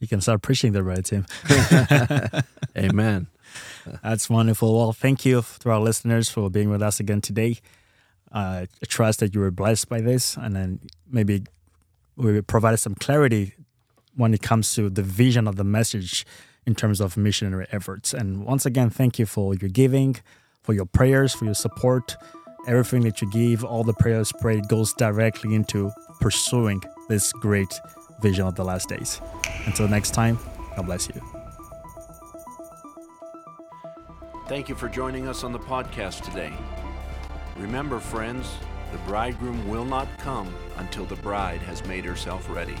You 0.00 0.06
can 0.08 0.20
start 0.20 0.42
preaching 0.42 0.72
the 0.72 0.82
bride, 0.82 1.04
Tim. 1.04 1.26
Amen. 2.76 3.26
That's 4.02 4.28
wonderful. 4.30 4.76
Well, 4.76 4.92
thank 4.92 5.24
you 5.24 5.44
to 5.60 5.70
our 5.70 5.80
listeners 5.80 6.28
for 6.28 6.50
being 6.50 6.70
with 6.70 6.82
us 6.82 7.00
again 7.00 7.20
today. 7.20 7.58
Uh, 8.32 8.66
I 8.82 8.86
trust 8.86 9.20
that 9.20 9.34
you 9.34 9.40
were 9.40 9.50
blessed 9.52 9.88
by 9.88 10.00
this, 10.00 10.36
and 10.36 10.54
then 10.56 10.80
maybe 11.08 11.44
we 12.16 12.40
provided 12.40 12.78
some 12.78 12.94
clarity 12.94 13.54
when 14.16 14.32
it 14.34 14.42
comes 14.42 14.74
to 14.74 14.88
the 14.88 15.02
vision 15.02 15.48
of 15.48 15.56
the 15.56 15.64
message 15.64 16.26
in 16.66 16.74
terms 16.74 17.00
of 17.00 17.16
missionary 17.16 17.66
efforts. 17.72 18.14
And 18.14 18.44
once 18.44 18.64
again, 18.64 18.90
thank 18.90 19.18
you 19.18 19.26
for 19.26 19.54
your 19.54 19.68
giving, 19.68 20.16
for 20.62 20.72
your 20.72 20.86
prayers, 20.86 21.34
for 21.34 21.44
your 21.44 21.54
support. 21.54 22.16
Everything 22.66 23.02
that 23.02 23.20
you 23.20 23.30
give, 23.30 23.64
all 23.64 23.84
the 23.84 23.92
prayers 23.94 24.32
prayed, 24.40 24.68
goes 24.68 24.94
directly 24.94 25.54
into 25.54 25.90
pursuing 26.20 26.82
this 27.08 27.32
great 27.32 27.78
vision 28.22 28.46
of 28.46 28.54
the 28.54 28.64
last 28.64 28.88
days. 28.88 29.20
Until 29.66 29.88
next 29.88 30.12
time, 30.12 30.38
God 30.76 30.86
bless 30.86 31.08
you. 31.08 31.20
Thank 34.46 34.68
you 34.68 34.74
for 34.74 34.88
joining 34.88 35.26
us 35.26 35.42
on 35.42 35.52
the 35.52 35.58
podcast 35.58 36.22
today. 36.22 36.52
Remember, 37.56 37.98
friends, 37.98 38.46
The 38.94 39.10
bridegroom 39.10 39.68
will 39.68 39.84
not 39.84 40.06
come 40.18 40.54
until 40.76 41.04
the 41.04 41.16
bride 41.16 41.60
has 41.62 41.84
made 41.84 42.04
herself 42.04 42.48
ready. 42.48 42.76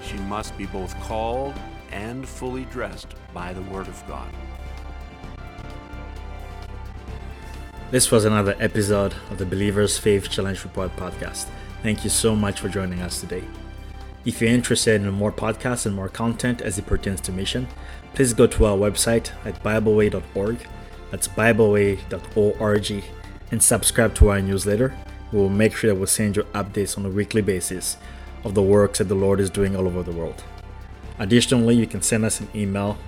She 0.00 0.16
must 0.18 0.56
be 0.56 0.66
both 0.66 0.96
called 1.00 1.54
and 1.90 2.28
fully 2.28 2.64
dressed 2.66 3.16
by 3.34 3.52
the 3.52 3.62
Word 3.62 3.88
of 3.88 4.00
God. 4.06 4.32
This 7.90 8.12
was 8.12 8.24
another 8.24 8.54
episode 8.60 9.16
of 9.32 9.38
the 9.38 9.44
Believers 9.44 9.98
Faith 9.98 10.30
Challenge 10.30 10.62
Report 10.62 10.94
podcast. 10.94 11.46
Thank 11.82 12.04
you 12.04 12.10
so 12.10 12.36
much 12.36 12.60
for 12.60 12.68
joining 12.68 13.00
us 13.00 13.20
today. 13.20 13.42
If 14.24 14.40
you're 14.40 14.48
interested 14.48 15.02
in 15.02 15.10
more 15.10 15.32
podcasts 15.32 15.86
and 15.86 15.96
more 15.96 16.08
content 16.08 16.60
as 16.60 16.78
it 16.78 16.86
pertains 16.86 17.20
to 17.22 17.32
mission, 17.32 17.66
please 18.14 18.32
go 18.32 18.46
to 18.46 18.66
our 18.66 18.76
website 18.76 19.32
at 19.44 19.60
BibleWay.org. 19.64 20.58
That's 21.10 21.26
BibleWay.org 21.26 23.04
and 23.50 23.60
subscribe 23.60 24.14
to 24.14 24.28
our 24.28 24.40
newsletter. 24.40 24.96
We 25.32 25.38
will 25.38 25.48
make 25.48 25.74
sure 25.74 25.90
that 25.90 25.96
we'll 25.96 26.06
send 26.06 26.36
you 26.36 26.42
updates 26.54 26.98
on 26.98 27.06
a 27.06 27.10
weekly 27.10 27.42
basis 27.42 27.96
of 28.44 28.54
the 28.54 28.62
works 28.62 28.98
that 28.98 29.08
the 29.08 29.14
Lord 29.14 29.40
is 29.40 29.50
doing 29.50 29.74
all 29.74 29.86
over 29.86 30.02
the 30.02 30.12
world. 30.12 30.44
Additionally, 31.18 31.74
you 31.74 31.86
can 31.86 32.02
send 32.02 32.24
us 32.24 32.40
an 32.40 32.48
email 32.54 32.98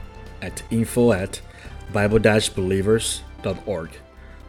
at 0.40 0.62
info 0.70 1.12
at 1.12 1.42
bible-believers.org. 1.92 3.90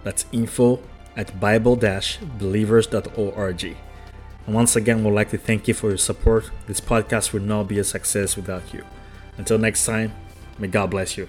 That's 0.04 0.26
info 0.32 0.80
at 1.18 1.38
bible-believers.org. 1.40 3.78
And 4.46 4.56
once 4.56 4.76
again, 4.76 5.04
we'd 5.04 5.14
like 5.14 5.32
to 5.32 5.38
thank 5.38 5.68
you 5.68 5.74
for 5.74 5.90
your 5.90 5.98
support. 5.98 6.52
This 6.68 6.80
podcast 6.80 7.34
would 7.34 7.44
not 7.44 7.68
be 7.68 7.80
a 7.80 7.84
success 7.84 8.36
without 8.36 8.72
you. 8.74 8.84
Until 9.38 9.58
next 9.58 9.86
time, 9.86 10.14
may 10.60 10.68
God 10.68 10.92
bless 10.92 11.18
you. 11.18 11.28